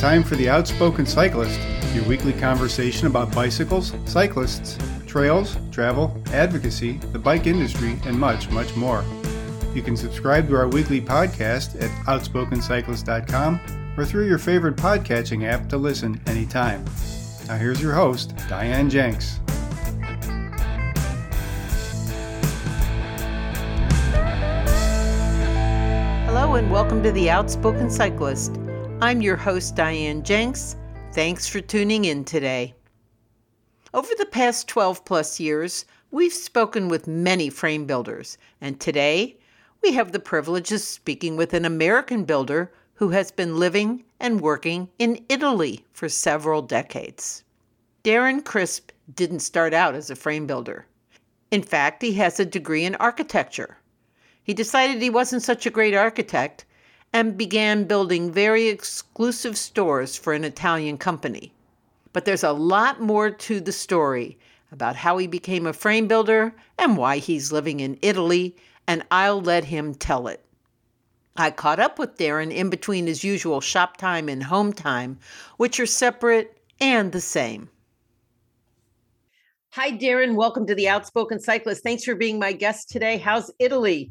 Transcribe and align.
Time 0.00 0.24
for 0.24 0.34
The 0.34 0.48
Outspoken 0.48 1.04
Cyclist, 1.04 1.60
your 1.94 2.02
weekly 2.04 2.32
conversation 2.32 3.06
about 3.06 3.34
bicycles, 3.34 3.92
cyclists, 4.06 4.78
trails, 5.06 5.58
travel, 5.70 6.18
advocacy, 6.32 6.92
the 7.12 7.18
bike 7.18 7.46
industry, 7.46 7.98
and 8.06 8.18
much, 8.18 8.48
much 8.48 8.74
more. 8.74 9.04
You 9.74 9.82
can 9.82 9.98
subscribe 9.98 10.48
to 10.48 10.56
our 10.56 10.68
weekly 10.68 11.02
podcast 11.02 11.76
at 11.82 11.90
outspokencyclist.com 12.06 13.94
or 13.98 14.06
through 14.06 14.26
your 14.26 14.38
favorite 14.38 14.76
podcatching 14.76 15.44
app 15.46 15.68
to 15.68 15.76
listen 15.76 16.18
anytime. 16.26 16.82
Now, 17.46 17.58
here's 17.58 17.82
your 17.82 17.92
host, 17.92 18.34
Diane 18.48 18.88
Jenks. 18.88 19.38
Hello, 26.24 26.54
and 26.54 26.70
welcome 26.70 27.02
to 27.02 27.12
The 27.12 27.28
Outspoken 27.28 27.90
Cyclist. 27.90 28.56
I'm 29.02 29.22
your 29.22 29.36
host, 29.36 29.76
Diane 29.76 30.22
Jenks. 30.22 30.76
Thanks 31.14 31.48
for 31.48 31.62
tuning 31.62 32.04
in 32.04 32.22
today. 32.22 32.74
Over 33.94 34.10
the 34.18 34.26
past 34.26 34.68
12 34.68 35.06
plus 35.06 35.40
years, 35.40 35.86
we've 36.10 36.34
spoken 36.34 36.88
with 36.88 37.08
many 37.08 37.48
frame 37.48 37.86
builders, 37.86 38.36
and 38.60 38.78
today 38.78 39.38
we 39.82 39.92
have 39.94 40.12
the 40.12 40.20
privilege 40.20 40.70
of 40.70 40.82
speaking 40.82 41.38
with 41.38 41.54
an 41.54 41.64
American 41.64 42.24
builder 42.24 42.74
who 42.92 43.08
has 43.08 43.32
been 43.32 43.58
living 43.58 44.04
and 44.20 44.42
working 44.42 44.90
in 44.98 45.24
Italy 45.30 45.86
for 45.94 46.10
several 46.10 46.60
decades. 46.60 47.42
Darren 48.04 48.44
Crisp 48.44 48.90
didn't 49.14 49.40
start 49.40 49.72
out 49.72 49.94
as 49.94 50.10
a 50.10 50.14
frame 50.14 50.46
builder. 50.46 50.84
In 51.50 51.62
fact, 51.62 52.02
he 52.02 52.12
has 52.14 52.38
a 52.38 52.44
degree 52.44 52.84
in 52.84 52.96
architecture. 52.96 53.78
He 54.42 54.52
decided 54.52 55.00
he 55.00 55.08
wasn't 55.08 55.42
such 55.42 55.64
a 55.64 55.70
great 55.70 55.94
architect 55.94 56.66
and 57.12 57.36
began 57.36 57.84
building 57.84 58.30
very 58.30 58.68
exclusive 58.68 59.58
stores 59.58 60.16
for 60.16 60.32
an 60.32 60.44
Italian 60.44 60.96
company. 60.96 61.52
But 62.12 62.24
there's 62.24 62.44
a 62.44 62.52
lot 62.52 63.00
more 63.00 63.30
to 63.30 63.60
the 63.60 63.72
story 63.72 64.38
about 64.72 64.96
how 64.96 65.18
he 65.18 65.26
became 65.26 65.66
a 65.66 65.72
frame 65.72 66.06
builder 66.06 66.54
and 66.78 66.96
why 66.96 67.18
he's 67.18 67.52
living 67.52 67.80
in 67.80 67.98
Italy, 68.02 68.56
and 68.86 69.04
I'll 69.10 69.40
let 69.40 69.64
him 69.64 69.94
tell 69.94 70.28
it. 70.28 70.44
I 71.36 71.50
caught 71.50 71.80
up 71.80 71.98
with 71.98 72.16
Darren 72.16 72.52
in 72.52 72.70
between 72.70 73.06
his 73.06 73.24
usual 73.24 73.60
shop 73.60 73.96
time 73.96 74.28
and 74.28 74.42
home 74.42 74.72
time, 74.72 75.18
which 75.56 75.80
are 75.80 75.86
separate 75.86 76.58
and 76.80 77.12
the 77.12 77.20
same. 77.20 77.68
Hi, 79.70 79.92
Darren. 79.92 80.34
Welcome 80.34 80.66
to 80.66 80.74
the 80.74 80.88
Outspoken 80.88 81.38
Cyclist. 81.38 81.84
Thanks 81.84 82.04
for 82.04 82.16
being 82.16 82.38
my 82.38 82.52
guest 82.52 82.90
today. 82.90 83.18
How's 83.18 83.52
Italy? 83.60 84.10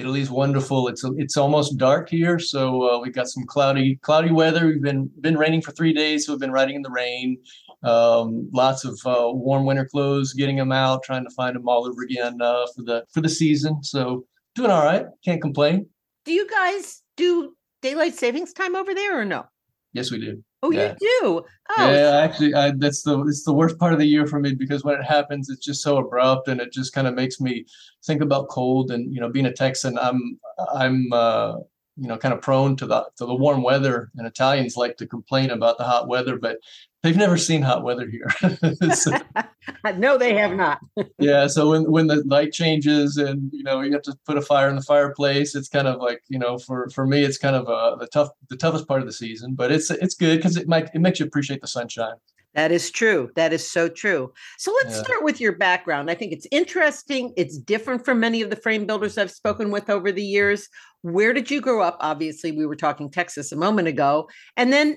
Italy's 0.00 0.30
wonderful. 0.30 0.88
It's 0.88 1.04
it's 1.16 1.36
almost 1.36 1.76
dark 1.76 2.08
here, 2.08 2.38
so 2.38 2.88
uh, 2.88 3.00
we've 3.00 3.14
got 3.14 3.28
some 3.28 3.44
cloudy 3.46 3.96
cloudy 3.96 4.32
weather. 4.32 4.66
We've 4.66 4.82
been 4.82 5.10
been 5.20 5.36
raining 5.36 5.62
for 5.62 5.72
three 5.72 5.92
days, 5.92 6.26
so 6.26 6.32
we've 6.32 6.40
been 6.40 6.52
riding 6.52 6.76
in 6.76 6.82
the 6.82 6.90
rain. 6.90 7.36
Um, 7.82 8.48
lots 8.52 8.84
of 8.84 8.98
uh, 9.04 9.30
warm 9.32 9.66
winter 9.66 9.86
clothes, 9.86 10.32
getting 10.32 10.56
them 10.56 10.72
out, 10.72 11.02
trying 11.02 11.24
to 11.24 11.30
find 11.30 11.54
them 11.54 11.68
all 11.68 11.86
over 11.86 12.02
again 12.02 12.40
uh, 12.40 12.66
for 12.74 12.82
the 12.82 13.04
for 13.12 13.20
the 13.20 13.28
season. 13.28 13.82
So 13.82 14.24
doing 14.54 14.70
all 14.70 14.84
right. 14.84 15.04
Can't 15.24 15.42
complain. 15.42 15.86
Do 16.24 16.32
you 16.32 16.48
guys 16.48 17.02
do 17.16 17.54
daylight 17.82 18.14
savings 18.14 18.52
time 18.52 18.74
over 18.74 18.94
there 18.94 19.20
or 19.20 19.24
no? 19.24 19.46
Yes, 19.92 20.10
we 20.10 20.18
do. 20.18 20.42
Oh, 20.62 20.70
Yeah. 20.70 20.94
you 21.00 21.20
do. 21.22 21.44
Oh, 21.78 21.92
Yeah, 21.92 22.18
actually, 22.18 22.54
I, 22.54 22.72
that's 22.72 23.02
the 23.02 23.20
it's 23.22 23.44
the 23.44 23.54
worst 23.54 23.78
part 23.78 23.92
of 23.92 23.98
the 23.98 24.06
year 24.06 24.26
for 24.26 24.40
me 24.40 24.54
because 24.54 24.84
when 24.84 24.98
it 24.98 25.04
happens, 25.04 25.48
it's 25.48 25.64
just 25.64 25.82
so 25.82 25.98
abrupt 25.98 26.48
and 26.48 26.60
it 26.60 26.72
just 26.72 26.92
kind 26.92 27.06
of 27.06 27.14
makes 27.14 27.40
me 27.40 27.64
think 28.04 28.20
about 28.22 28.48
cold. 28.48 28.90
And 28.90 29.12
you 29.14 29.20
know, 29.20 29.28
being 29.30 29.46
a 29.46 29.52
Texan, 29.52 29.98
I'm 29.98 30.38
I'm 30.74 31.12
uh, 31.12 31.56
you 31.96 32.08
know 32.08 32.18
kind 32.18 32.34
of 32.34 32.42
prone 32.42 32.76
to 32.76 32.86
the 32.86 33.06
to 33.16 33.26
the 33.26 33.34
warm 33.34 33.62
weather. 33.62 34.10
And 34.16 34.26
Italians 34.26 34.76
like 34.76 34.96
to 34.98 35.06
complain 35.06 35.50
about 35.50 35.78
the 35.78 35.84
hot 35.84 36.08
weather, 36.08 36.36
but 36.36 36.58
they've 37.02 37.16
never 37.16 37.36
seen 37.36 37.62
hot 37.62 37.82
weather 37.82 38.08
here. 38.08 38.28
So, 38.94 39.12
no, 39.98 40.18
they 40.18 40.34
have 40.34 40.56
not. 40.56 40.80
yeah, 41.18 41.46
so 41.46 41.70
when 41.70 41.90
when 41.90 42.06
the 42.06 42.22
light 42.26 42.52
changes 42.52 43.16
and 43.16 43.50
you 43.52 43.62
know 43.62 43.80
you 43.82 43.92
have 43.92 44.02
to 44.02 44.16
put 44.26 44.36
a 44.36 44.42
fire 44.42 44.68
in 44.68 44.76
the 44.76 44.82
fireplace, 44.82 45.54
it's 45.54 45.68
kind 45.68 45.86
of 45.86 46.00
like 46.00 46.22
you 46.28 46.38
know 46.38 46.58
for 46.58 46.88
for 46.90 47.06
me 47.06 47.22
it's 47.22 47.38
kind 47.38 47.56
of 47.56 47.68
uh, 47.68 47.96
the 47.96 48.06
tough 48.06 48.30
the 48.48 48.56
toughest 48.56 48.88
part 48.88 49.00
of 49.00 49.06
the 49.06 49.12
season, 49.12 49.54
but 49.54 49.70
it's 49.70 49.90
it's 49.90 50.14
good 50.14 50.36
because 50.38 50.56
it 50.56 50.68
might 50.68 50.90
it 50.94 51.00
makes 51.00 51.20
you 51.20 51.26
appreciate 51.26 51.60
the 51.60 51.68
sunshine. 51.68 52.14
That 52.54 52.72
is 52.72 52.90
true. 52.90 53.30
That 53.36 53.52
is 53.52 53.70
so 53.70 53.88
true. 53.88 54.32
So 54.58 54.72
let's 54.82 54.96
Yeah. 54.96 55.04
start 55.04 55.22
with 55.22 55.40
your 55.40 55.52
background. 55.52 56.10
I 56.10 56.16
think 56.16 56.32
it's 56.32 56.48
interesting. 56.50 57.32
It's 57.36 57.56
different 57.56 58.04
from 58.04 58.18
many 58.18 58.42
of 58.42 58.50
the 58.50 58.56
frame 58.56 58.86
builders 58.86 59.16
I've 59.16 59.30
spoken 59.30 59.70
with 59.70 59.88
over 59.88 60.10
the 60.10 60.24
years. 60.24 60.68
Where 61.02 61.32
did 61.32 61.48
you 61.48 61.60
grow 61.60 61.80
up? 61.80 61.96
Obviously, 62.00 62.50
we 62.50 62.66
were 62.66 62.74
talking 62.74 63.08
Texas 63.08 63.52
a 63.52 63.56
moment 63.56 63.86
ago. 63.86 64.28
And 64.56 64.72
then 64.72 64.96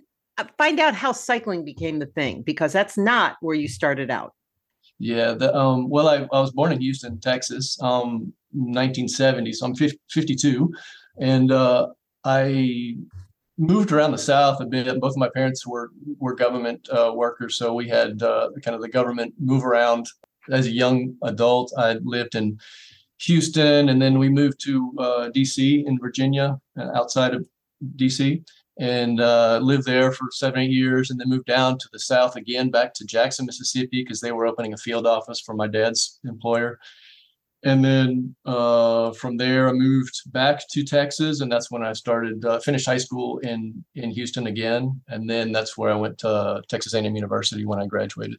find 0.57 0.79
out 0.79 0.95
how 0.95 1.11
cycling 1.11 1.63
became 1.65 1.99
the 1.99 2.05
thing, 2.07 2.41
because 2.41 2.73
that's 2.73 2.97
not 2.97 3.37
where 3.41 3.55
you 3.55 3.67
started 3.67 4.09
out. 4.09 4.33
Yeah, 4.99 5.31
the 5.33 5.55
um 5.55 5.89
well 5.89 6.07
I, 6.07 6.27
I 6.31 6.39
was 6.39 6.51
born 6.51 6.71
in 6.71 6.81
Houston, 6.81 7.19
Texas, 7.19 7.77
um 7.81 8.33
1970, 8.51 9.53
so 9.53 9.65
I'm 9.65 9.75
50, 9.75 9.99
52 10.11 10.71
and 11.19 11.51
uh 11.51 11.87
I 12.23 12.95
moved 13.57 13.91
around 13.91 14.11
the 14.11 14.17
south 14.17 14.59
a 14.61 14.65
bit. 14.65 14.99
Both 14.99 15.13
of 15.13 15.17
my 15.17 15.29
parents 15.29 15.65
were 15.67 15.91
were 16.19 16.35
government 16.35 16.87
uh, 16.89 17.11
workers, 17.13 17.57
so 17.57 17.73
we 17.73 17.87
had 17.87 18.21
uh, 18.21 18.49
kind 18.63 18.75
of 18.75 18.81
the 18.81 18.89
government 18.89 19.33
move 19.39 19.65
around. 19.65 20.07
As 20.51 20.67
a 20.67 20.71
young 20.71 21.15
adult, 21.23 21.71
I 21.77 21.93
lived 22.03 22.35
in 22.35 22.59
Houston, 23.21 23.89
and 23.89 24.01
then 24.01 24.19
we 24.19 24.29
moved 24.29 24.59
to 24.65 24.93
uh, 24.99 25.29
DC 25.33 25.85
in 25.85 25.97
Virginia, 25.99 26.59
uh, 26.77 26.89
outside 26.95 27.33
of 27.33 27.47
DC, 27.95 28.43
and 28.77 29.21
uh, 29.21 29.59
lived 29.61 29.85
there 29.85 30.11
for 30.11 30.27
seven, 30.31 30.61
eight 30.61 30.71
years, 30.71 31.11
and 31.11 31.19
then 31.19 31.29
moved 31.29 31.45
down 31.45 31.77
to 31.77 31.87
the 31.91 31.99
south 31.99 32.35
again, 32.35 32.71
back 32.71 32.93
to 32.95 33.05
Jackson, 33.05 33.45
Mississippi, 33.45 34.03
because 34.03 34.19
they 34.19 34.31
were 34.31 34.47
opening 34.47 34.73
a 34.73 34.77
field 34.77 35.05
office 35.05 35.39
for 35.39 35.53
my 35.53 35.67
dad's 35.67 36.19
employer. 36.25 36.79
And 37.65 37.83
then 37.83 38.35
uh, 38.45 39.11
from 39.13 39.37
there, 39.37 39.69
I 39.69 39.73
moved 39.73 40.19
back 40.33 40.67
to 40.71 40.83
Texas, 40.83 41.39
and 41.39 41.51
that's 41.51 41.71
when 41.71 41.83
I 41.83 41.93
started 41.93 42.43
uh, 42.43 42.59
finished 42.59 42.85
high 42.85 42.97
school 42.97 43.37
in 43.39 43.85
in 43.95 44.09
Houston 44.11 44.47
again, 44.47 44.99
and 45.07 45.29
then 45.29 45.51
that's 45.51 45.77
where 45.77 45.91
I 45.91 45.95
went 45.95 46.17
to 46.19 46.61
Texas 46.67 46.93
A&M 46.93 47.15
University 47.15 47.65
when 47.65 47.79
I 47.79 47.85
graduated. 47.85 48.37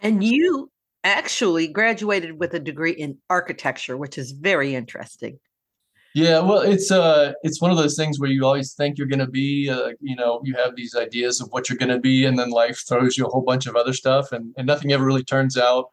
And 0.00 0.22
you 0.22 0.70
actually 1.02 1.66
graduated 1.68 2.38
with 2.38 2.54
a 2.54 2.60
degree 2.60 2.92
in 2.92 3.18
architecture, 3.30 3.96
which 3.96 4.18
is 4.18 4.30
very 4.30 4.74
interesting. 4.74 5.38
Yeah, 6.16 6.40
well, 6.40 6.62
it's 6.62 6.90
uh, 6.90 7.34
it's 7.42 7.60
one 7.60 7.70
of 7.70 7.76
those 7.76 7.94
things 7.94 8.18
where 8.18 8.30
you 8.30 8.42
always 8.46 8.72
think 8.72 8.96
you're 8.96 9.06
going 9.06 9.18
to 9.18 9.26
be, 9.26 9.68
uh, 9.68 9.90
you 10.00 10.16
know, 10.16 10.40
you 10.44 10.54
have 10.54 10.74
these 10.74 10.94
ideas 10.94 11.42
of 11.42 11.48
what 11.50 11.68
you're 11.68 11.76
going 11.76 11.90
to 11.90 11.98
be, 11.98 12.24
and 12.24 12.38
then 12.38 12.48
life 12.48 12.82
throws 12.88 13.18
you 13.18 13.26
a 13.26 13.28
whole 13.28 13.42
bunch 13.42 13.66
of 13.66 13.76
other 13.76 13.92
stuff, 13.92 14.32
and 14.32 14.54
and 14.56 14.66
nothing 14.66 14.92
ever 14.92 15.04
really 15.04 15.22
turns 15.24 15.58
out 15.58 15.90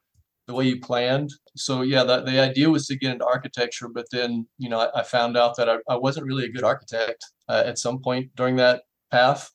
the 0.48 0.54
way 0.54 0.66
you 0.66 0.80
planned. 0.80 1.30
So 1.58 1.82
yeah, 1.82 2.06
that 2.06 2.26
the 2.26 2.40
idea 2.40 2.70
was 2.70 2.88
to 2.88 2.96
get 2.96 3.12
into 3.12 3.26
architecture, 3.26 3.90
but 3.90 4.06
then 4.14 4.48
you 4.58 4.70
know 4.70 4.80
I, 4.80 5.02
I 5.02 5.04
found 5.04 5.36
out 5.36 5.58
that 5.58 5.68
I, 5.70 5.80
I 5.90 5.98
wasn't 5.98 6.26
really 6.26 6.46
a 6.46 6.52
good 6.54 6.64
architect 6.64 7.22
uh, 7.50 7.64
at 7.66 7.78
some 7.78 8.00
point 8.00 8.34
during 8.38 8.56
that 8.56 8.84
path, 9.12 9.52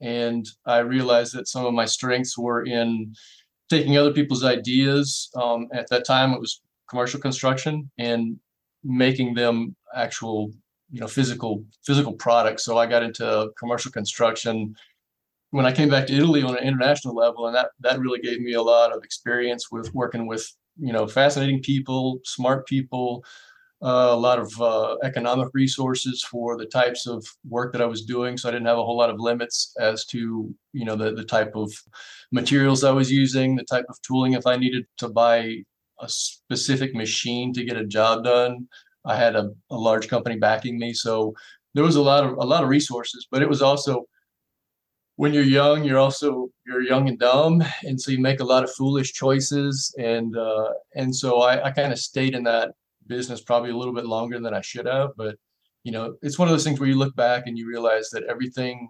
and 0.00 0.46
I 0.64 0.78
realized 0.78 1.34
that 1.34 1.46
some 1.46 1.66
of 1.66 1.74
my 1.74 1.84
strengths 1.84 2.38
were 2.38 2.64
in 2.64 3.12
taking 3.68 3.98
other 3.98 4.14
people's 4.14 4.44
ideas. 4.44 5.28
Um, 5.36 5.68
at 5.74 5.90
that 5.90 6.06
time, 6.06 6.32
it 6.32 6.40
was 6.40 6.62
commercial 6.88 7.20
construction 7.20 7.90
and 7.98 8.38
making 8.86 9.34
them 9.34 9.74
actual 9.94 10.50
you 10.90 11.00
know 11.00 11.08
physical 11.08 11.64
physical 11.84 12.12
products. 12.12 12.64
So 12.64 12.78
i 12.78 12.86
got 12.86 13.02
into 13.02 13.50
commercial 13.58 13.90
construction 13.90 14.74
when 15.50 15.66
i 15.66 15.72
came 15.72 15.88
back 15.88 16.06
to 16.06 16.14
italy 16.14 16.42
on 16.42 16.56
an 16.56 16.64
international 16.64 17.14
level 17.14 17.46
and 17.46 17.54
that 17.54 17.70
that 17.80 17.98
really 18.00 18.20
gave 18.20 18.40
me 18.40 18.54
a 18.54 18.62
lot 18.62 18.92
of 18.92 19.02
experience 19.04 19.70
with 19.70 19.92
working 19.94 20.26
with 20.26 20.44
you 20.78 20.92
know 20.92 21.06
fascinating 21.06 21.62
people 21.62 22.20
smart 22.24 22.66
people 22.66 23.24
uh, 23.82 24.08
a 24.10 24.16
lot 24.16 24.38
of 24.38 24.58
uh, 24.60 24.96
economic 25.02 25.48
resources 25.52 26.24
for 26.24 26.56
the 26.56 26.64
types 26.64 27.06
of 27.06 27.26
work 27.46 27.72
that 27.72 27.82
i 27.82 27.86
was 27.86 28.04
doing. 28.04 28.36
So 28.36 28.48
i 28.48 28.52
didn't 28.52 28.66
have 28.66 28.78
a 28.78 28.84
whole 28.84 28.96
lot 28.96 29.10
of 29.10 29.20
limits 29.20 29.74
as 29.78 30.06
to 30.06 30.54
you 30.72 30.84
know 30.84 30.96
the, 30.96 31.12
the 31.12 31.24
type 31.24 31.52
of 31.54 31.70
materials 32.32 32.84
i 32.84 32.90
was 32.90 33.10
using 33.10 33.54
the 33.54 33.64
type 33.64 33.86
of 33.88 34.00
tooling 34.02 34.32
if 34.32 34.46
i 34.46 34.56
needed 34.56 34.86
to 34.98 35.08
buy 35.08 35.62
a 36.00 36.08
specific 36.08 36.94
machine 36.94 37.52
to 37.54 37.64
get 37.64 37.76
a 37.76 37.86
job 37.86 38.24
done. 38.24 38.68
I 39.04 39.16
had 39.16 39.36
a, 39.36 39.50
a 39.70 39.76
large 39.76 40.08
company 40.08 40.36
backing 40.36 40.78
me, 40.78 40.92
so 40.92 41.34
there 41.74 41.84
was 41.84 41.96
a 41.96 42.02
lot 42.02 42.24
of 42.24 42.32
a 42.38 42.44
lot 42.44 42.62
of 42.62 42.68
resources. 42.68 43.26
But 43.30 43.42
it 43.42 43.48
was 43.48 43.62
also 43.62 44.06
when 45.16 45.32
you're 45.32 45.42
young, 45.42 45.84
you're 45.84 45.98
also 45.98 46.50
you're 46.66 46.82
young 46.82 47.08
and 47.08 47.18
dumb, 47.18 47.62
and 47.84 48.00
so 48.00 48.10
you 48.10 48.18
make 48.18 48.40
a 48.40 48.44
lot 48.44 48.64
of 48.64 48.72
foolish 48.72 49.12
choices. 49.12 49.94
And 49.98 50.36
uh, 50.36 50.72
and 50.94 51.14
so 51.14 51.40
I, 51.40 51.66
I 51.66 51.70
kind 51.70 51.92
of 51.92 51.98
stayed 51.98 52.34
in 52.34 52.44
that 52.44 52.72
business 53.06 53.40
probably 53.40 53.70
a 53.70 53.76
little 53.76 53.94
bit 53.94 54.06
longer 54.06 54.40
than 54.40 54.54
I 54.54 54.60
should 54.60 54.86
have. 54.86 55.10
But 55.16 55.36
you 55.84 55.92
know, 55.92 56.16
it's 56.22 56.38
one 56.38 56.48
of 56.48 56.52
those 56.52 56.64
things 56.64 56.80
where 56.80 56.88
you 56.88 56.96
look 56.96 57.14
back 57.14 57.44
and 57.46 57.56
you 57.56 57.68
realize 57.68 58.10
that 58.10 58.24
everything 58.24 58.88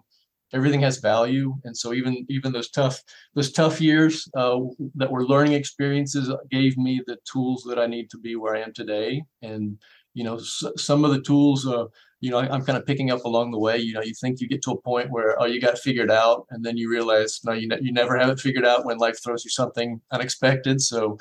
everything 0.53 0.81
has 0.81 0.97
value 0.99 1.55
and 1.63 1.75
so 1.75 1.93
even 1.93 2.25
even 2.29 2.51
those 2.51 2.69
tough 2.69 3.01
those 3.35 3.51
tough 3.51 3.81
years 3.81 4.29
uh, 4.37 4.59
that 4.95 5.11
were 5.11 5.25
learning 5.25 5.53
experiences 5.53 6.31
gave 6.49 6.77
me 6.77 7.01
the 7.07 7.17
tools 7.31 7.63
that 7.67 7.79
i 7.79 7.85
need 7.85 8.09
to 8.09 8.17
be 8.17 8.35
where 8.35 8.55
i 8.55 8.61
am 8.61 8.73
today 8.73 9.21
and 9.41 9.77
you 10.13 10.23
know 10.23 10.35
s- 10.35 10.63
some 10.77 11.03
of 11.03 11.11
the 11.11 11.21
tools 11.21 11.67
uh, 11.67 11.85
you 12.19 12.31
know, 12.31 12.37
I, 12.37 12.53
am 12.55 12.65
kind 12.65 12.77
of 12.77 12.85
picking 12.85 13.11
up 13.11 13.25
along 13.25 13.51
the 13.51 13.59
way. 13.59 13.77
You 13.77 13.93
know, 13.93 14.01
you 14.01 14.13
think 14.19 14.41
you 14.41 14.47
get 14.47 14.63
to 14.63 14.71
a 14.71 14.81
point 14.81 15.11
where 15.11 15.39
oh, 15.39 15.45
you 15.45 15.61
got 15.61 15.77
figured 15.77 16.09
out, 16.09 16.47
and 16.49 16.65
then 16.65 16.75
you 16.77 16.89
realize 16.89 17.39
no, 17.45 17.53
you 17.53 17.67
ne- 17.67 17.79
you 17.81 17.93
never 17.93 18.17
have 18.17 18.29
it 18.29 18.39
figured 18.39 18.65
out 18.65 18.85
when 18.85 18.97
life 18.97 19.21
throws 19.23 19.45
you 19.45 19.51
something 19.51 20.01
unexpected. 20.11 20.81
So 20.81 21.17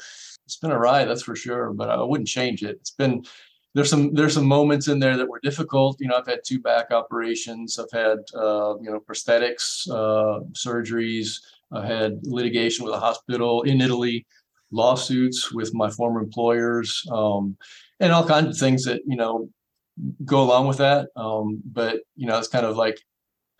it's 0.46 0.56
been 0.56 0.70
a 0.70 0.78
ride, 0.78 1.08
that's 1.08 1.22
for 1.22 1.36
sure. 1.36 1.72
But 1.72 1.90
I 1.90 2.02
wouldn't 2.02 2.28
change 2.28 2.62
it. 2.62 2.76
It's 2.80 2.92
been 2.92 3.24
there's 3.76 3.90
some 3.90 4.14
there's 4.14 4.32
some 4.32 4.46
moments 4.46 4.88
in 4.88 4.98
there 4.98 5.18
that 5.18 5.28
were 5.28 5.38
difficult. 5.40 5.98
You 6.00 6.08
know, 6.08 6.16
I've 6.16 6.26
had 6.26 6.40
two 6.42 6.58
back 6.58 6.92
operations. 6.92 7.78
I've 7.78 7.92
had 7.92 8.20
uh, 8.34 8.74
you 8.80 8.90
know 8.90 9.00
prosthetics 9.06 9.86
uh, 9.90 10.40
surgeries. 10.52 11.40
I 11.70 11.86
had 11.86 12.20
litigation 12.22 12.86
with 12.86 12.94
a 12.94 12.98
hospital 12.98 13.62
in 13.62 13.82
Italy, 13.82 14.26
lawsuits 14.70 15.52
with 15.52 15.74
my 15.74 15.90
former 15.90 16.20
employers, 16.20 17.06
um, 17.12 17.58
and 18.00 18.12
all 18.12 18.26
kinds 18.26 18.48
of 18.48 18.56
things 18.56 18.82
that 18.86 19.02
you 19.06 19.16
know 19.16 19.50
go 20.24 20.42
along 20.42 20.68
with 20.68 20.78
that. 20.78 21.08
Um, 21.14 21.60
but 21.66 22.00
you 22.14 22.26
know, 22.26 22.38
it's 22.38 22.48
kind 22.48 22.64
of 22.64 22.78
like 22.78 22.98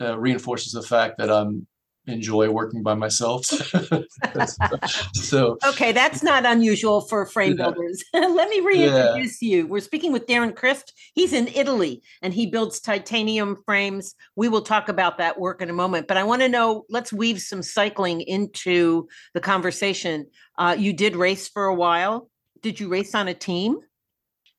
uh, 0.00 0.18
reinforces 0.18 0.72
the 0.72 0.82
fact 0.82 1.18
that 1.18 1.30
I'm 1.30 1.66
enjoy 2.06 2.50
working 2.50 2.82
by 2.82 2.94
myself. 2.94 3.44
so 5.14 5.58
okay, 5.67 5.93
that's 5.93 6.23
not 6.23 6.47
unusual 6.47 7.03
for 7.03 7.26
frame 7.26 7.56
yeah. 7.56 7.64
builders. 7.64 8.05
Let 8.14 8.49
me 8.49 8.61
reintroduce 8.61 9.43
yeah. 9.43 9.56
you. 9.56 9.67
We're 9.67 9.81
speaking 9.81 10.12
with 10.12 10.26
Darren 10.26 10.55
Crisp. 10.55 10.88
He's 11.14 11.32
in 11.32 11.49
Italy 11.49 12.03
and 12.23 12.32
he 12.32 12.47
builds 12.47 12.81
titanium 12.81 13.56
frames. 13.64 14.14
We 14.37 14.49
will 14.49 14.62
talk 14.62 14.88
about 14.88 15.19
that 15.19 15.38
work 15.38 15.61
in 15.62 15.70
a 15.70 15.75
moment, 15.75 16.08
but 16.08 16.17
I 16.17 16.25
want 16.25 16.43
to 16.43 16.49
know. 16.49 16.85
Let's 16.88 17.12
weave 17.12 17.41
some 17.41 17.62
cycling 17.62 18.20
into 18.23 19.09
the 19.35 19.41
conversation. 19.41 20.26
Uh, 20.59 20.76
you 20.79 20.93
did 20.93 21.17
race 21.17 21.49
for 21.49 21.64
a 21.64 21.75
while. 21.75 22.31
Did 22.62 22.81
you 22.81 22.88
race 22.88 23.14
on 23.14 23.29
a 23.29 23.35
team? 23.35 23.79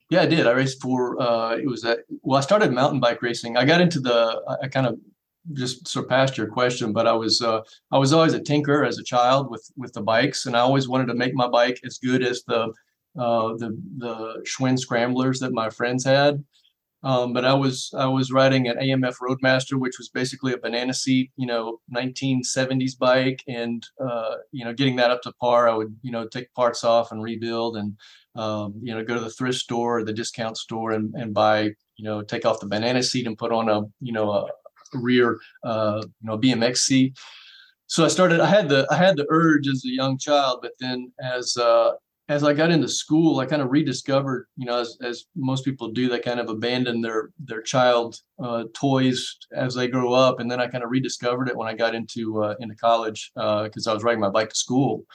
Yeah, 0.10 0.22
I 0.22 0.26
did. 0.26 0.48
I 0.48 0.52
raced 0.52 0.82
for 0.82 1.22
uh, 1.22 1.56
it 1.56 1.68
was 1.68 1.82
that. 1.82 2.00
Well, 2.22 2.38
I 2.38 2.42
started 2.42 2.72
mountain 2.72 3.00
bike 3.00 3.22
racing. 3.22 3.58
I 3.58 3.66
got 3.66 3.82
into 3.82 4.00
the. 4.00 4.58
I 4.62 4.68
kind 4.68 4.88
of 4.88 5.00
just 5.54 5.88
surpassed 5.88 6.38
your 6.38 6.48
question, 6.48 6.94
but 6.94 7.08
I 7.08 7.14
was 7.14 7.42
uh, 7.42 7.62
I 7.92 7.98
was 7.98 8.14
always 8.14 8.34
a 8.34 8.42
tinker 8.42 8.84
as 8.84 8.98
a 8.98 9.04
child 9.04 9.50
with 9.50 9.70
with 9.78 9.94
the 9.94 10.02
bikes, 10.02 10.46
and 10.46 10.56
I 10.56 10.60
always 10.60 10.88
wanted 10.88 11.08
to 11.08 11.16
make 11.16 11.34
my 11.34 11.48
bike 11.48 11.80
as 11.86 11.98
good 11.98 12.24
as 12.24 12.44
the 12.44 12.74
uh, 13.18 13.54
the 13.58 13.78
the 13.98 14.44
Schwinn 14.46 14.78
scramblers 14.78 15.40
that 15.40 15.54
my 15.54 15.70
friends 15.70 16.06
had. 16.06 16.44
Um, 17.04 17.32
but 17.32 17.46
I 17.46 17.54
was 17.54 17.92
I 17.96 18.08
was 18.08 18.32
riding 18.32 18.68
an 18.68 18.78
AMF 18.78 19.16
Roadmaster, 19.22 19.78
which 19.78 19.98
was 20.00 20.10
basically 20.10 20.54
a 20.54 20.58
banana 20.58 20.94
seat, 20.94 21.32
you 21.38 21.46
know, 21.46 21.80
1970s 21.96 22.98
bike, 22.98 23.44
and 23.48 23.86
uh, 24.04 24.36
you 24.52 24.66
know, 24.66 24.74
getting 24.74 24.96
that 24.96 25.12
up 25.12 25.22
to 25.22 25.32
par, 25.34 25.70
I 25.70 25.76
would 25.76 25.96
you 26.02 26.12
know 26.12 26.28
take 26.28 26.52
parts 26.54 26.84
off 26.84 27.12
and 27.12 27.22
rebuild, 27.22 27.78
and 27.78 27.96
um, 28.36 28.74
you 28.82 28.94
know, 28.94 29.04
go 29.04 29.14
to 29.14 29.20
the 29.20 29.30
thrift 29.30 29.60
store, 29.60 30.00
or 30.00 30.04
the 30.04 30.14
discount 30.14 30.58
store, 30.58 30.92
and 30.92 31.14
and 31.16 31.34
buy 31.34 31.72
you 31.98 32.04
know 32.04 32.24
take 32.24 32.46
off 32.46 32.60
the 32.60 32.68
banana 32.68 33.04
seat 33.04 33.28
and 33.28 33.38
put 33.38 33.52
on 33.52 33.70
a 33.70 33.82
you 34.02 34.12
know 34.12 34.32
a, 34.32 34.48
rear, 34.94 35.39
uh, 35.63 36.01
you 36.04 36.28
know, 36.28 36.38
BMX 36.38 36.78
seat. 36.78 37.18
So 37.88 38.04
I 38.04 38.10
started. 38.10 38.39
I 38.39 38.48
had 38.48 38.68
the 38.68 38.86
I 38.92 38.95
had 38.95 39.16
the 39.16 39.25
urge 39.30 39.68
as 39.68 39.84
a 39.86 39.89
young 39.89 40.18
child, 40.18 40.60
but 40.62 40.74
then 40.80 41.12
as 41.22 41.56
uh, 41.56 41.92
as 42.30 42.44
I 42.44 42.54
got 42.54 42.72
into 42.72 42.89
school, 42.89 43.39
I 43.39 43.45
kind 43.45 43.62
of 43.62 43.72
rediscovered, 43.72 44.48
you 44.57 44.66
know, 44.66 44.80
as, 44.80 44.98
as 45.01 45.25
most 45.36 45.63
people 45.63 45.92
do, 45.92 46.10
they 46.10 46.19
kind 46.19 46.42
of 46.42 46.50
abandon 46.50 47.01
their 47.01 47.30
their 47.39 47.62
child 47.62 48.19
uh, 48.44 48.66
toys 48.74 49.38
as 49.54 49.75
they 49.75 49.88
grow 49.88 50.13
up, 50.13 50.39
and 50.39 50.51
then 50.51 50.60
I 50.60 50.68
kind 50.68 50.84
of 50.84 50.92
rediscovered 50.92 51.48
it 51.48 51.56
when 51.56 51.68
I 51.68 51.74
got 51.74 51.95
into 51.95 52.44
uh, 52.44 52.56
into 52.60 52.75
college 52.75 53.31
because 53.36 53.88
uh, 53.88 53.92
I 53.92 53.94
was 53.94 54.04
riding 54.04 54.19
my 54.19 54.30
bike 54.30 54.50
to 54.50 54.56
school, 54.56 55.06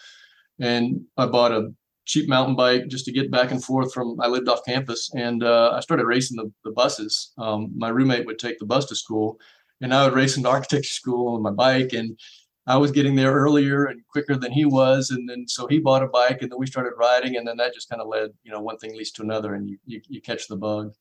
and 0.59 1.03
I 1.19 1.27
bought 1.27 1.53
a 1.53 1.75
cheap 2.05 2.29
mountain 2.29 2.57
bike 2.57 2.89
just 2.89 3.05
to 3.05 3.13
get 3.13 3.31
back 3.31 3.51
and 3.51 3.63
forth 3.63 3.93
from. 3.93 4.19
I 4.21 4.29
lived 4.29 4.49
off 4.49 4.65
campus, 4.65 5.11
and 5.15 5.43
uh, 5.43 5.73
I 5.75 5.81
started 5.81 6.07
racing 6.07 6.39
the, 6.39 6.51
the 6.65 6.73
buses. 6.73 7.33
Um, 7.37 7.73
my 7.77 7.91
roommate 7.91 8.27
would 8.27 8.39
take 8.39 8.59
the 8.59 8.67
bus 8.67 8.87
to 8.87 8.97
school, 8.97 9.39
and 9.83 9.93
I 9.93 10.05
would 10.05 10.15
race 10.15 10.37
into 10.37 10.49
architecture 10.49 10.85
school 10.85 11.35
on 11.35 11.43
my 11.43 11.51
bike 11.51 11.93
and 11.93 12.19
I 12.67 12.77
was 12.77 12.93
getting 12.93 13.17
there 13.17 13.33
earlier 13.33 13.87
and 13.87 14.07
quicker 14.07 14.37
than 14.37 14.53
he 14.53 14.65
was. 14.65 15.11
And 15.11 15.29
then 15.29 15.49
so 15.49 15.67
he 15.67 15.81
bought 15.81 16.05
a 16.05 16.07
bike 16.07 16.39
and 16.41 16.51
then 16.51 16.59
we 16.59 16.67
started 16.67 16.93
riding 16.97 17.37
and 17.37 17.47
then 17.47 17.57
that 17.57 17.75
just 17.75 17.91
kind 17.91 18.01
of 18.01 18.07
led, 18.07 18.31
you 18.45 18.53
know, 18.53 18.61
one 18.61 18.79
thing 18.79 18.97
leads 18.97 19.11
to 19.13 19.23
another 19.23 19.55
and 19.55 19.69
you 19.69 19.79
you, 19.85 20.01
you 20.09 20.21
catch 20.21 20.47
the 20.47 20.57
bug. 20.57 20.93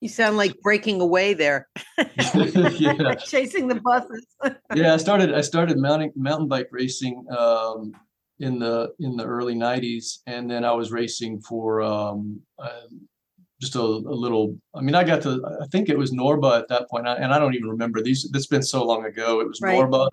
You 0.00 0.08
sound 0.08 0.36
like 0.36 0.60
breaking 0.60 1.00
away 1.00 1.32
there. 1.32 1.68
yeah. 2.26 3.14
Chasing 3.24 3.68
the 3.68 3.80
buses. 3.80 4.26
yeah, 4.74 4.94
I 4.94 4.96
started 4.96 5.32
I 5.32 5.40
started 5.40 5.78
mountain 5.78 6.12
mountain 6.16 6.48
bike 6.48 6.68
racing 6.72 7.24
um, 7.30 7.92
in 8.40 8.58
the 8.58 8.92
in 8.98 9.16
the 9.16 9.24
early 9.24 9.54
90s 9.54 10.18
and 10.26 10.50
then 10.50 10.64
I 10.64 10.72
was 10.72 10.90
racing 10.90 11.40
for 11.40 11.82
um, 11.82 12.40
uh, 12.58 12.88
just 13.62 13.76
a, 13.76 13.80
a, 13.80 14.16
little. 14.24 14.58
I 14.74 14.80
mean, 14.80 14.96
I 14.96 15.04
got 15.04 15.22
to. 15.22 15.40
I 15.62 15.66
think 15.68 15.88
it 15.88 15.96
was 15.96 16.10
Norba 16.10 16.58
at 16.58 16.68
that 16.68 16.90
point, 16.90 17.06
and 17.06 17.32
I 17.32 17.38
don't 17.38 17.54
even 17.54 17.68
remember 17.68 18.02
these. 18.02 18.28
It's 18.34 18.48
been 18.48 18.62
so 18.62 18.84
long 18.84 19.04
ago. 19.04 19.40
It 19.40 19.46
was 19.46 19.60
right. 19.62 19.78
Norba, 19.78 20.10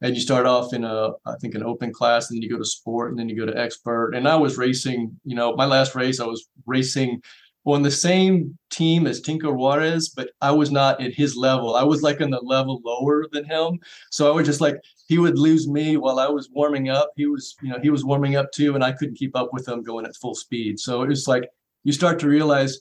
and 0.00 0.14
you 0.14 0.20
start 0.22 0.46
off 0.46 0.72
in 0.72 0.82
a, 0.82 1.10
I 1.26 1.34
think, 1.40 1.54
an 1.54 1.62
open 1.62 1.92
class, 1.92 2.30
and 2.30 2.36
then 2.36 2.42
you 2.42 2.48
go 2.48 2.58
to 2.58 2.64
sport, 2.64 3.10
and 3.10 3.18
then 3.18 3.28
you 3.28 3.36
go 3.36 3.44
to 3.44 3.56
expert. 3.56 4.14
And 4.14 4.26
I 4.26 4.36
was 4.36 4.56
racing. 4.56 5.14
You 5.24 5.36
know, 5.36 5.54
my 5.54 5.66
last 5.66 5.94
race, 5.94 6.20
I 6.20 6.26
was 6.26 6.48
racing 6.64 7.20
on 7.66 7.82
the 7.82 7.90
same 7.90 8.56
team 8.70 9.06
as 9.06 9.20
Tinker 9.20 9.52
Juarez, 9.52 10.08
but 10.08 10.30
I 10.40 10.52
was 10.52 10.70
not 10.70 11.02
at 11.02 11.12
his 11.12 11.36
level. 11.36 11.76
I 11.76 11.82
was 11.82 12.00
like 12.00 12.22
on 12.22 12.30
the 12.30 12.40
level 12.40 12.80
lower 12.82 13.26
than 13.30 13.44
him. 13.44 13.78
So 14.10 14.30
I 14.30 14.34
was 14.34 14.46
just 14.46 14.60
like, 14.60 14.76
he 15.08 15.18
would 15.18 15.38
lose 15.38 15.68
me 15.68 15.98
while 15.98 16.18
I 16.18 16.28
was 16.28 16.48
warming 16.50 16.88
up. 16.88 17.10
He 17.16 17.26
was, 17.26 17.56
you 17.60 17.68
know, 17.68 17.78
he 17.82 17.90
was 17.90 18.04
warming 18.04 18.36
up 18.36 18.52
too, 18.52 18.74
and 18.74 18.84
I 18.84 18.92
couldn't 18.92 19.16
keep 19.16 19.36
up 19.36 19.50
with 19.52 19.68
him 19.68 19.82
going 19.82 20.06
at 20.06 20.16
full 20.16 20.34
speed. 20.34 20.78
So 20.78 21.02
it 21.02 21.08
was 21.08 21.26
like 21.28 21.50
you 21.86 21.92
start 21.92 22.18
to 22.18 22.26
realize 22.26 22.80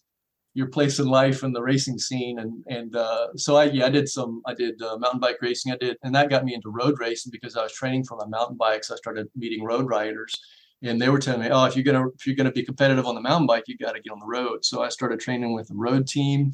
your 0.56 0.68
place 0.68 0.98
in 0.98 1.08
life 1.08 1.44
and 1.44 1.56
the 1.56 1.62
racing 1.62 2.00
scene 2.00 2.40
and 2.40 2.64
and 2.68 2.96
uh, 2.96 3.28
so 3.36 3.56
I 3.56 3.66
yeah 3.66 3.86
I 3.86 3.90
did 3.90 4.10
some 4.10 4.42
I 4.48 4.56
did 4.56 4.82
uh, 4.82 4.98
mountain 4.98 5.20
bike 5.20 5.38
racing 5.42 5.72
I 5.72 5.78
did 5.78 5.98
and 6.02 6.16
that 6.16 6.32
got 6.32 6.44
me 6.44 6.56
into 6.56 6.70
road 6.70 6.96
racing 7.00 7.32
because 7.32 7.56
I 7.56 7.62
was 7.62 7.74
training 7.74 8.06
for 8.06 8.18
my 8.18 8.26
mountain 8.26 8.58
bikes. 8.58 8.90
I 8.90 8.96
started 8.96 9.28
meeting 9.36 9.64
road 9.64 9.88
riders 9.88 10.34
and 10.82 11.00
they 11.00 11.10
were 11.10 11.20
telling 11.20 11.42
me 11.42 11.50
oh 11.52 11.66
if 11.66 11.76
you're 11.76 11.84
gonna 11.84 12.08
if 12.18 12.26
you're 12.26 12.36
gonna 12.36 12.52
be 12.52 12.66
competitive 12.66 13.06
on 13.06 13.14
the 13.14 13.22
mountain 13.22 13.46
bike 13.46 13.66
you 13.68 13.78
got 13.78 13.94
to 13.94 14.02
get 14.02 14.12
on 14.12 14.20
the 14.20 14.26
road. 14.38 14.66
So 14.66 14.82
I 14.82 14.90
started 14.90 15.20
training 15.20 15.54
with 15.54 15.68
the 15.68 15.76
road 15.76 16.08
team 16.08 16.54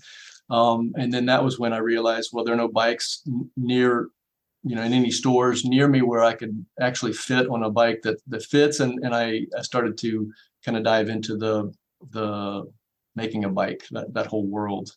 um, 0.50 0.92
and 0.98 1.14
then 1.14 1.26
that 1.28 1.44
was 1.46 1.58
when 1.58 1.72
I 1.72 1.78
realized 1.78 2.32
well 2.34 2.44
there 2.44 2.56
are 2.56 2.64
no 2.66 2.68
bikes 2.68 3.24
near 3.56 4.10
you 4.64 4.76
know 4.76 4.84
in 4.84 4.92
any 4.92 5.12
stores 5.12 5.64
near 5.64 5.88
me 5.88 6.02
where 6.02 6.24
I 6.24 6.34
could 6.34 6.66
actually 6.82 7.14
fit 7.14 7.48
on 7.48 7.64
a 7.64 7.70
bike 7.70 8.02
that 8.02 8.18
that 8.28 8.44
fits 8.44 8.82
and 8.82 9.00
and 9.06 9.16
I, 9.16 9.46
I 9.58 9.62
started 9.62 9.98
to 10.00 10.34
kind 10.66 10.78
of 10.78 10.84
dive 10.84 11.08
into 11.08 11.38
the 11.38 11.72
the 12.10 12.72
making 13.16 13.44
a 13.44 13.50
bike 13.50 13.84
that, 13.92 14.14
that 14.14 14.28
whole 14.28 14.46
world. 14.46 14.92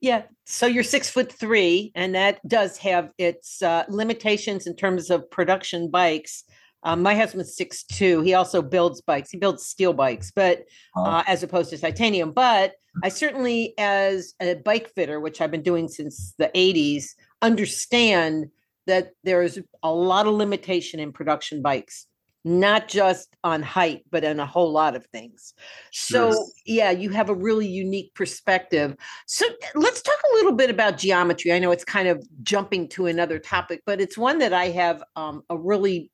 Yeah 0.00 0.22
so 0.46 0.66
you're 0.66 0.82
six 0.82 1.08
foot 1.08 1.32
three 1.32 1.92
and 1.94 2.14
that 2.14 2.46
does 2.46 2.76
have 2.78 3.10
its 3.18 3.62
uh, 3.62 3.84
limitations 3.88 4.66
in 4.66 4.76
terms 4.76 5.10
of 5.10 5.30
production 5.30 5.90
bikes. 5.90 6.44
Um, 6.84 7.00
my 7.02 7.14
husband's 7.14 7.56
six 7.56 7.84
two 7.84 8.22
he 8.22 8.34
also 8.34 8.60
builds 8.60 9.00
bikes 9.00 9.30
he 9.30 9.38
builds 9.38 9.64
steel 9.64 9.92
bikes 9.92 10.32
but 10.34 10.64
uh, 10.96 11.22
as 11.28 11.44
opposed 11.44 11.70
to 11.70 11.78
titanium 11.78 12.32
but 12.32 12.72
i 13.04 13.08
certainly 13.08 13.72
as 13.78 14.34
a 14.40 14.54
bike 14.54 14.90
fitter 14.96 15.20
which 15.20 15.40
i've 15.40 15.52
been 15.52 15.62
doing 15.62 15.86
since 15.86 16.34
the 16.38 16.50
80s 16.56 17.10
understand 17.40 18.46
that 18.88 19.12
there's 19.22 19.60
a 19.84 19.92
lot 19.92 20.26
of 20.26 20.34
limitation 20.34 20.98
in 20.98 21.12
production 21.12 21.62
bikes 21.62 22.08
not 22.44 22.88
just 22.88 23.36
on 23.44 23.62
height, 23.62 24.02
but 24.10 24.24
on 24.24 24.40
a 24.40 24.46
whole 24.46 24.72
lot 24.72 24.96
of 24.96 25.06
things. 25.06 25.54
So, 25.92 26.28
yes. 26.28 26.52
yeah, 26.66 26.90
you 26.90 27.10
have 27.10 27.28
a 27.28 27.34
really 27.34 27.68
unique 27.68 28.14
perspective. 28.14 28.96
So, 29.26 29.46
let's 29.74 30.02
talk 30.02 30.18
a 30.30 30.34
little 30.34 30.52
bit 30.52 30.70
about 30.70 30.98
geometry. 30.98 31.52
I 31.52 31.58
know 31.58 31.70
it's 31.70 31.84
kind 31.84 32.08
of 32.08 32.26
jumping 32.42 32.88
to 32.90 33.06
another 33.06 33.38
topic, 33.38 33.82
but 33.86 34.00
it's 34.00 34.18
one 34.18 34.38
that 34.38 34.52
I 34.52 34.66
have 34.70 35.02
um, 35.16 35.42
a 35.50 35.56
really 35.56 36.10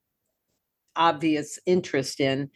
obvious 0.97 1.59
interest 1.65 2.21
in. 2.21 2.51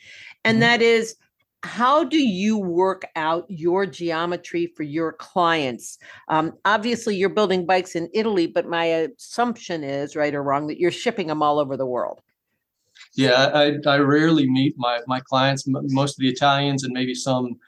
And 0.44 0.56
mm-hmm. 0.56 0.60
that 0.60 0.82
is 0.82 1.16
how 1.64 2.02
do 2.02 2.18
you 2.18 2.58
work 2.58 3.04
out 3.14 3.44
your 3.48 3.86
geometry 3.86 4.72
for 4.76 4.82
your 4.82 5.12
clients? 5.12 5.98
Um, 6.28 6.54
obviously, 6.64 7.16
you're 7.16 7.28
building 7.28 7.66
bikes 7.66 7.94
in 7.94 8.10
Italy, 8.12 8.48
but 8.48 8.66
my 8.66 8.84
assumption 8.84 9.84
is, 9.84 10.16
right 10.16 10.34
or 10.34 10.42
wrong, 10.42 10.66
that 10.66 10.78
you're 10.78 10.90
shipping 10.90 11.28
them 11.28 11.42
all 11.42 11.60
over 11.60 11.76
the 11.76 11.86
world. 11.86 12.20
Yeah, 13.14 13.50
I, 13.52 13.74
I 13.86 13.98
rarely 13.98 14.48
meet 14.48 14.74
my 14.78 15.00
my 15.06 15.20
clients. 15.20 15.64
Most 15.66 16.12
of 16.12 16.18
the 16.18 16.28
Italians 16.28 16.84
and 16.84 16.92
maybe 16.92 17.14
some 17.14 17.58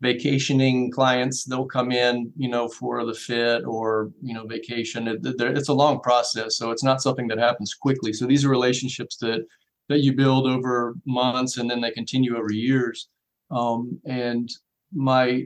vacationing 0.00 0.90
clients, 0.90 1.44
they'll 1.44 1.66
come 1.66 1.92
in, 1.92 2.32
you 2.36 2.48
know, 2.48 2.68
for 2.68 3.04
the 3.04 3.14
fit 3.14 3.64
or 3.64 4.10
you 4.22 4.34
know 4.34 4.46
vacation. 4.46 5.08
It, 5.08 5.20
it's 5.24 5.68
a 5.68 5.74
long 5.74 6.00
process, 6.00 6.56
so 6.56 6.70
it's 6.70 6.84
not 6.84 7.02
something 7.02 7.28
that 7.28 7.38
happens 7.38 7.74
quickly. 7.74 8.12
So 8.12 8.26
these 8.26 8.44
are 8.44 8.48
relationships 8.50 9.16
that 9.18 9.46
that 9.88 10.00
you 10.00 10.12
build 10.14 10.46
over 10.46 10.94
months 11.06 11.56
and 11.58 11.68
then 11.68 11.80
they 11.80 11.90
continue 11.90 12.36
over 12.36 12.52
years. 12.52 13.08
Um, 13.50 14.00
and 14.06 14.48
my 14.92 15.44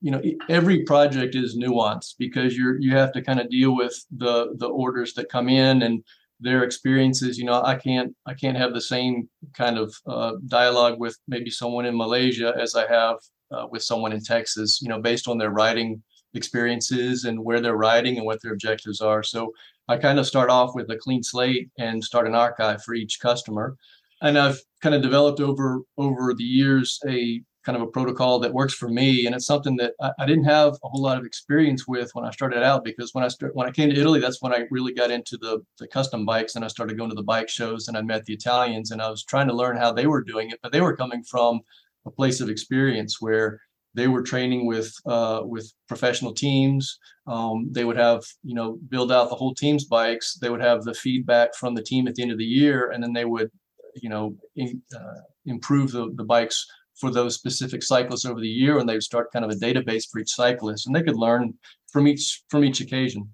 you 0.00 0.10
know 0.12 0.22
every 0.48 0.84
project 0.84 1.34
is 1.34 1.56
nuanced 1.56 2.14
because 2.18 2.56
you're 2.56 2.80
you 2.80 2.96
have 2.96 3.12
to 3.12 3.22
kind 3.22 3.40
of 3.40 3.50
deal 3.50 3.74
with 3.74 3.94
the 4.16 4.54
the 4.56 4.68
orders 4.68 5.14
that 5.14 5.28
come 5.28 5.48
in 5.48 5.82
and 5.82 6.04
their 6.40 6.62
experiences 6.62 7.36
you 7.36 7.44
know 7.44 7.62
i 7.64 7.74
can't 7.74 8.14
i 8.26 8.34
can't 8.34 8.56
have 8.56 8.72
the 8.72 8.80
same 8.80 9.28
kind 9.54 9.76
of 9.76 9.94
uh, 10.06 10.32
dialogue 10.46 10.98
with 10.98 11.16
maybe 11.26 11.50
someone 11.50 11.84
in 11.84 11.96
malaysia 11.96 12.54
as 12.60 12.74
i 12.74 12.86
have 12.86 13.16
uh, 13.50 13.66
with 13.70 13.82
someone 13.82 14.12
in 14.12 14.22
texas 14.22 14.80
you 14.80 14.88
know 14.88 15.00
based 15.00 15.26
on 15.26 15.38
their 15.38 15.50
writing 15.50 16.02
experiences 16.34 17.24
and 17.24 17.42
where 17.42 17.60
they're 17.60 17.76
riding 17.76 18.16
and 18.16 18.26
what 18.26 18.40
their 18.42 18.52
objectives 18.52 19.00
are. 19.00 19.22
So 19.22 19.52
I 19.88 19.96
kind 19.96 20.18
of 20.18 20.26
start 20.26 20.50
off 20.50 20.74
with 20.74 20.90
a 20.90 20.96
clean 20.96 21.22
slate 21.22 21.70
and 21.78 22.02
start 22.02 22.26
an 22.26 22.34
archive 22.34 22.82
for 22.82 22.94
each 22.94 23.20
customer. 23.20 23.76
And 24.20 24.38
I've 24.38 24.60
kind 24.82 24.94
of 24.94 25.02
developed 25.02 25.40
over 25.40 25.80
over 25.96 26.34
the 26.34 26.44
years 26.44 26.98
a 27.06 27.42
kind 27.68 27.76
of 27.76 27.86
a 27.86 27.92
protocol 27.92 28.38
that 28.38 28.54
works 28.54 28.72
for 28.72 28.88
me. 28.88 29.26
And 29.26 29.34
it's 29.34 29.44
something 29.44 29.76
that 29.76 29.92
I, 30.00 30.10
I, 30.20 30.24
didn't 30.24 30.44
have 30.44 30.72
a 30.82 30.88
whole 30.88 31.02
lot 31.02 31.18
of 31.18 31.26
experience 31.26 31.86
with 31.86 32.10
when 32.14 32.24
I 32.24 32.30
started 32.30 32.62
out 32.62 32.82
because 32.82 33.10
when 33.12 33.24
I 33.24 33.28
start, 33.28 33.54
when 33.54 33.68
I 33.68 33.70
came 33.70 33.90
to 33.90 34.00
Italy, 34.00 34.20
that's 34.20 34.40
when 34.40 34.54
I 34.54 34.62
really 34.70 34.94
got 34.94 35.10
into 35.10 35.36
the, 35.36 35.60
the 35.78 35.86
custom 35.86 36.24
bikes 36.24 36.54
and 36.54 36.64
I 36.64 36.68
started 36.68 36.96
going 36.96 37.10
to 37.10 37.14
the 37.14 37.22
bike 37.22 37.50
shows 37.50 37.86
and 37.86 37.94
I 37.94 38.00
met 38.00 38.24
the 38.24 38.32
Italians 38.32 38.90
and 38.90 39.02
I 39.02 39.10
was 39.10 39.22
trying 39.22 39.48
to 39.48 39.54
learn 39.54 39.76
how 39.76 39.92
they 39.92 40.06
were 40.06 40.24
doing 40.24 40.48
it, 40.48 40.60
but 40.62 40.72
they 40.72 40.80
were 40.80 40.96
coming 40.96 41.22
from 41.22 41.60
a 42.06 42.10
place 42.10 42.40
of 42.40 42.48
experience 42.48 43.20
where 43.20 43.60
they 43.92 44.08
were 44.08 44.22
training 44.22 44.64
with 44.66 44.90
uh, 45.04 45.42
with 45.44 45.70
professional 45.88 46.32
teams. 46.32 46.98
Um, 47.26 47.68
they 47.70 47.84
would 47.84 47.98
have 47.98 48.22
you 48.42 48.54
know 48.54 48.78
build 48.88 49.12
out 49.12 49.28
the 49.28 49.34
whole 49.34 49.54
team's 49.54 49.84
bikes. 49.84 50.38
They 50.40 50.48
would 50.48 50.62
have 50.62 50.84
the 50.84 50.94
feedback 50.94 51.54
from 51.54 51.74
the 51.74 51.82
team 51.82 52.08
at 52.08 52.14
the 52.14 52.22
end 52.22 52.32
of 52.32 52.38
the 52.38 52.44
year, 52.44 52.92
and 52.92 53.02
then 53.02 53.12
they 53.12 53.26
would 53.26 53.50
you 53.94 54.08
know 54.08 54.36
in, 54.56 54.80
uh, 54.98 55.20
improve 55.44 55.92
the, 55.92 56.10
the 56.14 56.24
bikes 56.24 56.66
for 57.00 57.10
those 57.10 57.34
specific 57.34 57.82
cyclists 57.82 58.24
over 58.24 58.40
the 58.40 58.48
year, 58.48 58.78
and 58.78 58.88
they 58.88 58.94
would 58.94 59.02
start 59.02 59.32
kind 59.32 59.44
of 59.44 59.50
a 59.50 59.54
database 59.54 60.04
for 60.10 60.18
each 60.18 60.34
cyclist, 60.34 60.86
and 60.86 60.94
they 60.94 61.02
could 61.02 61.16
learn 61.16 61.54
from 61.92 62.06
each 62.06 62.42
from 62.48 62.64
each 62.64 62.80
occasion. 62.80 63.28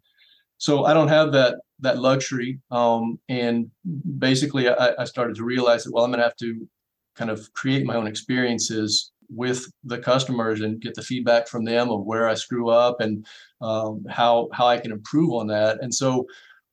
So 0.58 0.84
I 0.84 0.94
don't 0.94 1.08
have 1.08 1.32
that 1.32 1.56
that 1.80 1.98
luxury, 1.98 2.60
um, 2.70 3.18
and 3.28 3.70
basically 4.18 4.68
I, 4.68 4.94
I 4.98 5.04
started 5.04 5.36
to 5.36 5.44
realize 5.44 5.84
that 5.84 5.92
well 5.92 6.04
I'm 6.04 6.10
going 6.10 6.18
to 6.18 6.24
have 6.24 6.36
to 6.36 6.68
kind 7.16 7.30
of 7.30 7.52
create 7.52 7.86
my 7.86 7.94
own 7.94 8.06
experiences 8.06 9.12
with 9.30 9.66
the 9.84 9.98
customers 9.98 10.60
and 10.60 10.80
get 10.80 10.94
the 10.94 11.02
feedback 11.02 11.48
from 11.48 11.64
them 11.64 11.90
of 11.90 12.04
where 12.04 12.28
I 12.28 12.34
screw 12.34 12.68
up 12.70 13.00
and 13.00 13.26
um, 13.60 14.04
how 14.08 14.48
how 14.52 14.66
I 14.66 14.78
can 14.78 14.92
improve 14.92 15.32
on 15.32 15.46
that. 15.48 15.82
And 15.82 15.92
so 15.92 16.26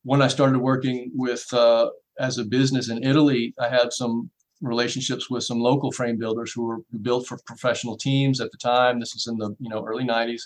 when 0.04 0.22
I 0.22 0.28
started 0.28 0.60
working 0.60 1.12
with 1.14 1.46
uh, 1.54 1.90
as 2.20 2.38
a 2.38 2.46
business 2.46 2.90
in 2.90 3.04
Italy, 3.04 3.54
I 3.60 3.70
had 3.70 3.94
some 3.94 4.30
relationships 4.62 5.30
with 5.30 5.44
some 5.44 5.60
local 5.60 5.92
frame 5.92 6.18
builders 6.18 6.52
who 6.54 6.64
were 6.64 6.80
built 7.02 7.28
for 7.28 7.40
professional 7.46 7.98
teams 7.98 8.40
at 8.40 8.52
the 8.52 8.58
time. 8.58 9.00
This 9.00 9.14
was 9.14 9.28
in 9.28 9.38
the 9.38 9.56
you 9.60 9.70
know 9.70 9.84
early 9.86 10.04
90s. 10.04 10.42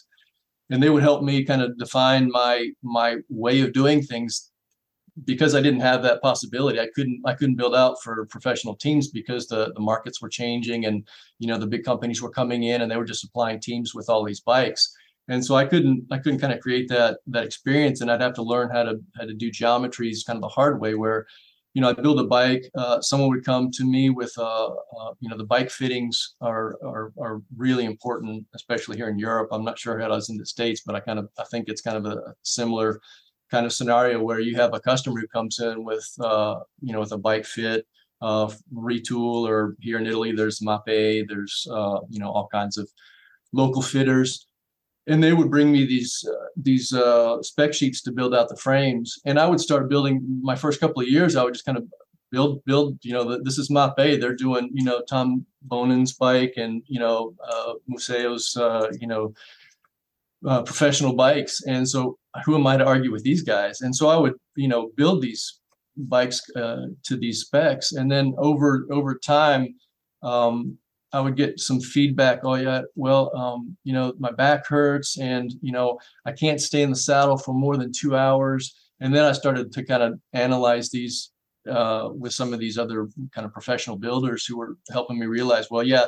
And 0.72 0.81
they 0.81 0.89
would 0.89 1.03
help 1.03 1.22
me 1.22 1.43
kind 1.43 1.62
of 1.62 1.77
define 1.77 2.29
my 2.31 2.69
my 2.81 3.17
way 3.29 3.62
of 3.62 3.74
doing 3.74 4.01
things 4.01 4.51
because 5.24 5.55
I 5.55 5.62
didn't 5.62 5.79
have 5.79 6.03
that 6.03 6.22
possibility, 6.22 6.79
I 6.79 6.89
couldn't 6.93 7.22
I 7.25 7.34
couldn't 7.34 7.55
build 7.55 7.75
out 7.75 8.01
for 8.03 8.25
professional 8.25 8.75
teams 8.75 9.10
because 9.10 9.48
the 9.48 9.72
the 9.74 9.81
markets 9.81 10.22
were 10.22 10.29
changing 10.29 10.86
and 10.86 11.07
you 11.39 11.48
know 11.48 11.57
the 11.57 11.67
big 11.67 11.84
companies 11.86 12.22
were 12.22 12.29
coming 12.31 12.63
in 12.63 12.81
and 12.81 12.91
they 12.91 12.98
were 12.98 13.05
just 13.05 13.22
supplying 13.22 13.60
teams 13.60 13.93
with 13.95 14.10
all 14.10 14.25
these 14.25 14.41
bikes. 14.41 14.93
And 15.27 15.43
so 15.43 15.55
I 15.55 15.65
couldn't 15.65 16.05
I 16.12 16.17
couldn't 16.17 16.39
kind 16.39 16.53
of 16.53 16.60
create 16.60 16.89
that 16.89 17.19
that 17.27 17.45
experience 17.45 18.01
and 18.01 18.12
I'd 18.12 18.22
have 18.22 18.34
to 18.36 18.43
learn 18.43 18.69
how 18.69 18.84
to 18.84 19.00
how 19.17 19.25
to 19.25 19.34
do 19.34 19.50
geometries 19.51 20.25
kind 20.25 20.38
of 20.38 20.41
the 20.41 20.50
hard 20.50 20.81
way 20.81 20.95
where 20.95 21.25
you 21.75 21.82
know 21.82 21.89
I 21.89 21.94
build 21.94 22.20
a 22.20 22.24
bike 22.24 22.63
uh, 22.75 23.01
someone 23.01 23.29
would 23.29 23.46
come 23.46 23.70
to 23.72 23.84
me 23.84 24.10
with 24.10 24.34
uh, 24.38 24.67
uh, 24.67 25.12
you 25.20 25.29
know 25.29 25.38
the 25.38 25.44
bike 25.44 25.70
fittings 25.70 26.36
are, 26.41 26.77
are 26.84 27.12
are 27.20 27.41
really 27.55 27.86
important 27.86 28.46
especially 28.55 28.96
here 28.98 29.10
in 29.10 29.20
Europe. 29.20 29.50
I'm 29.51 29.65
not 29.65 29.77
sure 29.77 30.00
how 30.00 30.12
it 30.12 30.17
is 30.17 30.29
in 30.29 30.38
the 30.38 30.46
states 30.46 30.82
but 30.86 30.96
I 30.96 31.01
kind 31.01 31.20
of 31.20 31.27
I 31.38 31.44
think 31.51 31.67
it's 31.67 31.82
kind 31.82 31.98
of 31.98 32.05
a 32.05 32.34
similar 32.44 33.01
kind 33.51 33.65
of 33.65 33.74
scenario 33.74 34.24
where 34.24 34.39
you 34.39 34.55
have 34.55 34.74
a 34.74 34.79
customer 34.79 35.20
who 35.20 35.27
comes 35.27 35.60
in 35.60 35.84
with 35.84 36.08
uh, 36.22 36.55
you 36.82 36.94
know 36.94 37.01
with 37.01 37.12
a 37.12 37.17
bike 37.17 37.46
fit 37.46 37.86
uh, 38.22 38.50
Retül 38.74 39.48
or 39.48 39.75
here 39.82 40.00
in 40.00 40.08
Italy 40.08 40.32
there's 40.32 40.62
Mapei 40.62 41.25
there's 41.27 41.67
uh, 41.70 42.00
you 42.10 42.20
know 42.20 42.32
all 42.32 42.48
kinds 42.48 42.77
of 42.77 42.89
local 43.51 43.82
fitters 43.82 44.48
and 45.07 45.24
they 45.24 45.33
would 45.33 45.51
bring 45.51 45.71
me 45.71 45.85
these 45.85 46.27
uh, 46.27 46.45
these 46.55 46.93
uh, 46.93 47.41
spec 47.41 47.74
sheets 47.74 48.01
to 48.03 48.12
build 48.12 48.33
out 48.33 48.50
the 48.50 48.57
frames 48.57 49.19
and 49.25 49.39
I 49.39 49.47
would 49.47 49.62
start 49.62 49.89
building 49.89 50.21
my 50.41 50.55
first 50.55 50.79
couple 50.79 51.01
of 51.01 51.07
years 51.07 51.35
I 51.35 51.43
would 51.43 51.53
just 51.53 51.65
kind 51.65 51.77
of 51.77 51.85
build 52.31 52.63
build 52.65 52.97
you 53.03 53.13
know 53.13 53.39
this 53.43 53.57
is 53.57 53.69
Mapei 53.69 54.19
they're 54.19 54.35
doing 54.35 54.69
you 54.74 54.83
know 54.83 55.01
Tom 55.09 55.45
Boonen's 55.67 56.13
bike 56.13 56.53
and 56.57 56.81
you 56.88 57.00
know 57.00 57.33
uh, 57.47 57.74
Museeuw's 57.89 58.57
uh, 58.57 58.91
you 59.00 59.07
know 59.07 59.33
uh, 60.45 60.62
professional 60.62 61.13
bikes. 61.13 61.62
And 61.63 61.88
so 61.88 62.17
who 62.45 62.55
am 62.55 62.67
I 62.67 62.77
to 62.77 62.85
argue 62.85 63.12
with 63.12 63.24
these 63.24 63.41
guys? 63.41 63.81
And 63.81 63.95
so 63.95 64.09
I 64.09 64.17
would, 64.17 64.35
you 64.55 64.67
know, 64.67 64.91
build 64.95 65.21
these 65.21 65.59
bikes 65.97 66.41
uh, 66.55 66.88
to 67.03 67.17
these 67.17 67.41
specs. 67.41 67.93
And 67.93 68.12
then 68.12 68.35
over, 68.38 68.85
over 68.91 69.15
time, 69.15 69.75
um, 70.24 70.77
I 71.13 71.21
would 71.21 71.35
get 71.35 71.59
some 71.59 71.79
feedback. 71.79 72.39
Oh 72.43 72.55
yeah, 72.55 72.81
well, 72.95 73.35
um, 73.35 73.77
you 73.83 73.93
know, 73.93 74.13
my 74.19 74.31
back 74.31 74.67
hurts, 74.67 75.17
and 75.17 75.53
you 75.62 75.71
know, 75.71 76.00
I 76.25 76.31
can't 76.31 76.59
stay 76.59 76.81
in 76.81 76.89
the 76.89 76.95
saddle 76.95 77.38
for 77.38 77.53
more 77.53 77.77
than 77.77 77.91
two 77.91 78.15
hours. 78.15 78.75
And 79.00 79.13
then 79.13 79.24
I 79.25 79.33
started 79.33 79.71
to 79.74 79.83
kind 79.83 80.03
of 80.03 80.19
analyze 80.33 80.89
these 80.89 81.31
uh, 81.69 82.09
with 82.13 82.33
some 82.33 82.53
of 82.53 82.59
these 82.59 82.77
other 82.77 83.07
kind 83.33 83.45
of 83.45 83.53
professional 83.53 83.97
builders 83.97 84.45
who 84.45 84.57
were 84.57 84.77
helping 84.91 85.19
me 85.19 85.25
realize, 85.25 85.69
well, 85.71 85.83
yeah, 85.83 86.05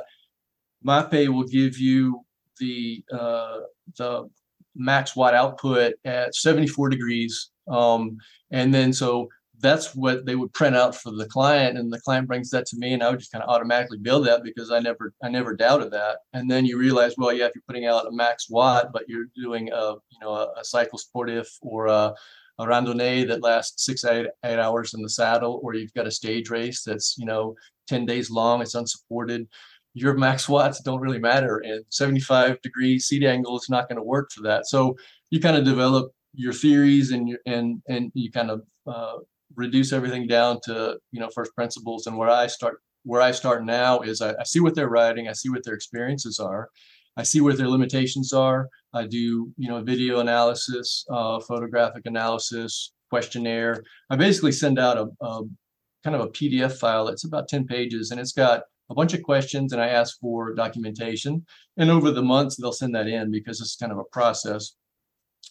Mapei 0.86 1.28
will 1.28 1.48
give 1.48 1.78
you 1.78 2.22
the 2.60 3.04
uh, 3.12 3.60
the 3.98 4.30
max 4.76 5.16
watt 5.16 5.34
output 5.34 5.94
at 6.06 6.36
74 6.36 6.90
degrees. 6.90 7.50
Um, 7.68 8.18
and 8.52 8.74
then 8.74 8.94
so 8.94 9.28
that's 9.60 9.96
what 9.96 10.26
they 10.26 10.36
would 10.36 10.54
print 10.54 10.76
out 10.76 10.96
for 10.96 11.12
the 11.12 11.26
client 11.26 11.78
and 11.78 11.92
the 11.92 12.00
client 12.02 12.28
brings 12.28 12.50
that 12.52 12.66
to 12.68 12.78
me 12.78 12.94
and 12.94 13.02
I 13.02 13.10
would 13.10 13.20
just 13.20 13.32
kind 13.32 13.44
of 13.44 13.50
automatically 13.50 13.98
build 13.98 14.28
that 14.28 14.44
because 14.44 14.72
I 14.72 14.80
never 14.80 15.14
I 15.24 15.30
never 15.30 15.56
doubted 15.56 15.92
that. 15.92 16.18
And 16.34 16.50
then 16.50 16.66
you 16.66 16.78
realize, 16.78 17.16
well, 17.18 17.34
yeah, 17.34 17.46
if 17.46 17.54
you're 17.56 17.64
putting 17.68 17.86
out 17.86 18.08
a 18.08 18.12
max 18.12 18.50
watt, 18.50 18.92
but 18.94 19.08
you're 19.08 19.28
doing 19.36 19.70
a 19.72 19.94
you 20.10 20.20
know 20.22 20.34
a, 20.34 20.54
a 20.60 20.64
cycle 20.64 21.00
sportif 21.00 21.48
or 21.62 21.88
a, 21.88 22.14
a 22.60 22.66
randonnée 22.66 23.28
that 23.28 23.42
lasts 23.42 23.86
six 23.86 24.06
eight, 24.06 24.28
eight 24.46 24.60
hours 24.60 24.94
in 24.94 25.02
the 25.02 25.10
saddle, 25.10 25.60
or 25.64 25.74
you've 25.74 25.94
got 25.94 26.08
a 26.08 26.12
stage 26.12 26.50
race 26.50 26.84
that's 26.84 27.16
you 27.18 27.26
know 27.26 27.56
10 27.88 28.06
days 28.06 28.30
long, 28.30 28.62
it's 28.62 28.76
unsupported 28.76 29.48
your 29.94 30.14
max 30.14 30.48
watts 30.48 30.80
don't 30.82 31.02
really 31.02 31.18
matter 31.18 31.58
and 31.66 31.84
75 31.90 32.62
degree 32.62 33.00
seat 33.00 33.24
angle 33.24 33.58
is 33.58 33.68
not 33.68 33.90
going 33.90 33.96
to 33.96 34.04
work 34.04 34.30
for 34.32 34.44
that 34.44 34.68
so 34.68 34.96
you 35.32 35.40
kind 35.40 35.58
of 35.58 35.66
develop 35.66 36.12
your 36.36 36.54
theories 36.54 37.12
and 37.12 37.28
your 37.28 37.40
and 37.48 37.82
and 37.88 38.12
you 38.14 38.32
kind 38.32 38.52
of 38.52 38.62
uh, 38.86 39.18
reduce 39.56 39.94
everything 39.94 40.28
down 40.28 40.60
to 40.64 40.98
you 41.12 41.20
know 41.20 41.30
first 41.34 41.54
principles 41.56 42.08
and 42.08 42.18
where 42.18 42.30
i 42.30 42.48
start 42.48 42.80
where 43.04 43.22
i 43.22 43.32
start 43.32 43.66
now 43.66 44.02
is 44.02 44.22
I, 44.22 44.32
I 44.32 44.44
see 44.44 44.60
what 44.60 44.76
they're 44.76 44.90
writing 44.90 45.28
i 45.28 45.34
see 45.34 45.50
what 45.50 45.64
their 45.64 45.74
experiences 45.74 46.40
are 46.40 46.70
i 47.16 47.24
see 47.24 47.42
what 47.42 47.58
their 47.58 47.70
limitations 47.70 48.34
are 48.34 48.70
i 48.94 49.06
do 49.06 49.52
you 49.58 49.70
know 49.70 49.82
video 49.82 50.20
analysis 50.20 51.06
uh, 51.10 51.40
photographic 51.40 52.06
analysis 52.06 52.94
questionnaire 53.10 53.84
i 54.10 54.16
basically 54.16 54.52
send 54.52 54.80
out 54.80 54.98
a, 54.98 55.26
a 55.26 55.42
kind 56.04 56.16
of 56.16 56.22
a 56.22 56.30
pdf 56.30 56.74
file 56.78 57.08
it's 57.08 57.24
about 57.24 57.48
10 57.48 57.66
pages 57.66 58.12
and 58.12 58.20
it's 58.20 58.34
got 58.34 58.64
a 58.90 58.96
bunch 58.96 59.14
of 59.14 59.24
questions 59.24 59.74
and 59.74 59.82
I 59.82 59.88
ask 59.88 60.20
for 60.20 60.54
documentation. 60.54 61.46
And 61.78 61.90
over 61.90 62.12
the 62.12 62.22
months, 62.22 62.56
they'll 62.56 62.72
send 62.72 62.96
that 62.96 63.08
in 63.08 63.32
because 63.32 63.60
it's 63.60 63.76
kind 63.76 63.92
of 63.92 63.98
a 63.98 64.06
process. 64.12 64.74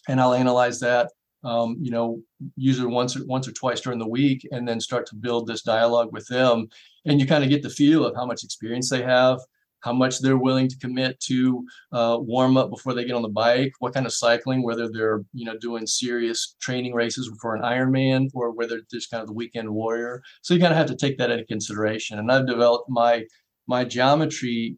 And 0.07 0.19
I'll 0.19 0.33
analyze 0.33 0.79
that, 0.79 1.11
um, 1.43 1.77
you 1.79 1.91
know, 1.91 2.21
use 2.55 2.79
it 2.79 2.89
once 2.89 3.15
or 3.15 3.25
once 3.25 3.47
or 3.47 3.51
twice 3.51 3.81
during 3.81 3.99
the 3.99 4.07
week, 4.07 4.47
and 4.51 4.67
then 4.67 4.79
start 4.79 5.05
to 5.07 5.15
build 5.15 5.47
this 5.47 5.61
dialogue 5.61 6.09
with 6.11 6.27
them. 6.27 6.67
And 7.05 7.19
you 7.19 7.27
kind 7.27 7.43
of 7.43 7.49
get 7.49 7.63
the 7.63 7.69
feel 7.69 8.05
of 8.05 8.15
how 8.15 8.25
much 8.25 8.43
experience 8.43 8.89
they 8.89 9.03
have, 9.03 9.39
how 9.81 9.93
much 9.93 10.19
they're 10.19 10.37
willing 10.37 10.67
to 10.67 10.77
commit 10.79 11.19
to 11.21 11.65
uh, 11.91 12.17
warm 12.19 12.57
up 12.57 12.69
before 12.69 12.93
they 12.93 13.05
get 13.05 13.15
on 13.15 13.21
the 13.21 13.29
bike, 13.29 13.71
what 13.79 13.93
kind 13.93 14.05
of 14.05 14.13
cycling, 14.13 14.63
whether 14.63 14.89
they're 14.89 15.23
you 15.33 15.45
know 15.45 15.57
doing 15.57 15.85
serious 15.85 16.55
training 16.59 16.93
races 16.93 17.31
for 17.41 17.55
an 17.55 17.61
Ironman 17.61 18.29
or 18.33 18.51
whether 18.51 18.81
just 18.91 19.11
kind 19.11 19.21
of 19.21 19.27
the 19.27 19.33
weekend 19.33 19.69
warrior. 19.69 20.21
So 20.41 20.53
you 20.53 20.59
kind 20.59 20.73
of 20.73 20.77
have 20.77 20.87
to 20.87 20.95
take 20.95 21.17
that 21.17 21.31
into 21.31 21.45
consideration. 21.45 22.19
And 22.19 22.31
I've 22.31 22.47
developed 22.47 22.89
my 22.89 23.25
my 23.67 23.83
geometry 23.83 24.77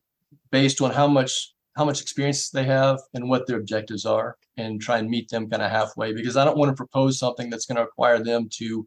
based 0.51 0.81
on 0.81 0.91
how 0.91 1.07
much 1.07 1.53
how 1.79 1.85
much 1.85 2.01
experience 2.01 2.49
they 2.49 2.65
have 2.65 2.99
and 3.13 3.29
what 3.29 3.47
their 3.47 3.57
objectives 3.57 4.05
are 4.05 4.35
and 4.57 4.81
try 4.81 4.97
and 4.97 5.09
meet 5.09 5.29
them 5.29 5.49
kind 5.49 5.63
of 5.63 5.71
halfway 5.71 6.11
because 6.11 6.35
I 6.35 6.43
don't 6.43 6.57
want 6.57 6.69
to 6.69 6.75
propose 6.75 7.17
something 7.17 7.49
that's 7.49 7.65
going 7.65 7.77
to 7.77 7.83
require 7.83 8.21
them 8.21 8.49
to 8.55 8.85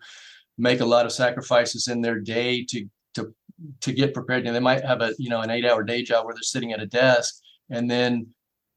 make 0.58 0.80
a 0.80 0.84
lot 0.84 1.06
of 1.06 1.12
sacrifices 1.12 1.88
in 1.88 2.02
their 2.02 2.20
day 2.20 2.64
to 2.66 2.86
to 3.14 3.34
to 3.80 3.92
get 3.94 4.12
prepared. 4.12 4.46
And 4.46 4.54
they 4.54 4.60
might 4.60 4.84
have 4.84 5.00
a 5.00 5.14
you 5.18 5.30
know 5.30 5.40
an 5.40 5.48
eight 5.48 5.64
hour 5.64 5.82
day 5.82 6.02
job 6.02 6.26
where 6.26 6.34
they're 6.34 6.42
sitting 6.42 6.74
at 6.74 6.82
a 6.82 6.86
desk, 6.86 7.40
and 7.70 7.90
then 7.90 8.26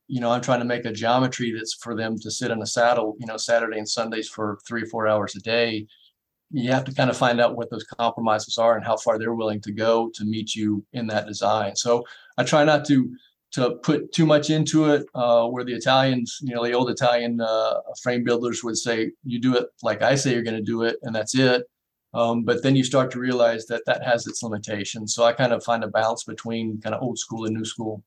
you 0.07 0.21
know 0.21 0.31
I'm 0.31 0.39
trying 0.39 0.59
to 0.59 0.71
make 0.73 0.85
a 0.85 0.93
geometry 0.93 1.51
that's 1.51 1.73
for 1.73 1.93
them 1.93 2.17
to 2.19 2.31
sit 2.31 2.51
in 2.51 2.61
a 2.61 2.65
saddle 2.65 3.17
you 3.19 3.27
know 3.27 3.35
Saturday 3.35 3.79
and 3.79 3.89
Sundays 3.89 4.29
for 4.29 4.59
three 4.65 4.83
or 4.83 4.87
four 4.87 5.09
hours 5.09 5.35
a 5.35 5.41
day. 5.41 5.87
You 6.51 6.71
have 6.71 6.85
to 6.85 6.93
kind 6.93 7.09
of 7.09 7.17
find 7.17 7.41
out 7.41 7.57
what 7.57 7.69
those 7.69 7.83
compromises 7.83 8.57
are 8.57 8.77
and 8.77 8.85
how 8.85 8.95
far 8.95 9.19
they're 9.19 9.33
willing 9.41 9.59
to 9.61 9.73
go 9.73 10.09
to 10.15 10.23
meet 10.23 10.55
you 10.55 10.85
in 10.93 11.07
that 11.07 11.27
design. 11.27 11.75
So 11.75 12.05
I 12.37 12.45
try 12.45 12.63
not 12.63 12.85
to 12.85 13.13
to 13.55 13.71
put 13.83 14.11
too 14.11 14.25
much 14.25 14.49
into 14.49 14.91
it. 14.91 15.05
Uh, 15.15 15.47
where 15.47 15.63
the 15.63 15.73
Italians, 15.73 16.39
you 16.41 16.53
know, 16.53 16.63
the 16.63 16.73
old 16.73 16.89
Italian 16.89 17.39
uh, 17.39 17.75
frame 18.03 18.23
builders 18.23 18.63
would 18.63 18.77
say, 18.77 19.11
"You 19.23 19.39
do 19.39 19.55
it 19.55 19.67
like 19.81 20.01
I 20.01 20.15
say 20.15 20.33
you're 20.33 20.43
going 20.43 20.57
to 20.57 20.71
do 20.73 20.83
it, 20.83 20.97
and 21.03 21.15
that's 21.15 21.35
it." 21.35 21.63
Um, 22.13 22.43
but 22.43 22.63
then 22.63 22.75
you 22.75 22.83
start 22.83 23.11
to 23.11 23.19
realize 23.19 23.65
that 23.67 23.83
that 23.85 24.03
has 24.03 24.27
its 24.27 24.41
limitations. 24.43 25.13
So 25.13 25.23
I 25.23 25.33
kind 25.33 25.53
of 25.53 25.63
find 25.63 25.83
a 25.83 25.87
balance 25.87 26.23
between 26.23 26.81
kind 26.81 26.95
of 26.95 27.01
old 27.01 27.17
school 27.17 27.45
and 27.45 27.55
new 27.55 27.65
school. 27.65 28.03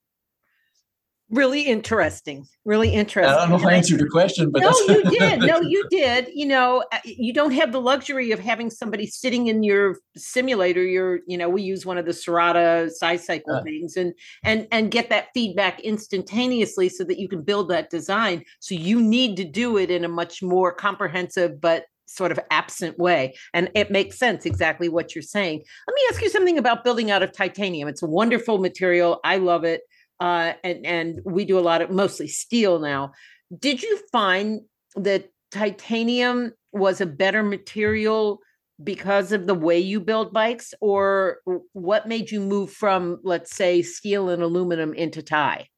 Really 1.31 1.63
interesting 1.63 2.47
really 2.69 2.93
interesting 2.93 3.35
i 3.35 3.41
don't 3.41 3.49
know 3.49 3.57
if 3.57 3.65
i 3.65 3.73
answered 3.73 3.99
your 3.99 4.11
question 4.11 4.51
but 4.51 4.61
no 4.61 4.71
you 4.87 5.03
did 5.11 5.41
no 5.41 5.59
you 5.59 5.87
did 5.91 6.29
you 6.35 6.45
know 6.45 6.85
uh, 6.93 6.99
you 7.05 7.33
don't 7.33 7.53
have 7.53 7.73
the 7.73 7.81
luxury 7.81 8.31
of 8.31 8.39
having 8.39 8.69
somebody 8.69 9.07
sitting 9.07 9.47
in 9.47 9.63
your 9.63 9.97
simulator 10.19 10.85
your 10.85 11.21
you 11.27 11.39
know 11.39 11.49
we 11.49 11.63
use 11.63 11.87
one 11.87 11.97
of 11.97 12.05
the 12.05 12.13
Serotta 12.13 12.91
Size 12.91 13.25
Cycle 13.25 13.55
uh, 13.55 13.63
things 13.63 13.97
and 13.97 14.13
and 14.45 14.69
and 14.71 14.91
get 14.91 15.09
that 15.09 15.29
feedback 15.33 15.81
instantaneously 15.81 16.91
so 16.91 17.05
that 17.05 17.19
you 17.19 17.27
can 17.27 17.43
build 17.43 17.71
that 17.71 17.89
design 17.89 18.45
so 18.61 18.75
you 18.75 19.01
need 19.01 19.35
to 19.39 19.45
do 19.45 19.79
it 19.79 19.91
in 19.91 20.05
a 20.05 20.09
much 20.09 20.43
more 20.43 20.73
comprehensive 20.73 21.59
but 21.59 21.87
sort 22.11 22.33
of 22.33 22.41
absent 22.51 22.99
way. 22.99 23.35
And 23.53 23.71
it 23.75 23.91
makes 23.91 24.19
sense 24.19 24.47
exactly 24.47 24.89
what 24.89 25.15
you're 25.15 25.21
saying. 25.21 25.63
Let 25.87 25.95
me 25.95 26.01
ask 26.11 26.23
you 26.23 26.31
something 26.31 26.57
about 26.57 26.83
building 26.83 27.11
out 27.11 27.23
of 27.23 27.33
titanium. 27.33 27.87
It's 27.87 28.03
a 28.03 28.07
wonderful 28.07 28.57
material. 28.57 29.21
I 29.25 29.37
love 29.37 29.65
it 29.65 29.83
uh, 30.21 30.53
and 30.65 30.85
and 30.85 31.21
we 31.25 31.45
do 31.45 31.59
a 31.59 31.61
lot 31.61 31.83
of 31.83 31.91
mostly 31.91 32.29
steel 32.29 32.79
now. 32.79 33.13
Did 33.59 33.83
you 33.83 34.01
find 34.13 34.61
that 34.97 35.31
titanium 35.51 36.53
was 36.73 37.01
a 37.01 37.07
better 37.07 37.43
material 37.43 38.41
because 38.83 39.33
of 39.33 39.47
the 39.47 39.55
way 39.55 39.79
you 39.79 40.01
build 40.01 40.33
bikes, 40.33 40.73
or 40.81 41.39
what 41.73 42.07
made 42.07 42.31
you 42.31 42.41
move 42.41 42.71
from, 42.73 43.19
let's 43.25 43.57
say, 43.57 43.83
steel 43.83 44.29
and 44.29 44.43
aluminum 44.43 44.95
into 44.95 45.23
tie? 45.23 45.69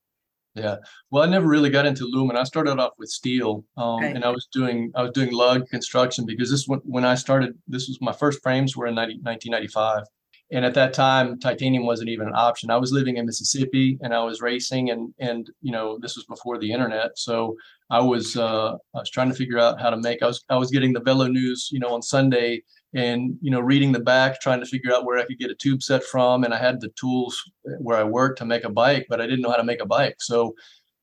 Yeah, 0.55 0.77
well, 1.11 1.23
I 1.23 1.27
never 1.27 1.47
really 1.47 1.71
got 1.71 1.87
into 1.87 2.05
aluminum. 2.05 2.41
I 2.41 2.45
started 2.45 2.79
off 2.79 2.93
with 2.99 3.09
steel, 3.09 3.65
um, 3.77 3.97
okay. 3.97 4.13
and 4.13 4.25
I 4.25 4.31
was 4.31 4.49
doing 4.53 4.91
I 4.97 5.03
was 5.03 5.13
doing 5.13 5.33
lug 5.33 5.69
construction 5.69 6.27
because 6.27 6.51
this 6.51 6.67
when 6.67 6.81
when 6.81 7.05
I 7.05 7.15
started. 7.15 7.57
This 7.69 7.89
was 7.89 7.99
my 8.01 8.13
first 8.13 8.43
frames 8.43 8.77
were 8.77 8.87
in 8.87 8.97
90, 8.97 9.21
1995, 9.23 10.05
and 10.53 10.65
at 10.65 10.75
that 10.75 10.93
time 10.93 11.39
titanium 11.39 11.87
wasn't 11.87 12.09
even 12.09 12.27
an 12.29 12.35
option. 12.35 12.71
I 12.71 12.77
was 12.77 12.93
living 12.93 13.17
in 13.17 13.27
mississippi 13.27 13.99
and 14.01 14.15
i 14.15 14.23
was 14.23 14.41
racing 14.41 14.91
and 14.91 15.15
and 15.19 15.49
you 15.61 15.73
know 15.73 15.99
this 16.01 16.17
was 16.17 16.25
before 16.27 16.59
the 16.59 16.73
internet. 16.73 17.13
So 17.17 17.57
i 17.91 18.01
was 18.01 18.37
uh 18.37 18.73
i 18.95 18.99
was 18.99 19.11
trying 19.11 19.29
to 19.29 19.35
figure 19.35 19.59
out 19.59 19.81
how 19.81 19.91
to 19.91 19.97
make 19.97 20.23
i 20.23 20.27
was 20.27 20.45
i 20.49 20.57
was 20.57 20.71
getting 20.71 20.93
the 20.93 21.01
velo 21.01 21.27
news 21.27 21.69
you 21.73 21.81
know 21.81 21.93
on 21.93 22.03
sunday 22.03 22.63
and 22.95 23.37
you 23.41 23.51
know 23.51 23.61
reading 23.61 23.93
the 23.93 24.01
back 24.01 24.41
trying 24.41 24.61
to 24.61 24.67
figure 24.67 24.93
out 24.93 25.05
where 25.05 25.19
i 25.19 25.25
could 25.25 25.39
get 25.39 25.51
a 25.51 25.55
tube 25.55 25.83
set 25.83 26.03
from. 26.05 26.45
And 26.45 26.55
i 26.55 26.59
had 26.59 26.81
the 26.81 26.91
tools 27.01 27.41
where 27.79 27.99
i 27.99 28.05
worked 28.05 28.39
to 28.39 28.45
make 28.45 28.65
a 28.65 28.71
bike 28.71 29.07
but 29.09 29.21
i 29.21 29.27
didn't 29.27 29.43
know 29.43 29.51
how 29.51 29.57
to 29.57 29.65
make 29.65 29.83
a 29.83 29.87
bike. 29.87 30.17
So 30.21 30.55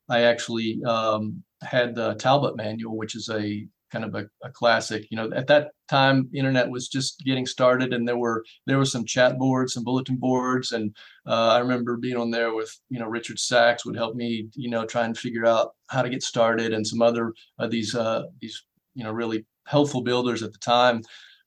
i 0.09 0.21
actually 0.21 0.81
um, 0.85 1.43
had 1.61 1.95
the 1.95 2.13
talbot 2.15 2.55
manual 2.55 2.97
which 2.97 3.15
is 3.15 3.29
a 3.29 3.67
kind 3.91 4.05
of 4.05 4.15
a, 4.15 4.25
a, 4.43 4.49
classic. 4.51 5.07
You 5.09 5.17
know, 5.17 5.31
at 5.35 5.47
that 5.47 5.71
time, 5.87 6.29
internet 6.33 6.69
was 6.69 6.87
just 6.87 7.23
getting 7.25 7.45
started, 7.45 7.93
and 7.93 8.07
there 8.07 8.17
were 8.17 8.43
there 8.65 8.77
were 8.77 8.85
some 8.85 9.05
chat 9.05 9.37
boards, 9.37 9.73
some 9.73 9.83
bulletin 9.83 10.17
boards, 10.17 10.71
and 10.71 10.95
uh, 11.27 11.49
I 11.49 11.59
remember 11.59 11.97
being 11.97 12.17
on 12.17 12.31
there 12.31 12.53
with 12.53 12.71
you 12.89 12.99
know 12.99 13.07
Richard 13.07 13.39
Sachs 13.39 13.85
would 13.85 13.95
help 13.95 14.15
me 14.15 14.49
you 14.55 14.69
know 14.69 14.85
try 14.85 15.05
and 15.05 15.17
figure 15.17 15.45
out 15.45 15.73
how 15.89 16.01
to 16.01 16.09
get 16.09 16.23
started, 16.23 16.73
and 16.73 16.85
some 16.85 17.01
other 17.01 17.33
uh, 17.59 17.67
these 17.67 17.95
uh, 17.95 18.23
these 18.41 18.63
you 18.95 19.03
know 19.03 19.11
really 19.11 19.45
helpful 19.67 20.01
builders 20.01 20.43
at 20.43 20.53
the 20.53 20.59
time. 20.59 21.01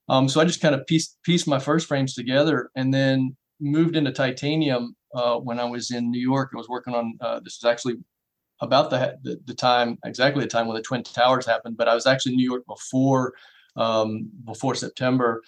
Um, 0.08 0.28
so 0.28 0.40
I 0.40 0.44
just 0.44 0.60
kind 0.60 0.74
of 0.74 0.86
pieced 0.86 1.18
pieced 1.24 1.46
my 1.46 1.58
first 1.58 1.86
frames 1.86 2.14
together, 2.14 2.70
and 2.74 2.92
then 2.92 3.36
moved 3.60 3.96
into 3.96 4.12
titanium 4.12 4.96
uh, 5.14 5.36
when 5.36 5.60
I 5.60 5.64
was 5.64 5.90
in 5.90 6.10
New 6.10 6.20
York. 6.20 6.50
I 6.54 6.58
was 6.58 6.68
working 6.68 6.94
on 6.94 7.14
uh, 7.20 7.40
this 7.40 7.56
is 7.56 7.64
actually 7.64 7.96
about 8.60 8.90
the, 8.90 9.18
the, 9.22 9.40
the 9.46 9.54
time 9.54 9.98
exactly 10.04 10.42
the 10.42 10.50
time 10.50 10.66
when 10.66 10.76
the 10.76 10.82
twin 10.82 11.02
towers 11.02 11.46
happened 11.46 11.76
but 11.76 11.88
i 11.88 11.94
was 11.94 12.06
actually 12.06 12.32
in 12.32 12.38
new 12.38 12.50
york 12.50 12.64
before 12.66 13.34
um, 13.76 14.28
before 14.44 14.74
september 14.74 15.42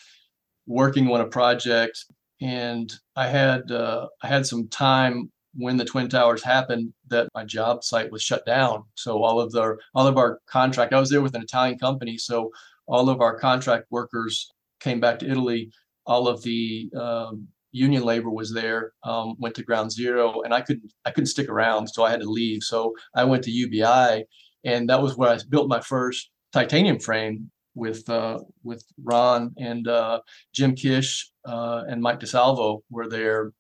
working 0.66 1.10
on 1.10 1.20
a 1.20 1.26
project 1.26 2.04
and 2.40 2.94
i 3.16 3.26
had 3.26 3.70
uh, 3.70 4.06
i 4.22 4.26
had 4.26 4.46
some 4.46 4.68
time 4.68 5.30
when 5.54 5.76
the 5.76 5.84
twin 5.84 6.08
towers 6.08 6.42
happened 6.42 6.92
that 7.08 7.28
my 7.34 7.44
job 7.44 7.84
site 7.84 8.10
was 8.10 8.22
shut 8.22 8.44
down. 8.46 8.84
So 8.94 9.22
all 9.22 9.38
of 9.38 9.52
the 9.52 9.76
all 9.94 10.06
of 10.06 10.16
our 10.16 10.40
contract 10.46 10.92
i 10.92 11.00
was 11.00 11.10
there 11.10 11.20
with 11.20 11.34
an 11.34 11.42
italian 11.42 11.78
company 11.78 12.16
so 12.16 12.50
all 12.86 13.08
of 13.08 13.20
our 13.20 13.38
contract 13.38 13.86
workers 13.90 14.50
came 14.80 15.00
back 15.00 15.18
to 15.20 15.30
italy. 15.30 15.70
All 16.04 16.26
of 16.26 16.42
the 16.42 16.90
um, 16.98 17.46
union 17.72 18.04
labor 18.04 18.30
was 18.30 18.52
there, 18.52 18.92
um, 19.02 19.34
went 19.38 19.54
to 19.56 19.64
ground 19.64 19.90
zero, 19.90 20.42
and 20.42 20.54
I 20.54 20.60
couldn't 20.60 20.92
I 21.04 21.10
couldn't 21.10 21.26
stick 21.26 21.48
around, 21.48 21.88
so 21.88 22.04
I 22.04 22.10
had 22.10 22.20
to 22.20 22.30
leave. 22.30 22.62
So 22.62 22.94
I 23.14 23.24
went 23.24 23.42
to 23.44 23.50
UBI, 23.50 24.24
and 24.64 24.88
that 24.88 25.02
was 25.02 25.16
where 25.16 25.30
I 25.30 25.38
built 25.48 25.68
my 25.68 25.80
first 25.80 26.30
titanium 26.52 26.98
frame 27.00 27.50
with 27.74 28.08
uh, 28.08 28.38
with 28.62 28.84
Ron 29.02 29.54
and 29.58 29.88
uh, 29.88 30.20
Jim 30.54 30.74
Kish 30.74 31.30
uh, 31.46 31.82
and 31.88 32.02
Mike 32.02 32.20
DeSalvo 32.20 32.80
were 32.90 33.08
there 33.08 33.52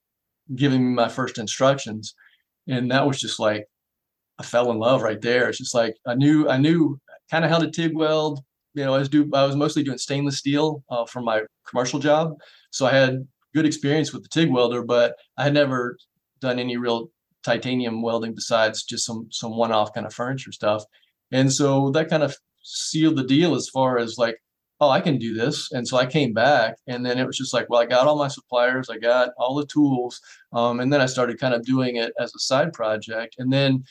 giving 0.54 0.86
me 0.86 0.94
my 0.94 1.08
first 1.08 1.38
instructions, 1.38 2.14
and 2.68 2.90
that 2.90 3.06
was 3.06 3.18
just 3.18 3.40
like 3.40 3.64
I 4.38 4.44
fell 4.44 4.70
in 4.70 4.78
love 4.78 5.02
right 5.02 5.20
there. 5.20 5.48
It's 5.48 5.58
just 5.58 5.74
like 5.74 5.94
I 6.06 6.14
knew 6.14 6.48
I 6.48 6.58
knew 6.58 7.00
kind 7.30 7.44
of 7.44 7.50
how 7.50 7.58
to 7.58 7.70
TIG 7.70 7.96
weld. 7.96 8.40
You 8.74 8.84
know, 8.84 8.94
I 8.94 8.98
was 8.98 9.08
do 9.08 9.30
I 9.32 9.44
was 9.44 9.56
mostly 9.56 9.82
doing 9.82 9.98
stainless 9.98 10.38
steel 10.38 10.84
uh, 10.90 11.06
for 11.06 11.22
my 11.22 11.42
commercial 11.68 11.98
job, 11.98 12.34
so 12.70 12.86
I 12.86 12.92
had 12.92 13.26
good 13.54 13.66
experience 13.66 14.12
with 14.12 14.22
the 14.22 14.28
TIG 14.28 14.50
welder, 14.50 14.82
but 14.82 15.16
I 15.36 15.44
had 15.44 15.54
never 15.54 15.96
done 16.40 16.58
any 16.58 16.76
real 16.76 17.10
titanium 17.42 18.02
welding 18.02 18.34
besides 18.34 18.84
just 18.84 19.04
some 19.04 19.28
some 19.30 19.56
one-off 19.56 19.92
kind 19.94 20.06
of 20.06 20.14
furniture 20.14 20.52
stuff. 20.52 20.84
And 21.32 21.52
so 21.52 21.90
that 21.90 22.10
kind 22.10 22.22
of 22.22 22.36
sealed 22.62 23.16
the 23.16 23.24
deal 23.24 23.54
as 23.54 23.68
far 23.68 23.98
as 23.98 24.18
like, 24.18 24.36
oh, 24.80 24.90
I 24.90 25.00
can 25.00 25.18
do 25.18 25.34
this. 25.34 25.70
And 25.72 25.86
so 25.86 25.96
I 25.96 26.06
came 26.06 26.32
back, 26.32 26.76
and 26.86 27.04
then 27.06 27.18
it 27.18 27.26
was 27.26 27.36
just 27.36 27.54
like, 27.54 27.68
well, 27.68 27.80
I 27.80 27.86
got 27.86 28.06
all 28.06 28.18
my 28.18 28.28
suppliers, 28.28 28.90
I 28.90 28.98
got 28.98 29.30
all 29.38 29.54
the 29.54 29.66
tools, 29.66 30.20
um, 30.52 30.80
and 30.80 30.92
then 30.92 31.00
I 31.00 31.06
started 31.06 31.40
kind 31.40 31.54
of 31.54 31.64
doing 31.64 31.96
it 31.96 32.12
as 32.18 32.34
a 32.34 32.40
side 32.40 32.72
project. 32.72 33.36
And 33.38 33.52
then 33.52 33.84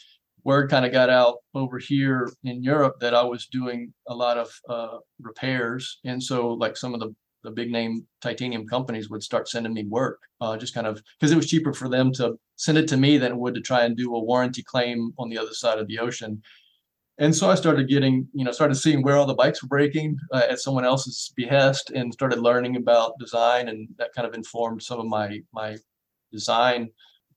word 0.44 0.70
kind 0.70 0.86
of 0.86 0.92
got 0.92 1.10
out 1.10 1.38
over 1.54 1.78
here 1.78 2.32
in 2.44 2.64
Europe 2.64 2.96
that 3.00 3.14
I 3.14 3.24
was 3.24 3.46
doing 3.48 3.94
a 4.08 4.16
lot 4.16 4.38
of 4.38 4.50
uh, 4.68 4.98
repairs, 5.22 6.00
and 6.04 6.22
so 6.22 6.50
like 6.50 6.76
some 6.78 6.94
of 6.94 7.00
the 7.00 7.16
the 7.44 7.52
big 7.52 7.72
name 7.72 8.06
titanium 8.22 8.68
companies 8.68 9.10
would 9.10 9.24
start 9.24 9.48
sending 9.48 9.74
me 9.74 9.86
work, 9.86 10.20
uh, 10.42 10.58
just 10.58 10.74
kind 10.74 10.88
of 10.88 11.02
because 11.20 11.32
it 11.32 11.36
was 11.36 11.50
cheaper 11.50 11.74
for 11.74 11.90
them 11.90 12.12
to 12.14 12.38
send 12.56 12.78
it 12.78 12.88
to 12.88 12.98
me 12.98 13.18
than 13.18 13.32
it 13.34 13.38
would 13.38 13.56
to 13.56 13.62
try 13.62 13.84
and 13.84 13.98
do 13.98 14.16
a 14.16 14.24
warranty 14.24 14.64
claim 14.64 15.14
on 15.18 15.30
the 15.30 15.38
other 15.38 15.54
side 15.54 15.80
of 15.80 15.88
the 15.88 16.00
ocean. 16.00 16.42
And 17.18 17.36
so 17.36 17.50
I 17.50 17.56
started 17.56 17.88
getting, 17.88 18.28
you 18.34 18.44
know, 18.44 18.52
started 18.52 18.76
seeing 18.76 19.04
where 19.04 19.18
all 19.18 19.28
the 19.28 19.36
bikes 19.36 19.62
were 19.62 19.68
breaking 19.68 20.18
uh, 20.34 20.48
at 20.50 20.60
someone 20.60 20.86
else's 20.86 21.32
behest, 21.36 21.92
and 21.92 22.14
started 22.14 22.40
learning 22.40 22.78
about 22.78 23.20
design, 23.20 23.68
and 23.70 23.88
that 23.98 24.14
kind 24.16 24.28
of 24.28 24.34
informed 24.34 24.82
some 24.82 25.00
of 25.00 25.06
my 25.06 25.40
my 25.54 25.78
design 26.32 26.90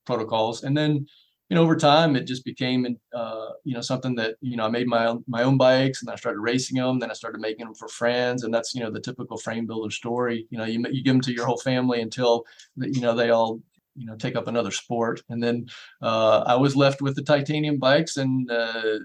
protocols. 0.06 0.64
And 0.64 0.76
then 0.76 1.06
know, 1.50 1.62
over 1.62 1.76
time, 1.76 2.16
it 2.16 2.26
just 2.26 2.44
became, 2.44 2.96
uh, 3.14 3.48
you 3.64 3.74
know, 3.74 3.82
something 3.82 4.14
that, 4.14 4.36
you 4.40 4.56
know, 4.56 4.64
I 4.64 4.70
made 4.70 4.86
my 4.86 5.06
own, 5.06 5.24
my 5.28 5.42
own 5.42 5.58
bikes 5.58 6.00
and 6.00 6.10
I 6.10 6.16
started 6.16 6.40
racing 6.40 6.78
them. 6.78 6.98
Then 6.98 7.10
I 7.10 7.14
started 7.14 7.40
making 7.40 7.66
them 7.66 7.74
for 7.74 7.88
friends. 7.88 8.44
And 8.44 8.52
that's, 8.52 8.74
you 8.74 8.82
know, 8.82 8.90
the 8.90 9.00
typical 9.00 9.36
frame 9.36 9.66
builder 9.66 9.90
story. 9.90 10.46
You 10.50 10.58
know, 10.58 10.64
you, 10.64 10.82
you 10.90 11.04
give 11.04 11.12
them 11.12 11.20
to 11.20 11.32
your 11.32 11.44
whole 11.44 11.58
family 11.58 12.00
until, 12.00 12.44
you 12.76 13.00
know, 13.02 13.14
they 13.14 13.30
all, 13.30 13.60
you 13.94 14.06
know, 14.06 14.16
take 14.16 14.36
up 14.36 14.48
another 14.48 14.70
sport. 14.70 15.22
And 15.28 15.42
then 15.42 15.66
uh, 16.00 16.44
I 16.46 16.56
was 16.56 16.76
left 16.76 17.02
with 17.02 17.14
the 17.14 17.22
titanium 17.22 17.78
bikes 17.78 18.16
and 18.16 18.50
uh, 18.50 19.00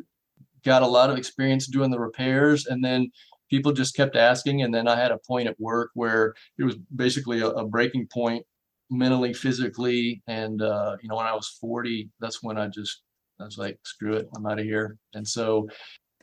got 0.64 0.82
a 0.82 0.88
lot 0.88 1.10
of 1.10 1.18
experience 1.18 1.68
doing 1.68 1.92
the 1.92 2.00
repairs. 2.00 2.68
And 2.68 2.84
then 2.84 3.12
people 3.50 3.74
just 3.74 3.96
kept 3.96 4.16
asking. 4.16 4.62
And 4.62 4.74
then 4.74 4.88
I 4.88 4.96
had 4.96 5.12
a 5.12 5.18
point 5.18 5.50
at 5.50 5.60
work 5.60 5.92
where 5.94 6.36
it 6.58 6.64
was 6.64 6.78
basically 6.96 7.42
a, 7.42 7.50
a 7.50 7.68
breaking 7.68 8.08
point 8.08 8.46
mentally, 8.90 9.34
physically, 9.34 10.22
and 10.28 10.62
uh, 10.62 10.98
you 11.02 11.10
know, 11.10 11.16
when 11.16 11.28
I 11.28 11.34
was 11.34 11.58
40, 11.62 12.10
that's 12.20 12.42
when 12.44 12.58
I 12.58 12.68
just 12.68 13.02
I 13.40 13.46
was 13.46 13.58
like, 13.58 13.80
screw 13.84 14.16
it, 14.16 14.28
I'm 14.36 14.46
out 14.46 14.60
of 14.60 14.66
here. 14.66 14.98
And 15.14 15.28
so, 15.28 15.68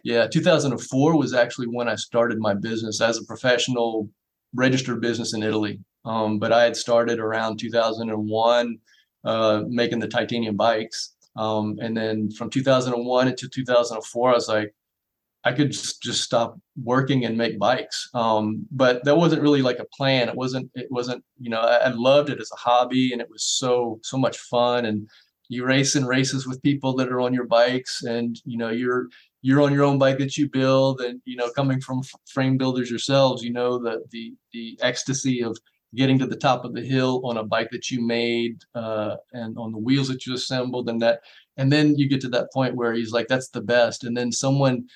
yeah, 0.05 0.27
2004 0.27 1.17
was 1.17 1.33
actually 1.33 1.67
when 1.67 1.89
I 1.89 1.95
started 1.95 2.39
my 2.39 2.55
business 2.55 3.01
as 3.01 3.19
a 3.19 3.25
professional 3.25 4.09
registered 4.55 5.01
business 5.01 5.35
in 5.35 5.43
Italy. 5.43 5.81
Um, 6.05 6.39
but 6.39 6.53
I 6.53 6.63
had 6.65 6.77
started 6.77 7.19
around 7.19 7.59
2001 7.59 8.79
uh, 9.25 9.63
making 9.67 9.99
the 9.99 10.09
titanium 10.09 10.57
bikes. 10.57 11.15
Um, 11.37 11.77
and 11.81 11.97
then 11.97 12.31
from 12.31 12.49
2001 12.51 13.29
until 13.29 13.49
2004, 13.49 14.31
I 14.31 14.33
was 14.33 14.49
like, 14.49 14.75
I 15.45 15.53
could 15.53 15.71
just, 15.71 16.03
stop 16.23 16.59
working 16.83 17.25
and 17.25 17.39
make 17.39 17.59
bikes. 17.59 18.09
Um, 18.15 18.67
but 18.73 19.05
that 19.05 19.17
wasn't 19.17 19.43
really 19.43 19.63
like 19.63 19.79
a 19.79 19.87
plan. 19.97 20.29
It 20.29 20.35
wasn't, 20.35 20.71
it 20.75 20.89
wasn't, 20.91 21.23
you 21.39 21.51
know, 21.51 21.61
I, 21.61 21.77
I, 21.77 21.89
loved 21.91 22.31
it 22.31 22.41
as 22.41 22.51
a 22.53 22.57
hobby 22.57 23.13
and 23.13 23.21
it 23.21 23.31
was 23.31 23.45
so, 23.45 24.01
so 24.03 24.19
much 24.19 24.39
fun. 24.39 24.87
And 24.87 25.09
you 25.49 25.65
race 25.65 25.95
in 25.95 26.05
races 26.05 26.47
with 26.47 26.63
people 26.63 26.95
that 26.97 27.13
are 27.13 27.21
on 27.21 27.33
your 27.33 27.47
bikes 27.47 28.03
and, 28.03 28.41
you 28.45 28.59
know, 28.59 28.71
you're, 28.71 29.07
you're 29.43 29.63
on 29.63 29.73
your 29.73 29.85
own 29.85 29.99
bike 29.99 30.19
that 30.19 30.37
you 30.37 30.49
build 30.49 31.01
and, 31.01 31.21
you 31.25 31.37
know, 31.37 31.51
coming 31.51 31.81
from 31.81 32.03
frame 32.29 32.57
builders 32.57 32.91
yourselves, 32.91 33.45
you 33.45 33.53
know, 33.53 33.79
the, 33.79 34.03
the, 34.11 34.35
the 34.53 34.77
ecstasy 34.83 35.45
of 35.45 35.57
getting 35.95 36.19
to 36.19 36.27
the 36.27 36.37
top 36.37 36.65
of 36.65 36.75
the 36.75 36.83
hill 36.83 37.23
on 37.25 37.37
a 37.37 37.45
bike 37.45 37.71
that 37.71 37.91
you 37.91 38.05
made 38.05 38.59
uh, 38.75 39.17
and 39.33 39.57
on 39.57 39.73
the 39.73 39.79
wheels 39.79 40.09
that 40.09 40.27
you 40.27 40.35
assembled 40.35 40.89
and 40.89 41.01
that, 41.01 41.21
and 41.57 41.73
then 41.73 41.97
you 41.97 42.09
get 42.09 42.21
to 42.21 42.29
that 42.29 42.53
point 42.53 42.75
where 42.75 42.93
he's 42.93 43.13
like, 43.13 43.29
that's 43.29 43.49
the 43.49 43.61
best. 43.61 44.05
And 44.05 44.17
then 44.17 44.31
someone, 44.31 44.89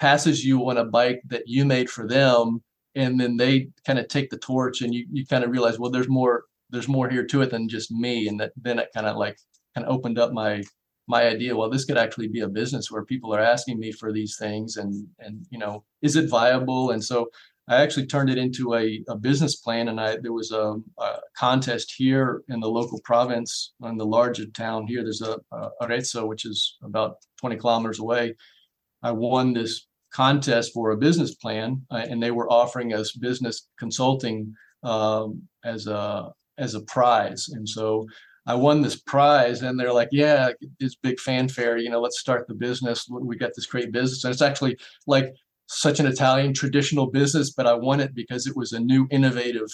passes 0.00 0.44
you 0.44 0.68
on 0.68 0.78
a 0.78 0.84
bike 0.84 1.20
that 1.26 1.46
you 1.46 1.64
made 1.64 1.90
for 1.90 2.08
them 2.08 2.62
and 2.94 3.20
then 3.20 3.36
they 3.36 3.68
kind 3.86 3.98
of 3.98 4.08
take 4.08 4.30
the 4.30 4.38
torch 4.38 4.82
and 4.82 4.94
you, 4.94 5.06
you 5.12 5.26
kind 5.26 5.44
of 5.44 5.50
realize 5.50 5.78
well 5.78 5.90
there's 5.90 6.08
more 6.08 6.44
there's 6.70 6.88
more 6.88 7.08
here 7.08 7.26
to 7.26 7.42
it 7.42 7.50
than 7.50 7.68
just 7.68 7.90
me. 7.90 8.28
And 8.28 8.40
that 8.40 8.52
then 8.56 8.78
it 8.78 8.90
kind 8.94 9.06
of 9.06 9.16
like 9.16 9.38
kind 9.74 9.86
of 9.86 9.94
opened 9.94 10.18
up 10.18 10.32
my 10.32 10.62
my 11.06 11.26
idea 11.26 11.56
well 11.56 11.68
this 11.68 11.84
could 11.84 11.98
actually 11.98 12.28
be 12.28 12.40
a 12.40 12.48
business 12.48 12.90
where 12.90 13.04
people 13.04 13.34
are 13.34 13.40
asking 13.40 13.80
me 13.80 13.90
for 13.90 14.12
these 14.12 14.36
things 14.38 14.76
and 14.76 15.06
and 15.18 15.46
you 15.50 15.58
know 15.58 15.84
is 16.02 16.16
it 16.16 16.30
viable? 16.30 16.90
And 16.90 17.02
so 17.04 17.30
i 17.68 17.76
actually 17.82 18.06
turned 18.06 18.30
it 18.30 18.38
into 18.38 18.74
a, 18.74 19.02
a 19.08 19.16
business 19.16 19.56
plan 19.56 19.88
and 19.88 20.00
i 20.00 20.16
there 20.16 20.32
was 20.32 20.50
a, 20.50 20.76
a 20.98 21.18
contest 21.36 21.92
here 21.96 22.42
in 22.48 22.58
the 22.58 22.68
local 22.68 23.00
province 23.04 23.74
in 23.84 23.96
the 23.96 24.06
larger 24.06 24.46
town 24.46 24.86
here. 24.86 25.02
There's 25.02 25.22
a, 25.22 25.38
a 25.52 25.70
arezzo 25.82 26.26
which 26.26 26.44
is 26.46 26.78
about 26.82 27.16
20 27.40 27.56
kilometers 27.56 27.98
away. 27.98 28.34
I 29.02 29.12
won 29.12 29.52
this 29.52 29.86
contest 30.12 30.72
for 30.72 30.90
a 30.90 30.96
business 30.96 31.34
plan 31.34 31.80
uh, 31.90 32.06
and 32.08 32.22
they 32.22 32.30
were 32.30 32.50
offering 32.50 32.92
us 32.92 33.12
business 33.12 33.68
consulting 33.78 34.54
um, 34.82 35.42
as 35.64 35.86
a 35.86 36.32
as 36.58 36.74
a 36.74 36.80
prize 36.82 37.48
and 37.48 37.68
so 37.68 38.06
I 38.46 38.54
won 38.54 38.80
this 38.80 38.96
prize, 38.96 39.62
and 39.62 39.78
they're 39.78 39.92
like, 39.92 40.08
"Yeah, 40.12 40.50
it's 40.78 40.96
big 40.96 41.20
fanfare. 41.20 41.76
You 41.76 41.90
know, 41.90 42.00
let's 42.00 42.18
start 42.18 42.48
the 42.48 42.54
business. 42.54 43.06
We 43.08 43.36
got 43.36 43.52
this 43.54 43.66
great 43.66 43.92
business." 43.92 44.24
And 44.24 44.32
it's 44.32 44.42
actually 44.42 44.76
like 45.06 45.34
such 45.66 46.00
an 46.00 46.06
Italian 46.06 46.52
traditional 46.54 47.06
business, 47.06 47.50
but 47.50 47.66
I 47.66 47.74
won 47.74 48.00
it 48.00 48.14
because 48.14 48.46
it 48.46 48.56
was 48.56 48.72
a 48.72 48.80
new, 48.80 49.06
innovative 49.10 49.68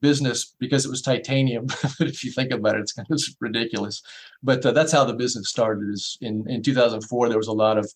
business 0.00 0.54
because 0.58 0.84
it 0.86 0.90
was 0.90 1.02
titanium. 1.02 1.66
but 1.66 2.00
if 2.08 2.24
you 2.24 2.30
think 2.32 2.52
about 2.52 2.76
it, 2.76 2.80
it's 2.80 2.92
kind 2.92 3.08
of 3.10 3.20
ridiculous. 3.40 4.02
But 4.42 4.64
uh, 4.64 4.72
that's 4.72 4.92
how 4.92 5.04
the 5.04 5.14
business 5.14 5.50
started. 5.50 5.90
Is 5.92 6.16
in 6.20 6.48
in 6.48 6.62
2004 6.62 7.28
there 7.28 7.38
was 7.38 7.48
a 7.48 7.52
lot 7.52 7.78
of 7.78 7.92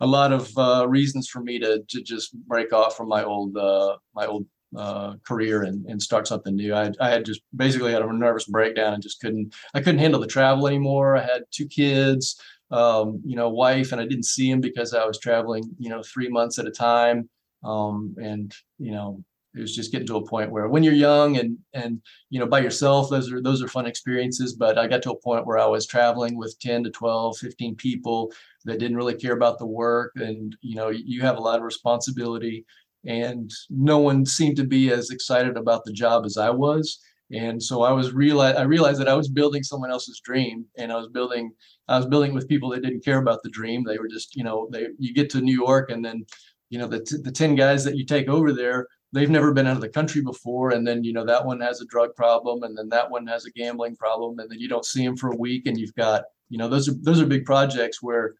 a 0.00 0.06
lot 0.06 0.32
of 0.32 0.56
uh, 0.56 0.86
reasons 0.88 1.28
for 1.28 1.40
me 1.40 1.58
to 1.58 1.82
to 1.88 2.02
just 2.02 2.34
break 2.46 2.72
off 2.72 2.96
from 2.96 3.08
my 3.08 3.24
old 3.24 3.56
uh, 3.56 3.96
my 4.14 4.26
old 4.26 4.46
uh, 4.76 5.14
career 5.26 5.62
and, 5.62 5.86
and 5.86 6.00
start 6.00 6.28
something 6.28 6.54
new. 6.54 6.74
I, 6.74 6.90
I 7.00 7.10
had 7.10 7.24
just 7.24 7.40
basically 7.56 7.92
had 7.92 8.02
a 8.02 8.12
nervous 8.12 8.44
breakdown 8.44 8.94
and 8.94 9.02
just 9.02 9.20
couldn't 9.20 9.54
I 9.74 9.80
couldn't 9.80 10.00
handle 10.00 10.20
the 10.20 10.26
travel 10.26 10.66
anymore. 10.66 11.16
I 11.16 11.22
had 11.22 11.44
two 11.50 11.66
kids, 11.66 12.40
um, 12.70 13.20
you 13.24 13.36
know, 13.36 13.48
wife, 13.48 13.92
and 13.92 14.00
I 14.00 14.06
didn't 14.06 14.26
see 14.26 14.50
him 14.50 14.60
because 14.60 14.94
I 14.94 15.04
was 15.04 15.18
traveling, 15.18 15.64
you 15.78 15.88
know, 15.88 16.02
three 16.02 16.28
months 16.28 16.58
at 16.58 16.66
a 16.66 16.70
time. 16.70 17.28
Um, 17.64 18.14
and 18.18 18.54
you 18.78 18.92
know, 18.92 19.24
it 19.54 19.60
was 19.60 19.74
just 19.74 19.90
getting 19.90 20.06
to 20.06 20.16
a 20.16 20.26
point 20.26 20.50
where 20.50 20.68
when 20.68 20.82
you're 20.82 20.92
young 20.92 21.38
and 21.38 21.58
and 21.72 22.00
you 22.30 22.38
know 22.38 22.46
by 22.46 22.60
yourself, 22.60 23.10
those 23.10 23.32
are 23.32 23.42
those 23.42 23.62
are 23.62 23.68
fun 23.68 23.86
experiences. 23.86 24.54
But 24.54 24.78
I 24.78 24.86
got 24.86 25.02
to 25.02 25.12
a 25.12 25.20
point 25.20 25.46
where 25.46 25.58
I 25.58 25.66
was 25.66 25.86
traveling 25.86 26.36
with 26.36 26.58
10 26.60 26.84
to 26.84 26.90
12, 26.90 27.38
15 27.38 27.74
people 27.76 28.32
that 28.68 28.78
didn't 28.78 28.96
really 28.96 29.16
care 29.16 29.34
about 29.34 29.58
the 29.58 29.66
work, 29.66 30.12
and 30.16 30.56
you 30.60 30.76
know, 30.76 30.88
you 30.90 31.20
have 31.22 31.36
a 31.36 31.42
lot 31.42 31.58
of 31.58 31.64
responsibility 31.64 32.64
and 33.06 33.50
no 33.70 33.98
one 33.98 34.26
seemed 34.26 34.56
to 34.56 34.64
be 34.64 34.90
as 34.90 35.10
excited 35.10 35.56
about 35.56 35.84
the 35.84 35.92
job 35.92 36.24
as 36.24 36.36
I 36.36 36.50
was. 36.50 37.00
And 37.30 37.62
so 37.62 37.82
I 37.82 37.92
was 37.92 38.12
realize 38.12 38.56
I 38.56 38.62
realized 38.62 39.00
that 39.00 39.08
I 39.08 39.14
was 39.14 39.28
building 39.28 39.62
someone 39.62 39.90
else's 39.90 40.20
dream, 40.20 40.64
and 40.78 40.90
I 40.90 40.96
was 40.96 41.08
building 41.08 41.52
I 41.86 41.98
was 41.98 42.06
building 42.06 42.32
with 42.32 42.48
people 42.48 42.70
that 42.70 42.82
didn't 42.82 43.04
care 43.04 43.18
about 43.18 43.42
the 43.42 43.50
dream. 43.50 43.84
They 43.84 43.98
were 43.98 44.08
just 44.08 44.34
you 44.34 44.44
know 44.44 44.68
they 44.72 44.88
you 44.98 45.12
get 45.12 45.28
to 45.30 45.42
New 45.42 45.54
York 45.54 45.90
and 45.90 46.02
then 46.02 46.24
you 46.70 46.78
know 46.78 46.86
the 46.86 47.00
t- 47.00 47.18
the 47.22 47.32
ten 47.32 47.54
guys 47.54 47.84
that 47.84 47.96
you 47.96 48.04
take 48.06 48.28
over 48.28 48.52
there 48.52 48.86
they've 49.12 49.30
never 49.30 49.54
been 49.54 49.66
out 49.66 49.76
of 49.76 49.80
the 49.80 49.88
country 49.88 50.20
before 50.20 50.72
and 50.72 50.86
then 50.86 51.02
you 51.02 51.14
know 51.14 51.24
that 51.24 51.44
one 51.44 51.60
has 51.60 51.80
a 51.80 51.86
drug 51.86 52.14
problem 52.14 52.62
and 52.62 52.76
then 52.76 52.90
that 52.90 53.10
one 53.10 53.26
has 53.26 53.46
a 53.46 53.50
gambling 53.52 53.96
problem 53.96 54.38
and 54.38 54.50
then 54.50 54.58
you 54.58 54.68
don't 54.68 54.84
see 54.84 55.02
them 55.02 55.16
for 55.16 55.32
a 55.32 55.36
week 55.36 55.66
and 55.66 55.78
you've 55.78 55.94
got 55.94 56.24
you 56.50 56.58
know 56.58 56.68
those 56.68 56.88
are 56.88 56.94
those 57.00 57.18
are 57.18 57.26
big 57.26 57.46
projects 57.46 58.02
where 58.02 58.34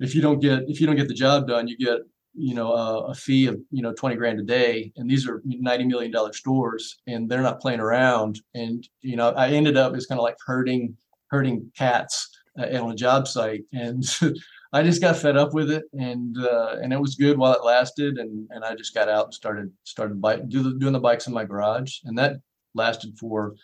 if 0.00 0.14
you 0.14 0.22
don't 0.22 0.40
get 0.40 0.64
if 0.68 0.80
you 0.80 0.86
don't 0.86 0.96
get 0.96 1.08
the 1.08 1.14
job 1.14 1.46
done 1.46 1.68
you 1.68 1.76
get 1.76 2.00
you 2.38 2.54
know 2.54 2.72
a, 2.72 3.06
a, 3.06 3.14
fee 3.14 3.46
of 3.46 3.58
you 3.70 3.82
know 3.82 3.92
20 3.92 4.16
grand 4.16 4.38
a 4.38 4.42
day. 4.42 4.92
And 4.96 5.10
these 5.10 5.28
are 5.28 5.42
90 5.44 5.84
million 5.86 6.12
dollar 6.12 6.32
stores 6.32 6.98
and 7.06 7.28
they're 7.28 7.42
not 7.42 7.60
playing 7.60 7.80
around. 7.80 8.40
And 8.54 8.86
you 9.00 9.16
know 9.16 9.30
i 9.30 9.48
ended 9.48 9.76
up 9.76 9.94
as 9.94 10.06
kind 10.06 10.18
of 10.18 10.22
like 10.22 10.36
herding 10.46 10.96
herding 11.30 11.70
cats 11.76 12.28
uh, 12.58 12.82
on 12.82 12.92
a 12.92 12.96
job 12.96 13.26
site. 13.26 13.64
And 13.72 14.04
i 14.72 14.82
just 14.82 15.00
got 15.00 15.16
fed 15.16 15.36
up 15.36 15.54
with 15.54 15.70
it 15.70 15.84
and 15.94 16.36
uh, 16.38 16.76
and 16.82 16.92
it 16.92 17.00
was 17.00 17.16
good 17.16 17.36
while 17.38 17.54
it 17.54 17.64
lasted. 17.64 18.18
And 18.18 18.46
and 18.50 18.64
i 18.64 18.74
just 18.74 18.94
got 18.94 19.08
out 19.08 19.26
and 19.26 19.34
started 19.34 19.72
started 19.84 20.20
bike 20.20 20.48
do 20.48 20.62
the, 20.62 20.78
doing 20.78 20.92
the 20.92 21.00
bikes 21.00 21.26
in 21.26 21.34
my 21.34 21.44
garage. 21.44 21.98
And 22.04 22.16
that 22.18 22.36
lasted 22.74 23.18
for 23.18 23.54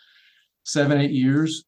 seven 0.63 0.99
eight 0.99 1.11
years. 1.11 1.63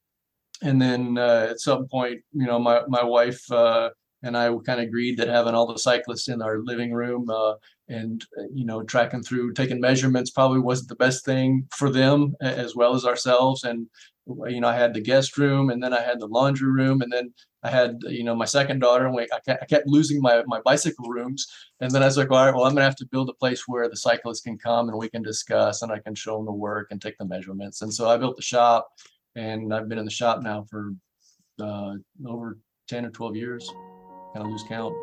And 0.63 0.81
then 0.81 1.17
uh, 1.19 1.47
at 1.51 1.61
some 1.61 1.87
point 1.87 2.19
you 2.33 2.47
know 2.47 2.59
my 2.59 2.81
my 2.87 3.03
wife 3.03 3.49
uh, 3.51 3.91
and 4.27 4.37
I 4.37 4.49
kind 4.65 4.79
of 4.79 4.87
agreed 4.87 5.17
that 5.17 5.29
having 5.29 5.55
all 5.55 5.65
the 5.65 5.79
cyclists 5.79 6.27
in 6.27 6.41
our 6.41 6.59
living 6.59 6.93
room 6.93 7.29
uh, 7.29 7.53
and 7.87 8.23
uh, 8.37 8.43
you 8.53 8.65
know 8.65 8.83
tracking 8.83 9.23
through, 9.23 9.53
taking 9.53 9.79
measurements 9.79 10.29
probably 10.29 10.59
wasn't 10.59 10.89
the 10.89 10.95
best 10.95 11.25
thing 11.25 11.67
for 11.71 11.89
them 11.89 12.35
as 12.41 12.75
well 12.75 12.93
as 12.93 13.05
ourselves. 13.05 13.63
And 13.63 13.87
you 14.47 14.59
know, 14.59 14.67
I 14.67 14.75
had 14.75 14.93
the 14.93 15.01
guest 15.01 15.37
room, 15.37 15.69
and 15.69 15.81
then 15.81 15.93
I 15.93 16.01
had 16.01 16.19
the 16.19 16.27
laundry 16.27 16.69
room, 16.69 17.01
and 17.01 17.11
then 17.11 17.33
I 17.63 17.69
had 17.69 17.97
you 18.07 18.23
know 18.25 18.35
my 18.35 18.45
second 18.45 18.79
daughter, 18.79 19.05
and 19.05 19.15
we, 19.15 19.27
I, 19.31 19.65
kept 19.65 19.87
losing 19.87 20.21
my 20.21 20.43
my 20.45 20.59
bicycle 20.61 21.09
rooms. 21.09 21.47
And 21.79 21.89
then 21.91 22.03
I 22.03 22.07
was 22.07 22.17
like, 22.17 22.29
all 22.29 22.45
right, 22.45 22.53
well, 22.53 22.65
I'm 22.65 22.73
gonna 22.73 22.83
have 22.83 22.95
to 22.97 23.07
build 23.07 23.29
a 23.29 23.33
place 23.33 23.63
where 23.67 23.89
the 23.89 23.97
cyclists 23.97 24.41
can 24.41 24.57
come 24.57 24.89
and 24.89 24.97
we 24.97 25.09
can 25.09 25.23
discuss, 25.23 25.81
and 25.81 25.91
I 25.91 25.99
can 25.99 26.15
show 26.15 26.37
them 26.37 26.45
the 26.45 26.51
work 26.51 26.87
and 26.91 27.01
take 27.01 27.17
the 27.17 27.25
measurements. 27.25 27.81
And 27.81 27.93
so 27.93 28.09
I 28.09 28.17
built 28.17 28.35
the 28.35 28.41
shop, 28.41 28.89
and 29.35 29.73
I've 29.73 29.87
been 29.87 29.99
in 29.99 30.05
the 30.05 30.11
shop 30.11 30.43
now 30.43 30.65
for 30.69 30.93
uh, 31.61 31.93
over 32.27 32.59
10 32.87 33.05
or 33.05 33.09
12 33.09 33.35
years 33.35 33.73
kind 34.37 34.45
of 34.45 34.51
lose 34.51 34.63
count. 34.63 34.95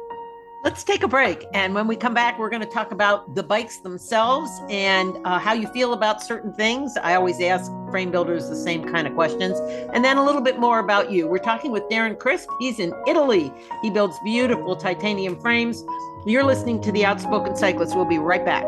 Let's 0.62 0.82
take 0.82 1.02
a 1.02 1.08
break. 1.08 1.44
And 1.52 1.74
when 1.74 1.86
we 1.86 1.94
come 1.94 2.14
back, 2.14 2.38
we're 2.38 2.48
going 2.48 2.62
to 2.62 2.68
talk 2.68 2.90
about 2.90 3.34
the 3.34 3.42
bikes 3.42 3.78
themselves 3.78 4.50
and 4.70 5.14
uh, 5.26 5.38
how 5.38 5.52
you 5.52 5.68
feel 5.68 5.92
about 5.92 6.22
certain 6.22 6.54
things. 6.54 6.96
I 7.02 7.16
always 7.16 7.38
ask 7.42 7.70
frame 7.90 8.10
builders 8.10 8.48
the 8.48 8.56
same 8.56 8.90
kind 8.90 9.06
of 9.06 9.14
questions. 9.14 9.58
And 9.92 10.02
then 10.02 10.16
a 10.16 10.24
little 10.24 10.40
bit 10.40 10.58
more 10.58 10.78
about 10.78 11.10
you. 11.10 11.26
We're 11.26 11.36
talking 11.38 11.70
with 11.70 11.82
Darren 11.90 12.18
Crisp. 12.18 12.48
He's 12.60 12.78
in 12.78 12.94
Italy. 13.06 13.52
He 13.82 13.90
builds 13.90 14.16
beautiful 14.24 14.74
titanium 14.74 15.38
frames. 15.38 15.84
You're 16.24 16.44
listening 16.44 16.80
to 16.80 16.92
The 16.92 17.04
Outspoken 17.04 17.56
Cyclist. 17.56 17.94
We'll 17.94 18.06
be 18.06 18.18
right 18.18 18.44
back. 18.44 18.64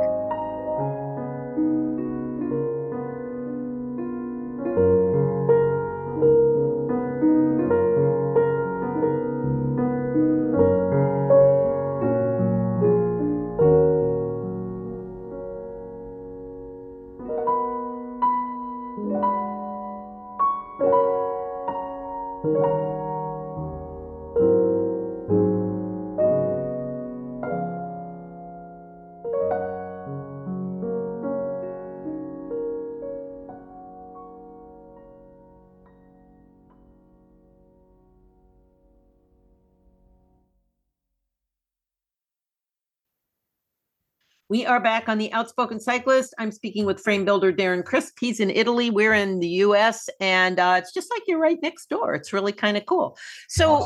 We 44.57 44.65
are 44.65 44.81
back 44.81 45.11
on 45.11 45.19
the 45.19 45.31
Outspoken 45.35 45.79
Cyclist. 45.79 46.33
I'm 46.39 46.51
speaking 46.51 46.87
with 46.87 46.99
frame 46.99 47.27
builder 47.27 47.53
Darren 47.53 47.85
Crisp. 47.85 48.15
He's 48.19 48.41
in 48.41 48.49
Italy. 48.49 48.89
We're 48.89 49.13
in 49.13 49.39
the 49.39 49.49
US, 49.67 50.09
and 50.19 50.59
uh, 50.59 50.77
it's 50.79 50.95
just 50.95 51.11
like 51.11 51.21
you're 51.27 51.39
right 51.39 51.59
next 51.63 51.91
door. 51.91 52.15
It's 52.15 52.33
really 52.33 52.53
kind 52.53 52.79
of 52.79 52.87
cool. 52.87 53.19
So 53.51 53.85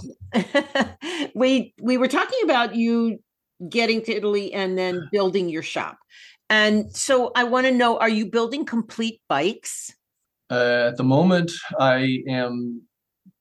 we 1.35 1.75
we 1.83 1.99
were 1.99 2.07
talking 2.07 2.39
about 2.45 2.77
you 2.77 3.19
getting 3.69 4.01
to 4.03 4.13
Italy 4.13 4.53
and 4.53 4.79
then 4.79 5.09
building 5.11 5.49
your 5.49 5.65
shop. 5.65 5.99
And 6.49 6.95
so 6.95 7.33
I 7.35 7.43
want 7.43 7.67
to 7.67 7.73
know: 7.73 7.99
Are 7.99 8.09
you 8.09 8.27
building 8.27 8.65
complete 8.65 9.21
bikes? 9.29 9.93
Uh, 10.51 10.87
at 10.91 10.97
the 10.97 11.03
moment, 11.03 11.51
I 11.81 12.23
am 12.29 12.83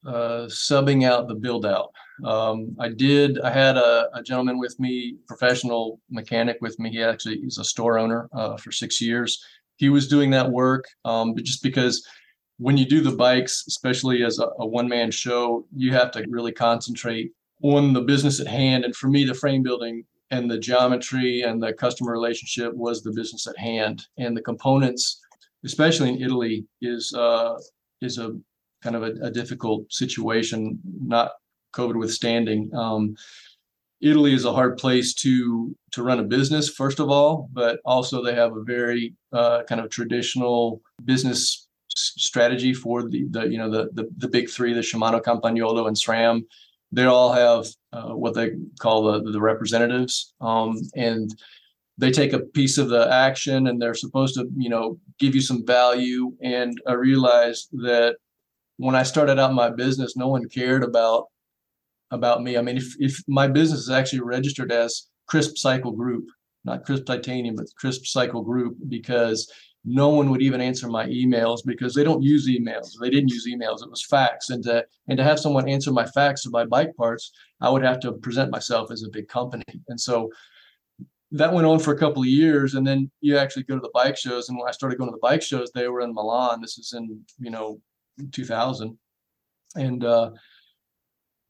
uh, 0.04 0.48
subbing 0.48 1.04
out 1.04 1.28
the 1.28 1.36
build 1.36 1.68
out. 1.68 1.92
Um, 2.23 2.75
I 2.79 2.89
did. 2.89 3.39
I 3.41 3.51
had 3.51 3.77
a, 3.77 4.10
a, 4.13 4.23
gentleman 4.23 4.60
with 4.60 4.79
me, 4.79 5.17
professional 5.27 5.99
mechanic 6.10 6.58
with 6.62 6.77
me. 6.79 6.89
He 6.89 7.03
actually 7.03 7.38
is 7.38 7.58
a 7.58 7.63
store 7.63 7.97
owner 7.97 8.29
uh, 8.34 8.58
for 8.58 8.71
six 8.71 8.99
years. 8.99 9.43
He 9.77 9.89
was 9.89 10.08
doing 10.08 10.29
that 10.32 10.51
work, 10.51 10.86
um, 11.05 11.34
but 11.34 11.43
just 11.43 11.63
because 11.63 12.05
when 12.58 12.75
you 12.75 12.86
do 12.86 13.01
the 13.01 13.15
bikes, 13.15 13.63
especially 13.67 14.23
as 14.23 14.39
a, 14.39 14.47
a 14.60 14.65
one 14.65 14.88
man 14.88 15.12
show, 15.12 15.65
you 15.73 15.93
have 15.93 16.12
to 16.12 16.25
really 16.29 16.51
concentrate 16.51 17.32
on 17.63 17.93
the 17.93 18.01
business 18.01 18.39
at 18.39 18.47
hand. 18.47 18.84
And 18.84 18.95
for 18.95 19.08
me, 19.08 19.23
the 19.23 19.34
frame 19.34 19.63
building 19.63 20.03
and 20.32 20.51
the 20.51 20.60
geometry 20.60 21.41
and 21.41 21.62
the 21.62 21.73
customer 21.73 22.12
relationship 22.12 22.73
was 22.73 23.01
the 23.01 23.12
business 23.12 23.47
at 23.47 23.58
hand. 23.58 24.05
And 24.17 24.36
the 24.36 24.41
components, 24.41 25.21
especially 25.63 26.10
in 26.10 26.21
Italy, 26.21 26.65
is 26.82 27.13
uh, 27.13 27.55
is 28.01 28.17
a 28.17 28.38
kind 28.82 28.95
of 28.95 29.03
a, 29.03 29.12
a 29.23 29.32
difficult 29.32 29.91
situation. 29.91 30.79
Not 31.01 31.32
COVID 31.73 31.95
withstanding. 31.95 32.69
Um, 32.75 33.15
Italy 34.01 34.34
is 34.34 34.45
a 34.45 34.53
hard 34.53 34.77
place 34.77 35.13
to 35.15 35.75
to 35.91 36.03
run 36.03 36.19
a 36.19 36.23
business, 36.23 36.69
first 36.69 36.99
of 36.99 37.10
all, 37.10 37.49
but 37.51 37.79
also 37.86 38.23
they 38.23 38.34
have 38.34 38.55
a 38.55 38.63
very 38.63 39.13
uh, 39.34 39.63
kind 39.63 39.82
of 39.82 39.89
traditional 39.89 40.82
business 41.05 41.67
strategy 41.95 42.73
for 42.73 43.10
the, 43.10 43.25
the 43.32 43.47
you 43.47 43.58
know 43.58 43.69
the, 43.69 43.89
the 43.93 44.10
the 44.17 44.27
big 44.27 44.49
three, 44.49 44.73
the 44.73 44.82
Shimano, 44.82 45.21
Campagnolo, 45.21 45.88
and 45.88 45.97
SRAM. 45.97 46.43
they 46.91 47.05
all 47.05 47.34
have 47.34 47.67
uh, 47.91 48.15
what 48.15 48.36
they 48.36 48.51
call 48.79 49.03
the 49.03 49.32
the 49.32 49.41
representatives, 49.41 50.34
um, 50.39 50.79
and 50.95 51.36
they 51.97 52.12
take 52.12 52.32
a 52.32 52.39
piece 52.39 52.77
of 52.77 52.88
the 52.88 53.12
action 53.12 53.67
and 53.67 53.82
they're 53.82 53.93
supposed 53.93 54.36
to 54.36 54.49
you 54.58 54.69
know 54.69 54.97
give 55.19 55.36
you 55.36 55.41
some 55.41 55.65
value. 55.65 56.32
And 56.41 56.77
I 56.88 56.93
realized 56.93 57.69
that 57.84 58.15
when 58.77 58.95
I 58.95 59.03
started 59.03 59.39
out 59.39 59.53
my 59.53 59.69
business, 59.69 60.15
no 60.15 60.29
one 60.29 60.47
cared 60.47 60.84
about 60.84 61.25
about 62.12 62.43
me. 62.43 62.58
I 62.58 62.62
mean, 62.62 62.78
if 62.78 62.95
if 63.00 63.22
my 63.28 63.48
business 63.48 63.82
is 63.82 63.89
actually 63.89 64.22
registered 64.22 64.72
as 64.72 65.08
Crisp 65.28 65.58
Cycle 65.58 65.91
Group, 65.91 66.26
not 66.65 66.84
Crisp 66.86 67.06
Titanium, 67.06 67.56
but 67.56 67.67
Crisp 67.78 68.06
Cycle 68.06 68.41
Group, 68.41 68.78
because 68.88 69.52
no 69.86 70.10
one 70.10 70.30
would 70.30 70.41
even 70.41 70.60
answer 70.60 70.88
my 70.88 71.08
emails 71.08 71.60
because 71.65 71.93
they 71.93 72.04
don't 72.04 72.22
use 72.22 72.50
emails. 72.50 72.91
They 73.00 73.10
didn't 73.10 73.30
use 73.30 73.48
emails. 73.48 73.82
It 73.82 73.89
was 73.89 74.06
fax. 74.06 74.50
And 74.50 74.63
to 74.63 74.86
and 75.08 75.17
to 75.17 75.24
have 75.24 75.39
someone 75.39 75.69
answer 75.69 75.91
my 75.91 76.06
fax 76.06 76.45
or 76.45 76.50
my 76.50 76.65
bike 76.65 76.95
parts, 76.95 77.32
I 77.62 77.69
would 77.69 77.84
have 77.84 78.00
to 78.02 78.13
present 78.13 78.52
myself 78.52 78.91
as 78.91 79.04
a 79.04 79.10
big 79.10 79.28
company. 79.28 79.63
And 79.88 80.00
so 80.00 80.30
that 81.32 81.54
went 81.54 81.67
on 81.67 81.80
for 81.80 81.93
a 81.93 81.98
couple 81.98 82.24
of 82.24 82.28
years. 82.28 82.74
And 82.74 82.86
then 82.86 83.10
you 83.22 83.38
actually 83.38 83.63
go 83.63 83.76
to 83.76 83.82
the 83.82 83.91
bike 83.93 84.17
shows. 84.17 84.50
And 84.50 84.58
when 84.58 84.67
I 84.67 84.72
started 84.72 84.98
going 84.98 85.12
to 85.12 85.15
the 85.15 85.22
bike 85.22 85.43
shows, 85.43 85.72
they 85.74 85.88
were 85.88 86.02
in 86.02 86.13
Milan. 86.13 86.60
This 86.62 86.78
is 86.78 86.93
in, 86.93 87.22
you 87.39 87.52
know, 87.52 87.80
2000. 88.32 88.98
And 89.76 90.04
uh, 90.04 90.32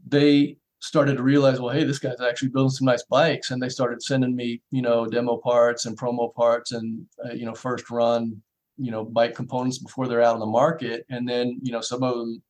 they 0.08 0.58
started 0.80 1.18
to 1.18 1.24
realize, 1.24 1.60
well, 1.60 1.74
hey, 1.74 1.84
this 1.84 2.00
guy's 2.00 2.22
actually 2.22 2.50
building 2.50 2.70
some 2.70 2.86
nice 2.86 3.04
bikes, 3.04 3.52
and 3.52 3.62
they 3.62 3.70
started 3.70 4.02
sending 4.02 4.36
me, 4.36 4.62
you 4.72 4.82
know, 4.82 5.06
demo 5.06 5.38
parts 5.38 5.86
and 5.86 5.98
promo 5.98 6.34
parts 6.34 6.72
and 6.72 7.06
uh, 7.26 7.34
you 7.34 7.46
know 7.46 7.54
first 7.54 7.90
run, 7.90 8.42
you 8.78 8.92
know, 8.92 9.04
bike 9.04 9.36
components 9.36 9.80
before 9.80 10.08
they're 10.08 10.22
out 10.22 10.36
on 10.36 10.40
the 10.40 10.46
market, 10.46 11.06
and 11.10 11.28
then 11.28 11.60
you 11.62 11.72
know 11.72 11.82
some 11.82 12.04
of 12.04 12.18
them 12.18 12.42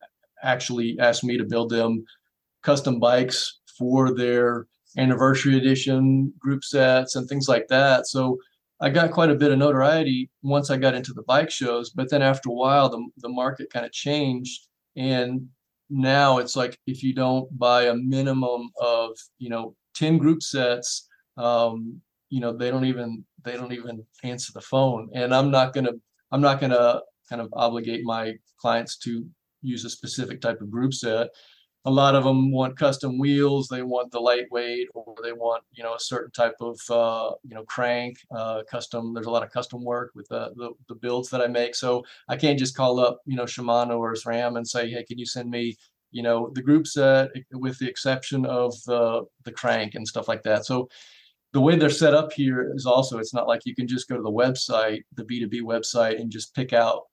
actually 0.44 0.98
asked 1.00 1.24
me 1.24 1.38
to 1.38 1.44
build 1.44 1.70
them 1.70 2.06
custom 2.62 3.00
bikes 3.00 3.60
for 3.78 4.14
their 4.14 4.68
anniversary 4.98 5.58
edition 5.58 6.34
group 6.40 6.64
sets 6.64 7.16
and 7.16 7.28
things 7.28 7.48
like 7.48 7.68
that. 7.68 8.08
So 8.08 8.38
I 8.82 8.90
got 8.90 9.12
quite 9.12 9.30
a 9.30 9.36
bit 9.36 9.52
of 9.52 9.58
notoriety 9.58 10.30
once 10.42 10.70
I 10.70 10.78
got 10.78 10.96
into 10.96 11.14
the 11.14 11.24
bike 11.24 11.52
shows, 11.52 11.90
but 11.90 12.10
then 12.10 12.22
after 12.22 12.50
a 12.50 12.54
while, 12.54 12.90
the 12.90 13.06
the 13.18 13.30
market 13.30 13.72
kind 13.72 13.86
of 13.86 13.92
changed. 13.92 14.68
And 14.96 15.50
now 15.90 16.38
it's 16.38 16.56
like 16.56 16.78
if 16.86 17.04
you 17.04 17.14
don't 17.14 17.58
buy 17.58 17.86
a 17.86 17.96
minimum 17.96 18.70
of 18.80 19.12
you 19.38 19.50
know 19.50 19.76
10 19.96 20.18
group 20.18 20.42
sets 20.42 21.08
um, 21.38 22.00
you 22.30 22.40
know 22.40 22.56
they 22.56 22.70
don't 22.70 22.86
even 22.86 23.24
they 23.44 23.54
don't 23.54 23.74
even 23.74 24.06
answer 24.24 24.52
the 24.54 24.62
phone. 24.62 25.10
And 25.14 25.34
i'm 25.34 25.52
not 25.52 25.74
going 25.74 25.86
to 25.86 26.00
i'm 26.32 26.42
not 26.42 26.60
going 26.60 26.72
to 26.72 27.02
kind 27.30 27.42
of 27.42 27.50
obligate 27.54 28.04
my 28.04 28.34
clients 28.60 28.98
to 28.98 29.26
use 29.62 29.86
a 29.86 29.90
specific 29.90 30.42
type 30.42 30.62
of 30.62 30.72
group 30.72 30.94
set 30.94 31.30
a 31.86 31.92
lot 31.92 32.14
of 32.14 32.24
them 32.24 32.52
want 32.52 32.78
custom 32.78 33.18
wheels 33.18 33.68
they 33.68 33.82
want 33.82 34.12
the 34.12 34.20
lightweight 34.20 34.88
or 34.94 35.16
they 35.24 35.32
want 35.32 35.64
you 35.72 35.84
know 35.84 35.94
a 35.94 36.00
certain 36.00 36.32
type 36.32 36.56
of 36.60 36.80
uh, 36.90 37.32
you 37.44 37.56
know 37.56 37.64
crank 37.64 38.18
uh, 38.36 38.62
custom 38.70 39.14
there's 39.14 39.28
a 39.28 39.32
lot 39.32 39.44
of 39.44 39.52
custom 39.52 39.84
work 39.84 40.12
with 40.14 40.28
the, 40.30 40.52
the, 40.56 40.72
the 40.88 40.96
builds 40.96 41.30
that 41.30 41.42
i 41.42 41.48
make. 41.48 41.76
So 41.76 42.04
i 42.28 42.36
can't 42.36 42.60
just 42.60 42.76
call 42.76 43.00
up 43.00 43.20
you 43.26 43.36
know 43.36 43.46
shimano 43.46 43.98
or 43.98 44.14
sram 44.14 44.58
and 44.58 44.68
say 44.68 44.90
hey 44.90 45.04
can 45.04 45.18
you 45.18 45.26
send 45.26 45.50
me 45.50 45.76
you 46.12 46.24
know 46.24 46.50
the 46.54 46.62
group 46.62 46.88
set 46.88 47.30
with 47.54 47.78
the 47.80 47.88
exception 47.88 48.46
of 48.46 48.74
the 48.86 49.24
the 49.46 49.52
crank 49.52 49.96
and 49.96 50.08
stuff 50.08 50.28
like 50.28 50.44
that. 50.44 50.66
So 50.66 50.90
the 51.54 51.62
way 51.62 51.76
they're 51.76 51.90
set 51.90 52.14
up 52.14 52.32
here 52.32 52.72
is 52.76 52.86
also 52.86 53.18
it's 53.18 53.34
not 53.34 53.48
like 53.48 53.62
you 53.66 53.74
can 53.74 53.88
just 53.88 54.08
go 54.08 54.16
to 54.16 54.22
the 54.22 54.32
website 54.32 55.02
the 55.16 55.24
b2b 55.24 55.62
website 55.62 56.20
and 56.20 56.30
just 56.32 56.54
pick 56.54 56.74
out 56.74 57.04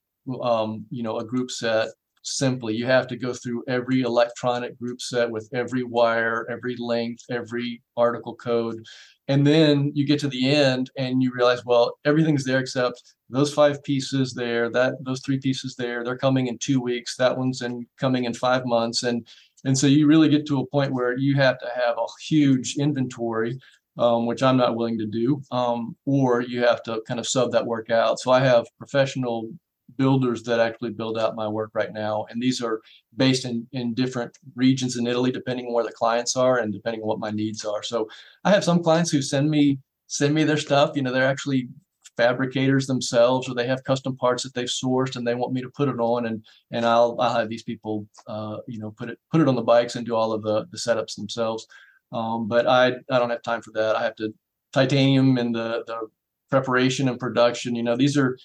um, 0.41 0.85
you 0.89 1.03
know 1.03 1.17
a 1.17 1.25
group 1.25 1.49
set 1.51 1.89
simply. 2.27 2.75
You 2.75 2.85
have 2.85 3.07
to 3.07 3.17
go 3.17 3.33
through 3.33 3.63
every 3.67 4.01
electronic 4.01 4.77
group 4.79 5.01
set 5.01 5.29
with 5.29 5.49
every 5.53 5.83
wire, 5.83 6.47
every 6.49 6.75
length, 6.77 7.23
every 7.29 7.81
article 7.95 8.35
code. 8.35 8.83
And 9.27 9.45
then 9.45 9.91
you 9.93 10.05
get 10.05 10.19
to 10.21 10.27
the 10.27 10.49
end 10.49 10.89
and 10.97 11.21
you 11.21 11.31
realize, 11.33 11.65
well, 11.65 11.97
everything's 12.05 12.45
there 12.45 12.59
except 12.59 13.01
those 13.29 13.53
five 13.53 13.83
pieces 13.83 14.33
there, 14.33 14.69
that 14.71 14.93
those 15.01 15.21
three 15.21 15.39
pieces 15.39 15.75
there, 15.75 16.03
they're 16.03 16.17
coming 16.17 16.47
in 16.47 16.57
two 16.57 16.81
weeks. 16.81 17.17
That 17.17 17.37
one's 17.37 17.61
in 17.61 17.85
coming 17.99 18.25
in 18.25 18.33
five 18.33 18.65
months. 18.65 19.03
And 19.03 19.27
and 19.65 19.77
so 19.77 19.87
you 19.87 20.07
really 20.07 20.29
get 20.29 20.45
to 20.47 20.59
a 20.59 20.67
point 20.67 20.93
where 20.93 21.17
you 21.17 21.35
have 21.35 21.57
to 21.59 21.69
have 21.75 21.97
a 21.97 22.05
huge 22.21 22.75
inventory 22.77 23.59
um, 23.97 24.25
which 24.25 24.43
I'm 24.43 24.57
not 24.57 24.75
willing 24.75 24.97
to 24.99 25.05
do, 25.05 25.41
um, 25.51 25.95
or 26.05 26.41
you 26.41 26.63
have 26.63 26.83
to 26.83 27.01
kind 27.07 27.19
of 27.19 27.27
sub 27.27 27.51
that 27.51 27.65
work 27.65 27.89
out. 27.89 28.19
So 28.19 28.31
I 28.31 28.39
have 28.41 28.67
professional 28.77 29.49
builders 29.95 30.43
that 30.43 30.59
actually 30.59 30.91
build 30.91 31.17
out 31.17 31.35
my 31.35 31.47
work 31.47 31.71
right 31.73 31.93
now. 31.93 32.25
And 32.29 32.41
these 32.41 32.61
are 32.61 32.81
based 33.15 33.45
in, 33.45 33.67
in 33.71 33.93
different 33.93 34.37
regions 34.55 34.97
in 34.97 35.07
Italy, 35.07 35.31
depending 35.31 35.67
on 35.67 35.73
where 35.73 35.83
the 35.83 35.91
clients 35.91 36.35
are 36.35 36.57
and 36.59 36.73
depending 36.73 37.01
on 37.01 37.07
what 37.07 37.19
my 37.19 37.31
needs 37.31 37.63
are. 37.63 37.83
So 37.83 38.09
I 38.43 38.51
have 38.51 38.63
some 38.63 38.83
clients 38.83 39.11
who 39.11 39.21
send 39.21 39.49
me 39.49 39.79
send 40.07 40.33
me 40.33 40.43
their 40.43 40.57
stuff. 40.57 40.91
You 40.95 41.01
know, 41.01 41.11
they're 41.11 41.27
actually 41.27 41.69
fabricators 42.17 42.87
themselves 42.87 43.47
or 43.47 43.53
they 43.53 43.67
have 43.67 43.83
custom 43.83 44.17
parts 44.17 44.41
that 44.43 44.53
they've 44.55 44.67
sourced 44.67 45.15
and 45.15 45.25
they 45.25 45.35
want 45.35 45.53
me 45.53 45.61
to 45.61 45.69
put 45.69 45.87
it 45.87 45.99
on 45.99 46.25
and 46.25 46.43
and 46.71 46.83
I'll 46.83 47.15
I'll 47.19 47.35
have 47.35 47.47
these 47.47 47.63
people 47.63 48.07
uh, 48.27 48.57
you 48.67 48.79
know 48.79 48.91
put 48.91 49.09
it 49.09 49.19
put 49.31 49.39
it 49.39 49.47
on 49.47 49.55
the 49.55 49.61
bikes 49.61 49.95
and 49.95 50.05
do 50.05 50.15
all 50.15 50.33
of 50.33 50.41
the 50.41 50.65
the 50.71 50.77
setups 50.77 51.15
themselves. 51.15 51.67
Um, 52.11 52.47
but 52.47 52.67
I 52.67 52.87
I 53.11 53.19
don't 53.19 53.29
have 53.29 53.43
time 53.43 53.61
for 53.61 53.71
that. 53.73 53.95
I 53.95 54.03
have 54.03 54.15
to 54.17 54.33
titanium 54.73 55.37
and 55.37 55.53
the 55.53 55.83
the 55.87 56.09
preparation 56.49 57.07
and 57.07 57.19
production. 57.19 57.75
You 57.75 57.83
know, 57.83 57.95
these 57.95 58.17
are 58.17 58.37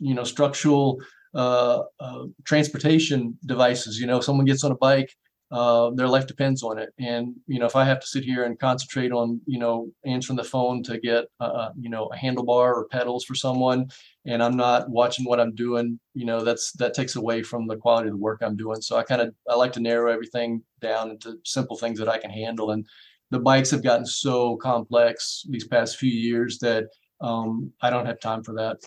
you 0.00 0.14
know 0.14 0.24
structural 0.24 0.98
uh, 1.34 1.82
uh, 2.00 2.24
transportation 2.44 3.36
devices. 3.46 3.98
You 3.98 4.06
know, 4.06 4.20
someone 4.20 4.46
gets 4.46 4.64
on 4.64 4.72
a 4.72 4.76
bike, 4.76 5.10
uh, 5.50 5.90
their 5.94 6.08
life 6.08 6.26
depends 6.26 6.62
on 6.62 6.78
it. 6.78 6.90
And 6.98 7.34
you 7.46 7.58
know, 7.58 7.66
if 7.66 7.76
I 7.76 7.84
have 7.84 8.00
to 8.00 8.06
sit 8.06 8.24
here 8.24 8.44
and 8.44 8.58
concentrate 8.58 9.12
on 9.12 9.40
you 9.46 9.58
know 9.58 9.90
answering 10.04 10.36
the 10.36 10.44
phone 10.44 10.82
to 10.84 10.98
get 10.98 11.26
uh, 11.40 11.44
uh, 11.44 11.70
you 11.78 11.90
know 11.90 12.06
a 12.06 12.16
handlebar 12.16 12.74
or 12.74 12.88
pedals 12.90 13.24
for 13.24 13.34
someone, 13.34 13.88
and 14.26 14.42
I'm 14.42 14.56
not 14.56 14.90
watching 14.90 15.24
what 15.24 15.40
I'm 15.40 15.54
doing, 15.54 16.00
you 16.14 16.24
know, 16.24 16.42
that's 16.42 16.72
that 16.72 16.94
takes 16.94 17.16
away 17.16 17.42
from 17.42 17.66
the 17.66 17.76
quality 17.76 18.08
of 18.08 18.14
the 18.14 18.20
work 18.20 18.40
I'm 18.42 18.56
doing. 18.56 18.80
So 18.80 18.96
I 18.96 19.04
kind 19.04 19.22
of 19.22 19.34
I 19.48 19.54
like 19.54 19.72
to 19.74 19.80
narrow 19.80 20.12
everything 20.12 20.62
down 20.80 21.10
into 21.10 21.38
simple 21.44 21.76
things 21.76 21.98
that 21.98 22.08
I 22.08 22.18
can 22.18 22.30
handle. 22.30 22.70
And 22.72 22.86
the 23.30 23.38
bikes 23.38 23.70
have 23.70 23.82
gotten 23.82 24.06
so 24.06 24.56
complex 24.56 25.44
these 25.48 25.66
past 25.66 25.96
few 25.98 26.10
years 26.10 26.58
that 26.60 26.84
um, 27.20 27.72
I 27.80 27.90
don't 27.90 28.06
have 28.06 28.20
time 28.20 28.42
for 28.42 28.54
that. 28.54 28.78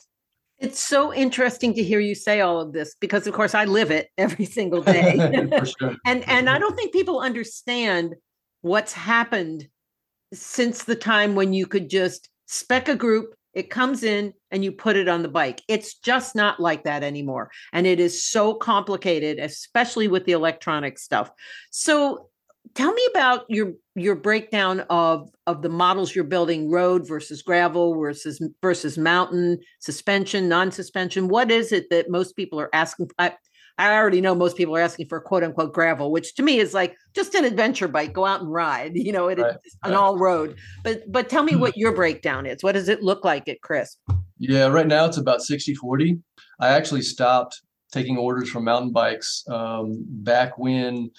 It's 0.60 0.80
so 0.80 1.13
interesting 1.13 1.74
to 1.76 1.84
hear 1.84 2.00
you 2.00 2.15
say 2.15 2.41
all 2.41 2.60
of 2.60 2.74
this 2.74 2.96
because 3.00 3.28
of 3.28 3.34
course 3.34 3.54
I 3.54 3.65
live 3.65 3.91
it 3.91 4.10
every 4.17 4.46
single 4.46 4.82
day. 4.98 5.17
sure. 5.80 5.96
and 6.06 6.28
and 6.28 6.50
I 6.50 6.58
don't 6.58 6.76
think 6.76 6.93
people 6.93 7.20
understand 7.20 8.15
what's 8.62 8.93
happened 8.93 9.67
since 10.34 10.84
the 10.84 10.96
time 10.96 11.36
when 11.36 11.54
you 11.54 11.67
could 11.67 11.89
just 11.89 12.30
spec 12.48 12.89
a 12.89 12.96
group, 12.96 13.34
it 13.54 13.70
comes 13.70 14.04
in 14.04 14.34
and 14.52 14.63
you 14.63 14.72
put 14.72 14.96
it 14.96 15.08
on 15.08 15.24
the 15.24 15.30
bike. 15.30 15.62
It's 15.67 15.96
just 15.96 16.36
not 16.36 16.60
like 16.60 16.84
that 16.84 17.04
anymore. 17.04 17.50
And 17.74 17.88
it 17.88 18.00
is 18.00 18.24
so 18.24 18.54
complicated, 18.54 19.39
especially 19.39 20.08
with 20.08 20.26
the 20.26 20.34
electronic 20.34 21.00
stuff. 21.00 21.32
So 21.72 22.30
tell 22.73 22.93
me 22.93 23.08
about 23.12 23.45
your 23.49 23.73
your 23.95 24.15
breakdown 24.15 24.82
of 24.89 25.30
of 25.45 25.62
the 25.62 25.69
models 25.69 26.15
you're 26.15 26.23
building 26.23 26.69
road 26.69 27.08
versus 27.08 27.41
gravel 27.41 27.99
versus 27.99 28.41
versus 28.62 28.97
mountain 28.97 29.60
suspension 29.80 30.47
non-suspension. 30.47 31.27
What 31.27 31.51
is 31.51 31.71
it 31.71 31.89
that 31.89 32.10
most 32.10 32.36
people 32.36 32.60
are 32.60 32.69
asking 32.73 33.10
I, 33.19 33.34
I 33.77 33.95
already 33.95 34.21
know 34.21 34.34
most 34.34 34.58
people 34.58 34.75
are 34.75 34.82
asking 34.82 35.08
for 35.08 35.19
quote 35.19 35.43
unquote 35.43 35.73
gravel 35.73 36.12
which 36.12 36.36
to 36.36 36.43
me 36.43 36.60
is 36.60 36.73
like 36.73 36.95
just 37.13 37.36
an 37.36 37.45
adventure 37.45 37.88
bike 37.88 38.13
go 38.13 38.25
out 38.25 38.41
and 38.41 38.51
ride 38.51 38.91
you 38.95 39.12
know 39.12 39.27
it, 39.27 39.39
right. 39.39 39.56
it's 39.63 39.77
an 39.84 39.93
all 39.93 40.17
road 40.17 40.58
but 40.84 41.03
but 41.12 41.30
tell 41.30 41.43
me 41.43 41.53
hmm. 41.53 41.60
what 41.60 41.77
your 41.77 41.93
breakdown 41.93 42.45
is. 42.45 42.63
What 42.63 42.73
does 42.73 42.89
it 42.89 43.03
look 43.03 43.23
like 43.23 43.47
at 43.47 43.62
crisp? 43.62 43.99
Yeah 44.39 44.67
right 44.67 44.88
now 44.88 45.06
it's 45.06 45.17
about 45.17 45.41
60 45.41 45.75
40 45.75 46.19
i 46.60 46.69
actually 46.69 47.01
stopped 47.01 47.62
taking 47.91 48.17
orders 48.17 48.49
from 48.49 48.65
mountain 48.65 48.91
bikes 48.91 49.43
um, 49.49 50.03
back 50.08 50.58
when 50.58 51.10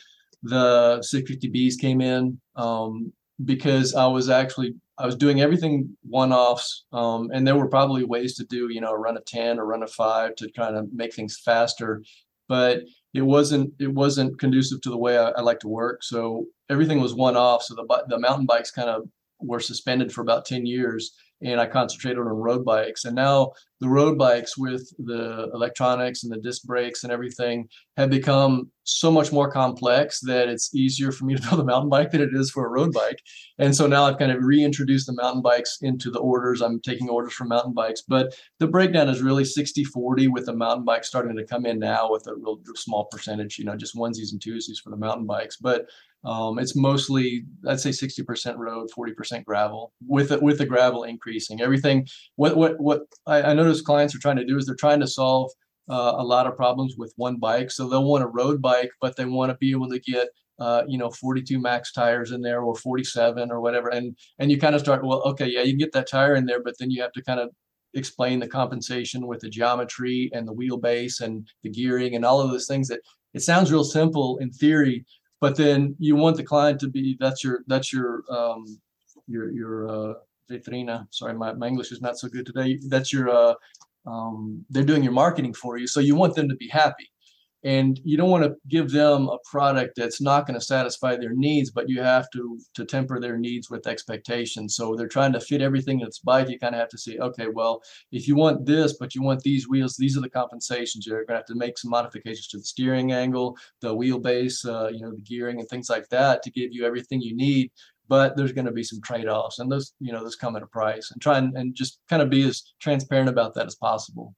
the 0.43 0.99
650Bs 1.01 1.79
came 1.81 2.01
in 2.01 2.41
um, 2.57 3.13
because 3.45 3.95
I 3.95 4.07
was 4.07 4.29
actually 4.29 4.75
I 4.99 5.07
was 5.07 5.15
doing 5.15 5.41
everything 5.41 5.97
one 6.03 6.33
offs, 6.33 6.85
um, 6.93 7.31
and 7.33 7.47
there 7.47 7.57
were 7.57 7.69
probably 7.69 8.05
ways 8.05 8.35
to 8.37 8.45
do 8.45 8.69
you 8.71 8.81
know 8.81 8.91
a 8.91 8.99
run 8.99 9.17
of 9.17 9.25
ten 9.25 9.59
or 9.59 9.67
run 9.67 9.83
of 9.83 9.93
five 9.93 10.35
to 10.37 10.51
kind 10.53 10.77
of 10.77 10.93
make 10.93 11.15
things 11.15 11.39
faster, 11.45 12.03
but 12.49 12.83
it 13.15 13.23
wasn't 13.23 13.73
it 13.79 13.93
wasn't 13.93 14.39
conducive 14.39 14.81
to 14.83 14.91
the 14.91 14.99
way 14.99 15.17
I, 15.17 15.31
I 15.31 15.41
like 15.41 15.61
to 15.61 15.69
work. 15.69 16.03
So 16.03 16.47
everything 16.69 17.01
was 17.01 17.15
one 17.15 17.37
off. 17.37 17.63
So 17.63 17.75
the 17.75 18.05
the 18.09 18.19
mountain 18.19 18.47
bikes 18.47 18.71
kind 18.71 18.91
of 18.91 19.09
were 19.41 19.61
suspended 19.61 20.13
for 20.13 20.23
about 20.23 20.45
ten 20.45 20.67
years, 20.67 21.13
and 21.43 21.61
I 21.61 21.67
concentrated 21.67 22.19
on 22.19 22.27
road 22.27 22.65
bikes. 22.65 23.05
And 23.05 23.15
now 23.15 23.53
the 23.81 23.89
road 23.89 24.19
bikes 24.19 24.59
with 24.59 24.93
the 24.99 25.51
electronics 25.55 26.25
and 26.25 26.33
the 26.33 26.39
disc 26.39 26.65
brakes 26.65 27.05
and 27.05 27.13
everything 27.13 27.69
have 27.97 28.11
become 28.11 28.71
so 28.83 29.11
much 29.11 29.31
more 29.31 29.51
complex 29.51 30.19
that 30.21 30.49
it's 30.49 30.75
easier 30.75 31.13
for 31.13 31.27
me 31.27 31.37
to 31.37 31.43
build 31.49 31.61
a 31.61 31.65
mountain 31.65 31.89
bike 31.89 32.11
than 32.11 32.21
it 32.21 32.31
is 32.33 32.51
for 32.51 32.67
a 32.67 32.71
road 32.71 32.93
bike. 32.93 33.21
And 33.59 33.75
so 33.75 33.87
now 33.87 34.05
I've 34.05 34.19
kind 34.19 34.33
of 34.33 34.43
reintroduced 34.43 35.07
the 35.07 35.13
mountain 35.13 35.43
bikes 35.43 35.79
into 35.83 36.11
the 36.11 36.19
orders. 36.19 36.61
I'm 36.61 36.81
taking 36.81 37.09
orders 37.09 37.35
for 37.35 37.45
mountain 37.45 37.73
bikes, 37.73 38.03
but 38.03 38.35
the 38.59 38.67
breakdown 38.67 39.09
is 39.09 39.23
really 39.23 39.45
60 39.45 39.85
40 39.85 40.29
with 40.29 40.47
the 40.47 40.57
mountain 40.57 40.85
bikes 40.85 41.07
starting 41.07 41.37
to 41.37 41.45
come 41.45 41.67
in 41.67 41.79
now 41.79 42.11
with 42.11 42.27
a 42.27 42.35
real 42.35 42.61
small 42.75 43.05
percentage, 43.05 43.59
you 43.59 43.65
know, 43.65 43.77
just 43.77 43.95
onesies 43.95 44.33
and 44.33 44.41
twosies 44.41 44.81
for 44.83 44.91
the 44.91 44.97
mountain 44.97 45.27
bikes. 45.27 45.57
But 45.57 45.87
um, 46.25 46.59
it's 46.59 46.75
mostly, 46.75 47.45
I'd 47.67 47.81
say 47.81 47.91
60% 47.91 48.57
road, 48.57 48.89
40% 48.97 49.45
gravel 49.45 49.93
with 50.07 50.33
it, 50.33 50.43
with 50.43 50.59
the 50.59 50.67
gravel 50.67 51.05
increasing. 51.05 51.61
Everything, 51.61 52.07
what, 52.37 52.57
what, 52.57 52.81
what 52.81 53.03
I, 53.27 53.43
I 53.43 53.55
notice 53.55 53.81
clients 53.81 54.15
are 54.15 54.21
trying 54.21 54.37
to 54.37 54.45
do 54.45 54.57
is 54.57 54.67
they're 54.67 54.75
trying 54.75 55.01
to 55.01 55.07
solve 55.07 55.51
uh, 55.89 56.15
a 56.17 56.25
lot 56.25 56.47
of 56.47 56.57
problems 56.57 56.97
with 56.99 57.13
one 57.17 57.37
bike. 57.37 57.71
So 57.71 57.89
they'll 57.89 58.05
want 58.05 58.25
a 58.25 58.29
road 58.29 58.61
bike, 58.61 58.91
but 59.01 59.17
they 59.17 59.25
want 59.25 59.51
to 59.51 59.57
be 59.59 59.71
able 59.71 59.89
to 59.91 60.01
get 60.01 60.29
uh, 60.59 60.83
you 60.89 60.99
know 60.99 61.11
42 61.11 61.61
max 61.61 61.93
tires 61.93 62.33
in 62.33 62.43
there 62.43 62.63
or 62.63 62.75
47 62.75 63.53
or 63.53 63.61
whatever 63.61 63.91
and 63.91 64.17
and 64.41 64.51
you 64.51 64.59
kind 64.59 64.75
of 64.75 64.81
start 64.81 65.05
well 65.05 65.23
okay 65.23 65.47
yeah 65.47 65.63
you 65.63 65.71
can 65.71 65.79
get 65.79 65.93
that 65.93 66.11
tire 66.11 66.35
in 66.35 66.47
there 66.47 66.61
but 66.61 66.75
then 66.81 66.91
you 66.91 67.01
have 67.01 67.13
to 67.13 67.23
kind 67.23 67.39
of 67.39 67.51
explain 67.95 68.41
the 68.41 68.49
compensation 68.49 69.27
with 69.27 69.41
the 69.41 69.49
geometry 69.49 70.31
and 70.33 70.49
the 70.49 70.53
wheelbase 70.53 71.21
and 71.21 71.49
the 71.63 71.71
gearing 71.71 72.17
and 72.17 72.25
all 72.25 72.41
of 72.41 72.51
those 72.51 72.67
things 72.67 72.89
that 72.89 73.01
it 73.35 73.41
sounds 73.41 73.71
real 73.71 73.85
simple 73.85 74.37
in 74.39 74.51
theory 74.51 75.05
but 75.41 75.57
then 75.57 75.95
you 75.99 76.17
want 76.17 76.37
the 76.37 76.45
client 76.45 76.81
to 76.81 76.89
be 76.89 77.17
that's 77.21 77.43
your 77.45 77.61
that's 77.67 77.93
your 77.93 78.23
um 78.31 78.65
your 79.27 79.51
your 79.51 79.89
uh 79.89 80.15
vitrina. 80.51 81.07
Sorry 81.11 81.35
my, 81.35 81.53
my 81.53 81.69
english 81.69 81.93
is 81.93 82.01
not 82.01 82.19
so 82.19 82.29
good 82.29 82.47
today. 82.47 82.79
That's 82.89 83.13
your 83.13 83.29
uh 83.31 83.55
um 84.07 84.65
they're 84.71 84.85
doing 84.85 85.03
your 85.03 85.13
marketing 85.13 85.53
for 85.53 85.77
you 85.77 85.87
so 85.87 86.01
you 86.01 86.15
want 86.15 86.35
them 86.35 86.49
to 86.49 86.57
be 86.57 86.69
happy 86.69 87.11
and 87.65 88.01
you 88.05 88.17
don't 88.17 88.31
want 88.31 88.45
to 88.45 88.55
give 88.69 88.91
them 88.91 89.29
a 89.29 89.39
product 89.45 89.95
that's 89.97 90.21
not 90.21 90.47
going 90.47 90.59
to 90.59 90.65
satisfy 90.65 91.17
their 91.17 91.35
needs 91.35 91.71
but 91.71 91.89
you 91.89 92.01
have 92.01 92.31
to 92.31 92.59
to 92.75 92.85
temper 92.85 93.21
their 93.21 93.37
needs 93.37 93.69
with 93.69 93.87
expectations. 93.87 94.77
So 94.77 94.95
they're 94.95 95.09
trying 95.09 95.33
to 95.33 95.41
fit 95.41 95.61
everything 95.61 95.99
that's 95.99 96.21
bike 96.21 96.49
you 96.49 96.59
kind 96.59 96.75
of 96.75 96.81
have 96.81 96.89
to 96.91 96.99
say 96.99 97.19
okay 97.19 97.49
well 97.53 97.83
if 98.13 98.29
you 98.29 98.37
want 98.37 98.65
this 98.65 98.97
but 98.99 99.15
you 99.15 99.23
want 99.23 99.43
these 99.43 99.69
wheels 99.69 99.97
these 99.97 100.17
are 100.17 100.21
the 100.21 100.31
compensations. 100.31 101.07
You're 101.07 101.25
going 101.25 101.29
to 101.29 101.35
have 101.35 101.47
to 101.47 101.55
make 101.55 101.79
some 101.79 101.91
modifications 101.91 102.49
to 102.49 102.59
the 102.59 102.65
steering 102.65 103.13
angle 103.13 103.57
the 103.81 103.95
wheelbase 103.95 104.65
uh, 104.65 104.89
you 104.89 105.01
know 105.01 105.13
the 105.13 105.23
gearing 105.23 105.59
and 105.59 105.69
things 105.69 105.91
like 105.91 106.09
that 106.11 106.43
to 106.43 106.51
give 106.51 106.73
you 106.73 106.87
everything 106.87 107.21
you 107.21 107.37
need. 107.37 107.71
But 108.09 108.37
there's 108.37 108.53
going 108.53 108.65
to 108.65 108.73
be 108.73 108.85
some 108.85 109.03
trade-offs 109.03 109.59
and 109.59 109.71
those 109.71 109.93
you 110.01 110.13
know 110.13 110.23
those 110.23 110.37
come 110.37 110.57
at 110.57 110.63
a 110.63 110.67
price. 110.67 111.11
And 111.11 111.21
try 111.21 111.39
and, 111.39 111.57
and 111.57 111.75
just 111.75 112.01
kind 112.09 112.23
of 112.23 112.31
be 112.31 112.47
as 112.49 112.63
transparent 112.81 113.29
about 113.29 113.55
that 113.55 113.67
as 113.67 113.75
possible 113.75 114.35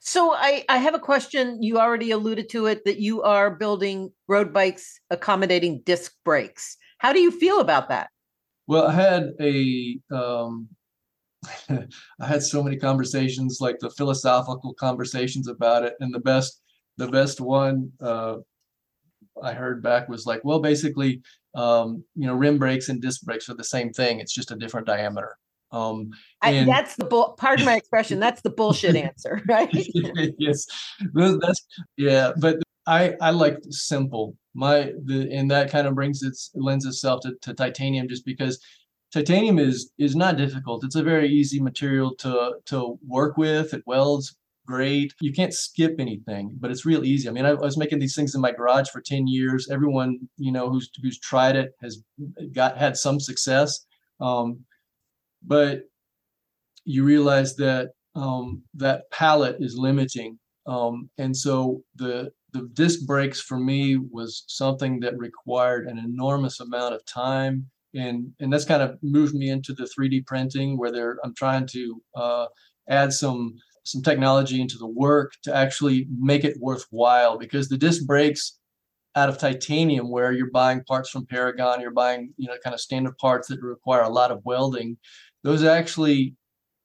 so 0.00 0.32
I, 0.32 0.64
I 0.68 0.78
have 0.78 0.94
a 0.94 0.98
question. 0.98 1.62
You 1.62 1.78
already 1.78 2.10
alluded 2.10 2.48
to 2.50 2.66
it 2.66 2.84
that 2.84 2.98
you 2.98 3.22
are 3.22 3.50
building 3.50 4.12
road 4.28 4.52
bikes 4.52 5.00
accommodating 5.10 5.82
disc 5.84 6.12
brakes. 6.24 6.76
How 6.98 7.12
do 7.12 7.20
you 7.20 7.30
feel 7.30 7.60
about 7.60 7.88
that? 7.88 8.10
Well, 8.66 8.86
I 8.86 8.92
had 8.92 9.30
a 9.40 9.98
um, 10.10 10.68
I 11.68 12.26
had 12.26 12.42
so 12.42 12.62
many 12.62 12.76
conversations, 12.76 13.58
like 13.60 13.78
the 13.80 13.90
philosophical 13.90 14.74
conversations 14.74 15.48
about 15.48 15.84
it, 15.84 15.94
and 16.00 16.14
the 16.14 16.20
best 16.20 16.60
the 16.98 17.08
best 17.08 17.40
one 17.40 17.90
uh, 18.00 18.36
I 19.42 19.52
heard 19.52 19.82
back 19.82 20.08
was 20.08 20.26
like, 20.26 20.44
well, 20.44 20.60
basically, 20.60 21.22
um, 21.54 22.04
you 22.14 22.26
know, 22.26 22.34
rim 22.34 22.58
brakes 22.58 22.88
and 22.88 23.00
disc 23.00 23.22
brakes 23.22 23.48
are 23.48 23.54
the 23.54 23.64
same 23.64 23.92
thing. 23.92 24.20
It's 24.20 24.34
just 24.34 24.50
a 24.50 24.56
different 24.56 24.86
diameter. 24.86 25.36
Um, 25.72 26.10
and, 26.42 26.70
I, 26.70 26.72
that's 26.72 26.96
the 26.96 27.06
bull. 27.06 27.34
Pardon 27.38 27.64
my 27.64 27.76
expression. 27.76 28.20
That's 28.20 28.42
the 28.42 28.50
bullshit 28.50 28.94
answer, 29.08 29.42
right? 29.48 29.70
yes, 30.38 30.66
that's 31.14 31.66
yeah. 31.96 32.32
But 32.38 32.58
I 32.86 33.14
I 33.20 33.30
like 33.30 33.58
simple. 33.70 34.36
My 34.54 34.92
the 35.04 35.28
and 35.32 35.50
that 35.50 35.70
kind 35.70 35.86
of 35.86 35.94
brings 35.94 36.22
its 36.22 36.50
lends 36.54 36.84
itself 36.84 37.20
to, 37.22 37.34
to 37.42 37.54
titanium 37.54 38.08
just 38.08 38.26
because 38.26 38.60
titanium 39.12 39.58
is 39.58 39.92
is 39.98 40.14
not 40.14 40.36
difficult. 40.36 40.84
It's 40.84 40.96
a 40.96 41.02
very 41.02 41.28
easy 41.28 41.60
material 41.60 42.14
to 42.16 42.56
to 42.66 42.98
work 43.06 43.36
with. 43.36 43.72
It 43.72 43.82
welds 43.86 44.36
great. 44.66 45.14
You 45.20 45.32
can't 45.32 45.54
skip 45.54 45.96
anything, 45.98 46.56
but 46.60 46.70
it's 46.70 46.86
real 46.86 47.04
easy. 47.04 47.28
I 47.28 47.32
mean, 47.32 47.44
I, 47.44 47.50
I, 47.50 47.54
was 47.54 47.76
making 47.76 47.98
these 47.98 48.14
things 48.14 48.34
in 48.34 48.40
my 48.40 48.52
garage 48.52 48.88
for 48.90 49.00
10 49.00 49.26
years. 49.26 49.68
Everyone, 49.70 50.18
you 50.36 50.52
know, 50.52 50.70
who's 50.70 50.88
who's 51.02 51.18
tried 51.18 51.56
it 51.56 51.72
has 51.82 52.02
got 52.52 52.78
had 52.78 52.96
some 52.96 53.18
success. 53.18 53.86
Um, 54.20 54.64
but 55.46 55.82
you 56.84 57.04
realize 57.04 57.56
that 57.56 57.90
um, 58.14 58.62
that 58.74 59.10
palette 59.10 59.56
is 59.60 59.76
limiting. 59.76 60.38
Um, 60.66 61.10
and 61.18 61.36
so 61.36 61.82
the 61.96 62.30
the 62.52 62.68
disc 62.74 63.06
brakes 63.06 63.40
for 63.40 63.58
me 63.58 63.96
was 63.96 64.44
something 64.46 65.00
that 65.00 65.16
required 65.16 65.86
an 65.86 65.98
enormous 65.98 66.60
amount 66.60 66.94
of 66.94 67.04
time 67.06 67.70
and 67.94 68.32
and 68.40 68.52
that's 68.52 68.64
kind 68.64 68.82
of 68.82 68.98
moved 69.02 69.34
me 69.34 69.50
into 69.50 69.72
the 69.74 69.84
3D 69.84 70.26
printing 70.26 70.78
where 70.78 71.18
I'm 71.24 71.34
trying 71.34 71.66
to 71.68 72.02
uh, 72.16 72.46
add 72.88 73.12
some 73.12 73.54
some 73.84 74.02
technology 74.02 74.60
into 74.60 74.78
the 74.78 74.86
work 74.86 75.32
to 75.42 75.54
actually 75.54 76.06
make 76.18 76.44
it 76.44 76.56
worthwhile 76.60 77.36
because 77.36 77.68
the 77.68 77.78
disc 77.78 78.06
brakes 78.06 78.58
out 79.14 79.28
of 79.28 79.36
titanium 79.36 80.10
where 80.10 80.32
you're 80.32 80.50
buying 80.50 80.82
parts 80.84 81.10
from 81.10 81.26
Paragon 81.26 81.80
you're 81.80 81.90
buying 81.90 82.32
you 82.36 82.48
know 82.48 82.54
kind 82.62 82.74
of 82.74 82.80
standard 82.80 83.16
parts 83.18 83.48
that 83.48 83.60
require 83.60 84.02
a 84.02 84.08
lot 84.08 84.30
of 84.30 84.40
welding 84.44 84.96
those 85.42 85.64
actually 85.64 86.34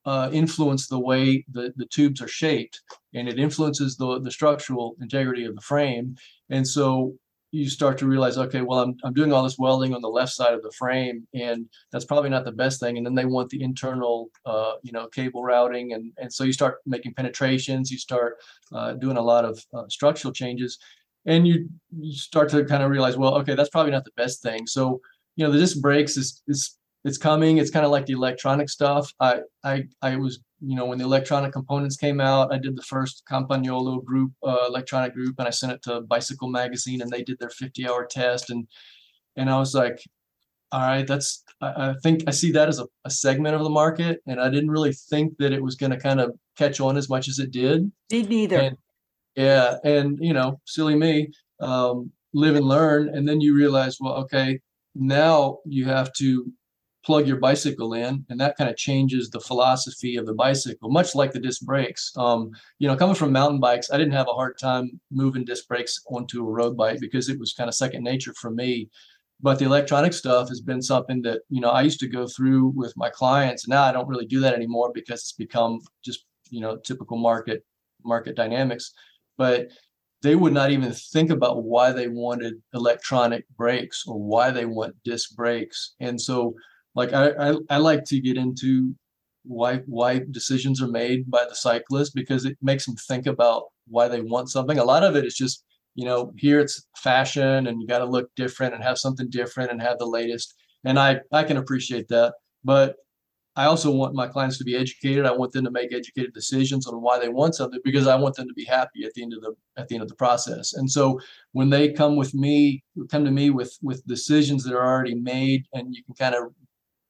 uh, 0.06 0.30
influence 0.32 0.88
the 0.88 1.00
way 1.00 1.46
the, 1.52 1.74
the 1.76 1.86
tubes 1.86 2.22
are 2.22 2.28
shaped 2.28 2.82
and 3.14 3.28
it 3.28 3.40
influences 3.40 3.98
the, 3.98 4.20
the 4.22 4.32
structural 4.32 4.96
integrity 5.02 5.46
of 5.46 5.56
the 5.56 5.62
frame. 5.62 6.16
And 6.50 6.66
so 6.66 7.14
you 7.52 7.70
start 7.70 7.98
to 7.98 8.08
realize, 8.08 8.38
okay, 8.38 8.62
well, 8.62 8.80
I'm, 8.80 8.98
I'm 9.04 9.14
doing 9.14 9.32
all 9.32 9.44
this 9.44 9.58
welding 9.58 9.94
on 9.94 10.02
the 10.02 10.10
left 10.10 10.34
side 10.34 10.54
of 10.54 10.62
the 10.62 10.72
frame, 10.72 11.26
and 11.34 11.66
that's 11.92 12.06
probably 12.06 12.30
not 12.30 12.46
the 12.46 12.52
best 12.52 12.80
thing. 12.80 12.98
And 12.98 13.06
then 13.06 13.16
they 13.16 13.26
want 13.26 13.50
the 13.50 13.62
internal, 13.64 14.30
uh, 14.46 14.74
you 14.84 14.92
know, 14.92 15.08
cable 15.08 15.44
routing, 15.44 15.94
and 15.94 16.12
and 16.18 16.32
so 16.32 16.44
you 16.44 16.52
start 16.52 16.80
making 16.86 17.14
penetrations, 17.14 17.90
you 17.90 17.98
start 17.98 18.38
uh, 18.74 18.94
doing 18.94 19.18
a 19.18 19.22
lot 19.22 19.46
of 19.46 19.64
uh, 19.74 19.88
structural 19.88 20.34
changes, 20.34 20.78
and 21.26 21.48
you 21.48 21.70
you 21.98 22.14
start 22.14 22.50
to 22.50 22.66
kind 22.66 22.84
of 22.84 22.92
realize, 22.92 23.16
well, 23.18 23.36
okay, 23.36 23.56
that's 23.56 23.70
probably 23.70 23.94
not 23.94 24.04
the 24.04 24.12
best 24.18 24.42
thing. 24.42 24.68
So 24.68 25.00
you 25.38 25.46
know, 25.46 25.52
the 25.52 25.60
disc 25.60 25.80
brakes 25.80 26.18
is 26.18 26.44
is 26.48 26.78
it's 27.04 27.18
coming. 27.18 27.58
It's 27.58 27.72
kind 27.72 27.86
of 27.86 27.92
like 27.92 28.06
the 28.06 28.14
electronic 28.14 28.70
stuff. 28.70 29.14
I 29.20 29.42
I 29.64 29.84
I 30.02 30.16
was 30.18 30.40
you 30.60 30.76
know 30.76 30.86
when 30.86 30.98
the 30.98 31.06
electronic 31.06 31.54
components 31.54 31.98
came 31.98 32.20
out, 32.20 32.54
I 32.54 32.58
did 32.58 32.76
the 32.76 32.82
first 32.82 33.24
Campagnolo 33.30 34.04
group 34.04 34.32
uh, 34.44 34.66
electronic 34.68 35.14
group, 35.14 35.36
and 35.40 35.48
I 35.48 35.52
sent 35.52 35.72
it 35.74 35.82
to 35.84 36.02
Bicycle 36.02 36.50
Magazine, 36.50 37.02
and 37.02 37.12
they 37.12 37.24
did 37.24 37.40
their 37.40 37.50
50 37.50 37.88
hour 37.88 38.06
test, 38.06 38.50
and 38.50 38.68
and 39.36 39.50
I 39.50 39.60
was 39.60 39.74
like, 39.74 40.00
all 40.72 40.82
right, 40.82 41.06
that's 41.08 41.44
I, 41.62 41.90
I 41.90 41.96
think 42.04 42.24
I 42.28 42.32
see 42.32 42.52
that 42.52 42.68
as 42.68 42.80
a, 42.80 42.88
a 43.06 43.10
segment 43.10 43.56
of 43.56 43.64
the 43.64 43.70
market, 43.70 44.22
and 44.28 44.40
I 44.42 44.50
didn't 44.50 44.72
really 44.72 44.94
think 44.94 45.38
that 45.38 45.54
it 45.54 45.64
was 45.64 45.76
going 45.76 45.92
to 45.92 46.00
kind 46.00 46.20
of 46.20 46.36
catch 46.58 46.80
on 46.80 46.98
as 46.98 47.10
much 47.10 47.28
as 47.28 47.40
it 47.40 47.52
did. 47.52 47.92
Me 48.12 48.24
neither. 48.24 48.60
And, 48.60 48.78
yeah, 49.36 49.78
and 49.84 50.18
you 50.20 50.34
know, 50.34 50.60
silly 50.66 50.96
me, 50.96 51.30
um, 51.60 52.12
live 52.34 52.56
and 52.56 52.66
learn, 52.66 53.10
and 53.10 53.28
then 53.28 53.40
you 53.40 53.56
realize, 53.56 53.98
well, 54.00 54.16
okay, 54.16 54.60
now 54.96 55.60
you 55.66 55.86
have 55.86 56.12
to 56.14 56.52
plug 57.08 57.26
your 57.26 57.38
bicycle 57.38 57.94
in, 57.94 58.26
and 58.30 58.38
that 58.38 58.58
kind 58.58 58.70
of 58.70 58.76
changes 58.76 59.30
the 59.30 59.40
philosophy 59.40 60.18
of 60.18 60.26
the 60.26 60.34
bicycle, 60.34 60.90
much 60.90 61.16
like 61.16 61.32
the 61.32 61.40
disc 61.40 61.62
brakes. 61.62 62.12
Um, 62.18 62.52
you 62.80 62.88
know, 62.90 62.98
coming 62.98 63.16
from 63.16 63.32
mountain 63.32 63.62
bikes, 63.62 63.90
I 63.90 63.98
didn't 63.98 64.12
have 64.12 64.28
a 64.28 64.34
hard 64.34 64.60
time 64.60 65.00
moving 65.10 65.46
disc 65.46 65.70
brakes 65.70 66.02
onto 66.10 66.46
a 66.46 66.52
road 66.52 66.76
bike 66.76 67.00
because 67.00 67.30
it 67.30 67.40
was 67.40 67.54
kind 67.54 67.70
of 67.70 67.76
second 67.76 68.04
nature 68.04 68.34
for 68.34 68.52
me. 68.52 68.90
But 69.40 69.58
the 69.58 69.64
electronic 69.64 70.12
stuff 70.12 70.50
has 70.50 70.60
been 70.60 70.82
something 70.82 71.22
that 71.22 71.44
you 71.50 71.62
know 71.62 71.70
I 71.70 71.82
used 71.84 72.02
to 72.02 72.10
go 72.10 72.28
through 72.28 72.74
with 72.76 72.94
my 72.98 73.10
clients, 73.10 73.70
now 73.70 73.84
I 73.84 73.94
don't 73.94 74.10
really 74.10 74.26
do 74.26 74.42
that 74.42 74.54
anymore 74.54 74.92
because 74.94 75.22
it's 75.22 75.32
become 75.32 75.80
just 76.04 76.26
you 76.50 76.60
know 76.60 76.76
typical 76.76 77.18
market 77.18 77.64
market 78.04 78.36
dynamics. 78.36 78.92
But 79.38 79.70
they 80.24 80.36
would 80.36 80.52
not 80.52 80.72
even 80.72 80.92
think 80.92 81.30
about 81.30 81.64
why 81.64 81.94
they 81.94 82.10
wanted 82.10 82.56
electronic 82.74 83.48
brakes 83.56 84.04
or 84.06 84.20
why 84.20 84.52
they 84.52 84.66
want 84.66 85.02
disc 85.06 85.36
brakes. 85.38 85.94
And 86.02 86.20
so 86.20 86.56
like 86.98 87.14
I, 87.14 87.30
I, 87.30 87.56
I 87.70 87.78
like 87.78 88.04
to 88.06 88.20
get 88.20 88.38
into 88.38 88.96
why 89.44 89.78
why 89.86 90.22
decisions 90.32 90.82
are 90.82 90.88
made 90.88 91.30
by 91.30 91.46
the 91.48 91.56
cyclist 91.56 92.16
because 92.16 92.44
it 92.44 92.58
makes 92.62 92.86
them 92.86 92.96
think 92.96 93.28
about 93.28 93.66
why 93.88 94.08
they 94.08 94.22
want 94.22 94.50
something. 94.50 94.80
A 94.80 94.84
lot 94.84 95.04
of 95.04 95.16
it 95.16 95.24
is 95.24 95.36
just 95.36 95.64
you 95.94 96.06
know 96.06 96.34
here 96.38 96.60
it's 96.60 96.88
fashion 96.98 97.68
and 97.68 97.80
you 97.80 97.88
got 97.88 98.00
to 98.00 98.06
look 98.06 98.30
different 98.36 98.74
and 98.74 98.84
have 98.84 98.98
something 98.98 99.30
different 99.30 99.72
and 99.72 99.80
have 99.80 100.00
the 100.00 100.08
latest. 100.08 100.56
And 100.86 100.98
I 101.00 101.22
I 101.32 101.44
can 101.44 101.58
appreciate 101.58 102.08
that, 102.08 102.34
but 102.64 102.96
I 103.58 103.66
also 103.66 103.90
want 103.92 104.14
my 104.14 104.28
clients 104.28 104.60
to 104.60 104.64
be 104.64 104.76
educated. 104.76 105.26
I 105.26 105.32
want 105.32 105.52
them 105.52 105.66
to 105.66 105.72
make 105.72 105.92
educated 105.92 106.32
decisions 106.32 106.86
on 106.86 107.02
why 107.02 107.18
they 107.18 107.28
want 107.28 107.56
something 107.56 107.80
because 107.84 108.06
I 108.06 108.16
want 108.16 108.36
them 108.36 108.48
to 108.48 108.54
be 108.54 108.66
happy 108.66 109.04
at 109.04 109.16
the 109.16 109.24
end 109.24 109.34
of 109.34 109.42
the 109.42 109.54
at 109.78 109.88
the 109.88 109.96
end 109.96 110.04
of 110.04 110.10
the 110.10 110.16
process. 110.16 110.74
And 110.74 110.90
so 110.90 111.20
when 111.54 111.72
they 111.72 111.92
come 111.92 112.16
with 112.16 112.36
me, 112.36 112.84
come 113.10 113.26
to 113.26 113.32
me 113.32 113.50
with 113.50 113.76
with 113.82 114.06
decisions 114.06 114.64
that 114.64 114.76
are 114.76 114.86
already 114.86 115.16
made, 115.16 115.66
and 115.74 115.94
you 115.96 116.04
can 116.04 116.14
kind 116.14 116.36
of 116.36 116.54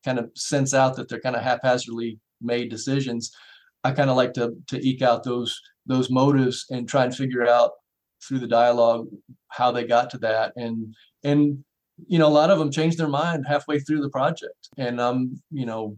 kind 0.08 0.20
of 0.20 0.32
sense 0.36 0.74
out 0.74 0.96
that 0.96 1.10
they're 1.10 1.20
kind 1.28 1.36
of 1.36 1.44
haphazardly 1.44 2.18
made 2.42 2.70
decisions. 2.70 3.32
I 3.84 3.92
kind 3.92 4.10
of 4.10 4.16
like 4.16 4.34
to 4.34 4.54
to 4.68 4.78
eke 4.90 5.02
out 5.02 5.24
those 5.24 5.60
those 5.86 6.10
motives 6.10 6.66
and 6.70 6.88
try 6.88 7.04
and 7.04 7.16
figure 7.16 7.46
out 7.46 7.72
through 8.26 8.40
the 8.40 8.48
dialogue 8.48 9.08
how 9.50 9.72
they 9.72 9.84
got 9.84 10.10
to 10.12 10.18
that 10.18 10.54
and 10.56 10.94
and 11.24 11.64
you 12.08 12.20
know 12.20 12.28
a 12.28 12.38
lot 12.40 12.50
of 12.50 12.60
them 12.60 12.72
change 12.72 12.96
their 12.96 13.08
mind 13.08 13.46
halfway 13.48 13.80
through 13.80 14.02
the 14.02 14.10
project 14.10 14.70
and 14.78 15.00
i'm 15.00 15.42
you 15.52 15.66
know 15.66 15.96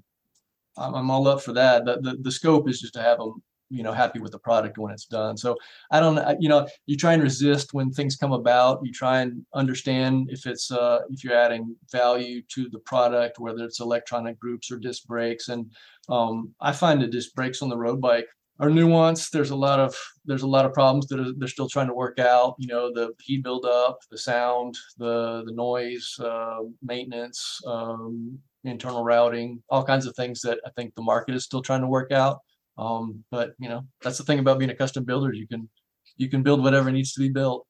i'm, 0.78 0.94
I'm 0.96 1.12
all 1.12 1.28
up 1.28 1.42
for 1.42 1.54
that 1.54 1.86
the, 1.86 1.98
the, 2.02 2.18
the 2.22 2.32
scope 2.32 2.70
is 2.70 2.82
just 2.82 2.94
to 2.96 3.02
have 3.02 3.18
them 3.20 3.42
you 3.70 3.84
know 3.84 3.92
happy 3.92 4.20
with 4.20 4.32
the 4.32 4.40
product 4.40 4.78
when 4.78 4.92
it's 4.94 5.06
done. 5.06 5.38
So 5.38 5.56
i 5.92 6.00
don't 6.00 6.20
you 6.42 6.50
know 6.50 6.68
you 6.86 6.98
try 6.98 7.14
and 7.14 7.24
resist 7.24 7.74
when 7.74 7.92
things 7.92 8.16
come 8.16 8.32
about 8.32 8.80
you 8.84 8.92
try 8.92 9.22
and 9.22 9.46
understand 9.54 10.30
if 10.32 10.46
it's 10.46 10.72
uh 10.72 11.00
if 11.10 11.24
you're 11.24 11.36
adding 11.36 11.76
value 11.92 12.42
to 12.54 12.70
the 12.70 12.80
product 12.80 13.40
whether 13.40 13.64
it's 13.64 13.80
electronic 13.80 14.40
groups 14.40 14.72
or 14.72 14.78
disc 14.78 15.06
brakes. 15.06 15.50
And 15.50 15.72
um 16.10 16.54
i 16.62 16.72
find 16.72 17.02
that 17.02 17.12
disc 17.12 17.34
brakes 17.36 17.62
on 17.62 17.70
the 17.70 17.78
road 17.78 18.02
bike 18.02 18.28
are 18.60 18.70
nuanced. 18.70 19.32
There's 19.32 19.52
a 19.52 19.56
lot 19.56 19.80
of 19.80 19.96
there's 20.26 20.42
a 20.44 20.48
lot 20.48 20.66
of 20.66 20.74
problems 20.74 21.08
that 21.08 21.20
are, 21.20 21.32
they're 21.38 21.48
still 21.48 21.70
trying 21.70 21.88
to 21.88 21.94
work 21.94 22.20
out 22.20 22.56
you 22.60 22.68
know 22.68 22.92
the 22.94 23.14
heat 23.22 23.44
buildup 23.44 24.00
the 24.12 24.18
sound 24.18 24.76
the 24.98 25.44
the 25.46 25.54
noise 25.54 26.16
uh, 26.20 26.60
maintenance 26.84 27.62
um, 27.66 28.38
internal 28.66 29.04
routing 29.04 29.64
all 29.70 29.84
kinds 29.84 30.06
of 30.06 30.16
things 30.16 30.42
that 30.42 30.60
i 30.66 30.70
think 30.72 30.94
the 30.96 31.02
market 31.02 31.34
is 31.34 31.46
still 31.46 31.62
trying 31.62 31.82
to 31.82 31.88
work 31.88 32.12
out 32.12 32.40
um, 32.80 33.26
but 33.30 33.54
you 33.60 33.68
know, 33.68 33.86
that's 34.02 34.18
the 34.18 34.24
thing 34.24 34.40
about 34.40 34.58
being 34.58 34.72
a 34.72 34.76
custom 34.76 35.04
builder. 35.04 35.34
You 35.34 35.48
can 35.48 35.70
you 36.18 36.30
can 36.30 36.42
build 36.44 36.64
whatever 36.64 36.92
needs 36.92 37.14
to 37.14 37.20
be 37.20 37.30
built. 37.30 37.68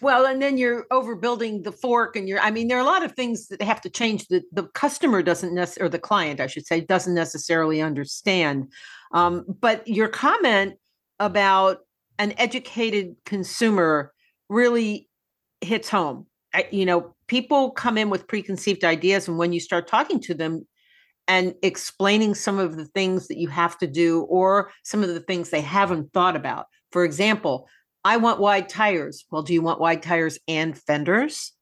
Well, 0.00 0.24
and 0.24 0.40
then 0.40 0.56
you're 0.56 0.86
overbuilding 0.90 1.64
the 1.64 1.72
fork, 1.72 2.16
and 2.16 2.28
you're. 2.28 2.40
I 2.40 2.50
mean, 2.50 2.68
there 2.68 2.78
are 2.78 2.82
a 2.82 2.84
lot 2.84 3.04
of 3.04 3.12
things 3.12 3.48
that 3.48 3.60
have 3.60 3.80
to 3.82 3.90
change. 3.90 4.28
The 4.28 4.42
the 4.52 4.64
customer 4.68 5.22
doesn't 5.22 5.52
necessarily, 5.52 5.86
or 5.86 5.90
the 5.90 5.98
client, 5.98 6.40
I 6.40 6.46
should 6.46 6.66
say, 6.66 6.80
doesn't 6.80 7.14
necessarily 7.14 7.82
understand. 7.82 8.72
Um, 9.12 9.44
but 9.60 9.86
your 9.86 10.08
comment 10.08 10.76
about 11.18 11.78
an 12.18 12.32
educated 12.38 13.16
consumer 13.26 14.12
really 14.48 15.08
hits 15.60 15.88
home. 15.88 16.26
I, 16.54 16.66
you 16.70 16.86
know, 16.86 17.14
people 17.26 17.72
come 17.72 17.98
in 17.98 18.10
with 18.10 18.28
preconceived 18.28 18.84
ideas, 18.84 19.28
and 19.28 19.38
when 19.38 19.52
you 19.52 19.60
start 19.60 19.88
talking 19.88 20.20
to 20.20 20.34
them, 20.34 20.66
and 21.30 21.54
explaining 21.62 22.34
some 22.34 22.58
of 22.58 22.76
the 22.76 22.86
things 22.86 23.28
that 23.28 23.38
you 23.38 23.46
have 23.46 23.78
to 23.78 23.86
do 23.86 24.22
or 24.22 24.72
some 24.82 25.04
of 25.04 25.08
the 25.10 25.20
things 25.20 25.48
they 25.48 25.60
haven't 25.60 26.12
thought 26.12 26.34
about. 26.34 26.66
For 26.90 27.04
example, 27.04 27.68
I 28.04 28.16
want 28.16 28.40
wide 28.40 28.68
tires. 28.68 29.24
Well, 29.30 29.42
do 29.42 29.54
you 29.54 29.62
want 29.62 29.78
wide 29.78 30.02
tires 30.02 30.40
and 30.48 30.76
fenders? 30.76 31.52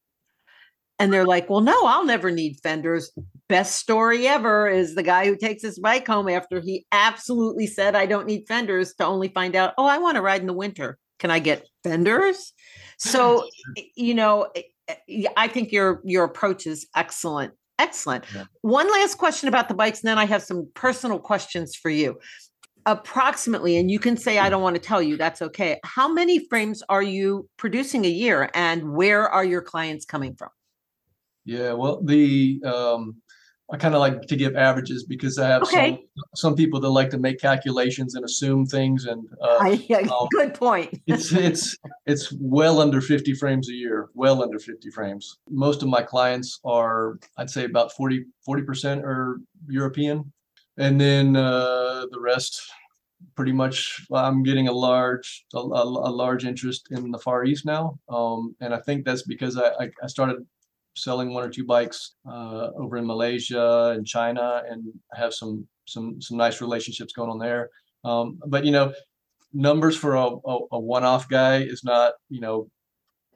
And 0.99 1.13
they're 1.13 1.27
like, 1.27 1.51
well, 1.51 1.61
no, 1.61 1.85
I'll 1.85 2.07
never 2.07 2.31
need 2.31 2.61
fenders. 2.63 3.13
Best 3.51 3.77
story 3.77 4.27
ever 4.27 4.69
is 4.69 4.95
the 4.95 5.03
guy 5.03 5.27
who 5.27 5.37
takes 5.37 5.63
his 5.63 5.79
bike 5.79 6.07
home 6.07 6.31
after 6.31 6.63
he 6.63 6.87
absolutely 6.91 7.67
said, 7.67 7.95
I 7.95 8.07
don't 8.07 8.27
need 8.27 8.49
fenders, 8.49 8.95
to 8.95 9.05
only 9.05 9.29
find 9.29 9.55
out, 9.55 9.75
oh, 9.77 9.85
I 9.85 9.99
want 9.99 10.15
to 10.17 10.23
ride 10.23 10.41
in 10.41 10.47
the 10.47 10.55
winter. 10.55 10.97
Can 11.19 11.31
I 11.31 11.39
get 11.41 11.67
fenders? 11.85 12.55
So, 13.01 13.47
you 13.95 14.13
know, 14.13 14.49
eh, 14.57 14.63
eh, 14.89 15.29
I 15.37 15.47
think 15.47 15.71
your 15.71 16.01
your 16.05 16.25
approach 16.25 16.67
is 16.67 16.89
excellent. 16.97 17.55
Excellent. 17.79 18.25
Yeah. 18.35 18.45
One 18.63 18.91
last 18.91 19.17
question 19.17 19.49
about 19.49 19.69
the 19.69 19.75
bikes, 19.75 20.01
and 20.01 20.09
then 20.09 20.19
I 20.19 20.25
have 20.25 20.43
some 20.43 20.69
personal 20.75 21.19
questions 21.19 21.75
for 21.75 21.91
you. 21.91 22.19
Approximately, 22.87 23.77
and 23.77 23.91
you 23.91 23.99
can 23.99 24.17
say 24.17 24.39
I 24.39 24.49
don't 24.49 24.63
want 24.63 24.77
to 24.77 24.81
tell 24.81 25.03
you, 25.03 25.17
that's 25.17 25.43
okay. 25.43 25.79
How 25.85 26.11
many 26.13 26.47
frames 26.49 26.83
are 26.89 27.03
you 27.03 27.49
producing 27.57 28.05
a 28.05 28.09
year, 28.09 28.51
and 28.55 28.93
where 28.93 29.29
are 29.29 29.45
your 29.45 29.63
clients 29.63 30.05
coming 30.05 30.35
from? 30.35 30.49
Yeah, 31.45 31.73
well, 31.75 32.03
the 32.03 32.63
um, 32.65 33.17
I 33.71 33.77
kind 33.77 33.95
of 33.95 34.01
like 34.01 34.23
to 34.23 34.37
give 34.37 34.57
averages 34.57 35.05
because 35.05 35.39
I 35.39 35.49
have 35.49 35.63
okay. 35.63 35.91
some 35.91 36.25
some 36.35 36.55
people 36.57 36.81
that 36.81 36.89
like 36.89 37.11
to 37.11 37.19
make 37.19 37.39
calculations 37.39 38.15
and 38.15 38.25
assume 38.25 38.65
things. 38.65 39.05
And 39.05 39.29
uh, 39.43 39.59
I, 39.61 39.85
yeah, 39.89 39.99
um, 39.99 40.27
good 40.31 40.55
point. 40.55 40.99
it's 41.07 41.33
it's 41.33 41.77
it's 42.07 42.33
well 42.41 42.81
under 42.81 43.03
50 43.03 43.35
frames 43.35 43.69
a 43.69 43.75
year. 43.75 44.09
Well 44.15 44.43
under 44.43 44.59
50 44.59 44.91
frames. 44.91 45.39
Most 45.51 45.83
of 45.83 45.89
my 45.89 46.03
clients 46.03 46.61
are, 46.65 47.19
I'd 47.37 47.51
say, 47.51 47.65
about 47.65 47.93
40 47.93 48.25
40 48.47 48.63
percent 48.63 49.05
are 49.05 49.39
European, 49.69 50.33
and 50.79 50.99
then 50.99 51.37
uh, 51.37 52.07
the 52.11 52.21
rest, 52.21 52.63
pretty 53.37 53.53
much, 53.53 54.01
I'm 54.11 54.43
getting 54.45 54.69
a 54.69 54.73
large 54.73 55.45
a, 55.55 55.59
a, 55.59 56.11
large 56.23 56.47
interest 56.47 56.89
in 56.91 57.11
the 57.11 57.19
Far 57.19 57.45
East 57.45 57.67
now. 57.67 57.99
Um, 58.09 58.57
and 58.63 58.73
I 58.73 58.81
think 58.81 59.05
that's 59.05 59.25
because 59.25 59.59
I 59.59 59.91
I 60.03 60.07
started 60.07 60.47
selling 60.99 61.33
one 61.33 61.45
or 61.45 61.51
two 61.51 61.65
bikes 61.65 62.17
uh, 62.27 62.71
over 62.77 62.97
in 62.97 63.07
Malaysia 63.07 63.95
and 63.97 64.07
China, 64.07 64.63
and 64.69 64.85
have 65.15 65.35
some 65.35 65.67
some 65.87 66.21
some 66.21 66.37
nice 66.37 66.61
relationships 66.61 67.13
going 67.13 67.31
on 67.31 67.39
there. 67.39 67.71
Um, 68.05 68.39
but 68.47 68.65
you 68.65 68.73
know, 68.73 68.93
numbers 69.53 69.97
for 69.97 70.15
a, 70.15 70.27
a, 70.27 70.59
a 70.73 70.79
one-off 70.79 71.29
guy 71.29 71.59
is 71.59 71.83
not 71.85 72.15
you 72.29 72.41
know 72.41 72.71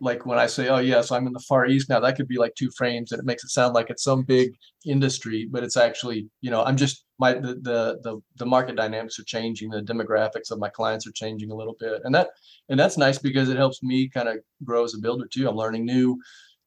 like 0.02 0.26
when 0.26 0.36
I 0.36 0.46
say, 0.46 0.68
oh 0.68 0.78
yes, 0.78 1.12
I'm 1.12 1.28
in 1.28 1.32
the 1.32 1.44
Far 1.48 1.66
East 1.66 1.88
now, 1.88 2.00
that 2.00 2.16
could 2.16 2.26
be 2.26 2.36
like 2.36 2.56
two 2.56 2.72
frames, 2.76 3.12
and 3.12 3.20
it 3.20 3.24
makes 3.24 3.44
it 3.44 3.50
sound 3.50 3.72
like 3.72 3.88
it's 3.88 4.02
some 4.02 4.24
big 4.24 4.52
industry, 4.84 5.48
but 5.48 5.62
it's 5.62 5.76
actually, 5.76 6.28
you 6.40 6.50
know, 6.50 6.64
I'm 6.64 6.76
just 6.76 7.04
my 7.20 7.34
the 7.34 7.54
the 7.62 8.00
the, 8.02 8.20
the 8.36 8.44
market 8.44 8.74
dynamics 8.74 9.20
are 9.20 9.24
changing, 9.24 9.70
the 9.70 9.80
demographics 9.80 10.50
of 10.50 10.58
my 10.58 10.68
clients 10.68 11.06
are 11.06 11.12
changing 11.12 11.52
a 11.52 11.54
little 11.54 11.76
bit, 11.78 12.02
and 12.02 12.12
that 12.16 12.30
and 12.68 12.78
that's 12.78 12.98
nice 12.98 13.18
because 13.18 13.48
it 13.48 13.56
helps 13.56 13.80
me 13.84 14.08
kind 14.08 14.28
of 14.28 14.38
grow 14.64 14.82
as 14.82 14.94
a 14.94 14.98
builder 14.98 15.28
too. 15.32 15.48
I'm 15.48 15.54
learning 15.54 15.86
new 15.86 16.20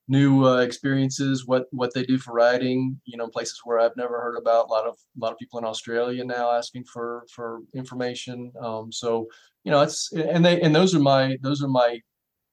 new 0.08 0.46
uh, 0.46 0.58
experiences, 0.58 1.46
what 1.46 1.66
what 1.72 1.94
they 1.94 2.04
do 2.04 2.18
for 2.18 2.34
riding, 2.34 3.00
you 3.06 3.18
know, 3.18 3.28
places 3.28 3.60
where 3.64 3.80
I've 3.80 3.98
never 3.98 4.22
heard 4.22 4.38
about. 4.38 4.68
A 4.68 4.72
lot 4.72 4.86
of 4.86 4.96
a 5.18 5.20
lot 5.20 5.32
of 5.32 5.40
people 5.40 5.60
in 5.60 5.66
Australia 5.66 6.24
now 6.24 6.52
asking 6.52 6.86
for 6.86 7.26
for 7.34 7.62
information. 7.74 8.52
Um, 8.62 8.92
so 8.92 9.28
you 9.64 9.72
know, 9.72 9.82
it's 9.82 10.12
and 10.14 10.46
they 10.46 10.62
and 10.62 10.76
those 10.76 10.94
are 10.96 11.00
my 11.00 11.38
those 11.42 11.64
are 11.64 11.68
my 11.68 12.00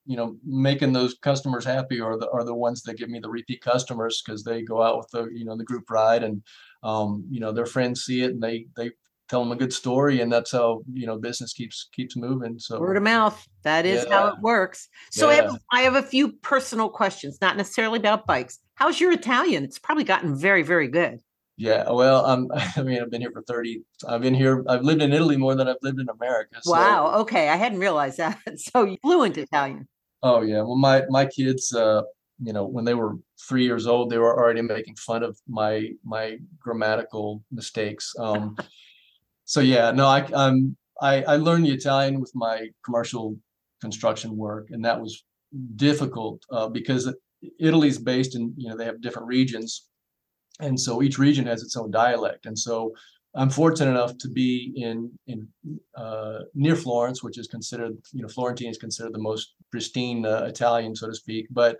you 0.07 0.17
know 0.17 0.37
making 0.45 0.93
those 0.93 1.15
customers 1.23 1.65
happy 1.65 2.01
are 2.01 2.19
the 2.19 2.29
are 2.31 2.45
the 2.45 2.55
ones 2.55 2.83
that 2.83 2.97
give 2.97 3.09
me 3.09 3.21
the 3.21 3.29
repeat 3.29 3.61
customers 3.61 4.23
because 4.25 4.43
they 4.43 4.63
go 4.63 4.83
out 4.83 4.99
with 4.99 5.09
the 5.13 5.29
you 5.33 5.45
know 5.45 5.57
the 5.57 5.65
group 5.65 5.89
ride 5.91 6.25
and 6.25 6.43
um, 6.83 7.25
you 7.31 7.39
know 7.39 7.53
their 7.53 7.67
friends 7.67 8.05
see 8.05 8.23
it 8.23 8.33
and 8.33 8.43
they 8.43 8.67
they 8.77 8.91
tell 9.33 9.43
them 9.43 9.51
a 9.51 9.57
good 9.57 9.73
story 9.73 10.21
and 10.21 10.31
that's 10.31 10.53
how 10.53 10.83
you 10.93 11.07
know 11.07 11.17
business 11.17 11.55
keeps 11.55 11.89
keeps 11.95 12.17
moving 12.17 12.59
so. 12.59 12.79
Word 12.79 12.99
of 12.99 13.03
mouth 13.03 13.43
that 13.63 13.87
is 13.87 14.05
yeah. 14.05 14.13
how 14.15 14.27
it 14.29 14.35
works. 14.41 14.89
So 15.11 15.31
yeah. 15.31 15.33
I, 15.33 15.37
have, 15.37 15.59
I 15.73 15.81
have 15.81 15.95
a 15.95 16.03
few 16.03 16.33
personal 16.33 16.91
questions 16.91 17.39
not 17.41 17.57
necessarily 17.57 17.99
about 17.99 18.27
bikes. 18.27 18.59
How's 18.75 19.01
your 19.01 19.11
italian? 19.13 19.65
It's 19.65 19.79
probably 19.79 20.05
gotten 20.05 20.37
very 20.37 20.63
very 20.63 20.89
good. 20.89 21.21
Yeah 21.57 21.91
well 21.91 22.27
um, 22.27 22.49
i 22.77 22.83
mean 22.83 23.01
i've 23.01 23.11
been 23.11 23.23
here 23.23 23.31
for 23.31 23.43
30 23.43 23.83
i've 24.09 24.21
been 24.21 24.35
here 24.35 24.65
i've 24.69 24.83
lived 24.83 25.03
in 25.03 25.13
italy 25.13 25.37
more 25.37 25.55
than 25.55 25.69
i've 25.69 25.83
lived 25.83 26.01
in 26.01 26.09
america 26.09 26.57
so. 26.63 26.73
wow 26.73 27.13
okay 27.21 27.49
i 27.49 27.57
hadn't 27.57 27.79
realized 27.79 28.19
that. 28.19 28.39
So 28.59 28.97
fluent 29.03 29.39
italian. 29.39 29.89
Oh 30.23 30.41
yeah 30.43 30.63
well 30.63 30.77
my 30.77 31.05
my 31.09 31.25
kids 31.27 31.75
uh 31.75 32.03
you 32.43 32.53
know 32.53 32.65
when 32.65 32.85
they 32.85 32.95
were 32.95 33.13
three 33.49 33.65
years 33.65 33.87
old 33.87 34.11
they 34.11 34.19
were 34.19 34.37
already 34.41 34.63
making 34.63 34.97
fun 34.97 35.23
of 35.23 35.39
my 35.47 35.91
my 36.05 36.39
grammatical 36.59 37.45
mistakes 37.51 38.15
um 38.19 38.57
so 39.53 39.61
yeah, 39.61 39.91
no, 39.91 40.07
I 40.07 40.23
um 40.33 40.75
I, 41.03 41.23
I 41.25 41.37
learned 41.37 41.67
the 41.67 41.73
Italian 41.73 42.21
with 42.21 42.33
my 42.35 42.69
commercial 42.87 43.37
construction 43.83 44.35
work, 44.35 44.69
and 44.71 44.83
that 44.87 44.99
was 44.99 45.25
difficult 45.77 46.43
uh, 46.51 46.69
because 46.71 47.15
Italy's 47.61 47.99
based 47.99 48.35
in 48.35 48.55
you 48.57 48.71
know 48.71 48.79
they 48.79 48.87
have 48.87 49.03
different 49.03 49.29
regions, 49.29 49.89
and 50.61 50.81
so 50.81 51.03
each 51.03 51.19
region 51.19 51.45
has 51.45 51.63
its 51.63 51.77
own 51.77 51.91
dialect, 51.91 52.47
and 52.47 52.59
so 52.59 52.95
I'm 53.35 53.51
fortunate 53.51 53.91
enough 53.91 54.17
to 54.25 54.29
be 54.31 54.73
in 54.75 55.11
in 55.27 55.47
uh, 55.97 56.39
near 56.55 56.75
Florence, 56.75 57.23
which 57.23 57.37
is 57.37 57.47
considered 57.47 57.95
you 58.15 58.23
know 58.23 58.29
Florentine 58.29 58.71
is 58.71 58.79
considered 58.79 59.13
the 59.13 59.27
most 59.31 59.53
pristine 59.71 60.25
uh, 60.25 60.45
Italian, 60.49 60.97
so 60.97 61.09
to 61.09 61.15
speak, 61.15 61.47
but 61.51 61.77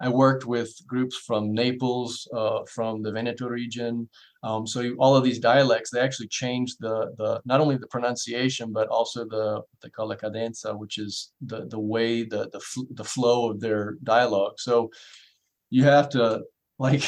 I 0.00 0.08
worked 0.08 0.44
with 0.44 0.74
groups 0.86 1.16
from 1.16 1.54
Naples, 1.54 2.28
uh, 2.34 2.60
from 2.68 3.02
the 3.02 3.12
Veneto 3.12 3.46
region. 3.46 4.08
Um, 4.42 4.66
so 4.66 4.92
all 4.98 5.16
of 5.16 5.24
these 5.24 5.38
dialects, 5.38 5.90
they 5.90 6.00
actually 6.00 6.28
change 6.28 6.76
the 6.78 7.14
the 7.16 7.40
not 7.44 7.60
only 7.60 7.76
the 7.76 7.86
pronunciation 7.86 8.72
but 8.72 8.88
also 8.88 9.24
the 9.24 9.62
they 9.82 9.90
call 9.90 10.10
it 10.12 10.20
cadenza, 10.20 10.76
which 10.76 10.98
is 10.98 11.32
the 11.40 11.66
the 11.66 11.78
way 11.78 12.24
the 12.24 12.50
the 12.50 12.60
the 12.94 13.04
flow 13.04 13.50
of 13.50 13.60
their 13.60 13.96
dialogue. 14.02 14.54
So 14.58 14.90
you 15.70 15.84
have 15.84 16.08
to 16.10 16.42
like 16.78 17.04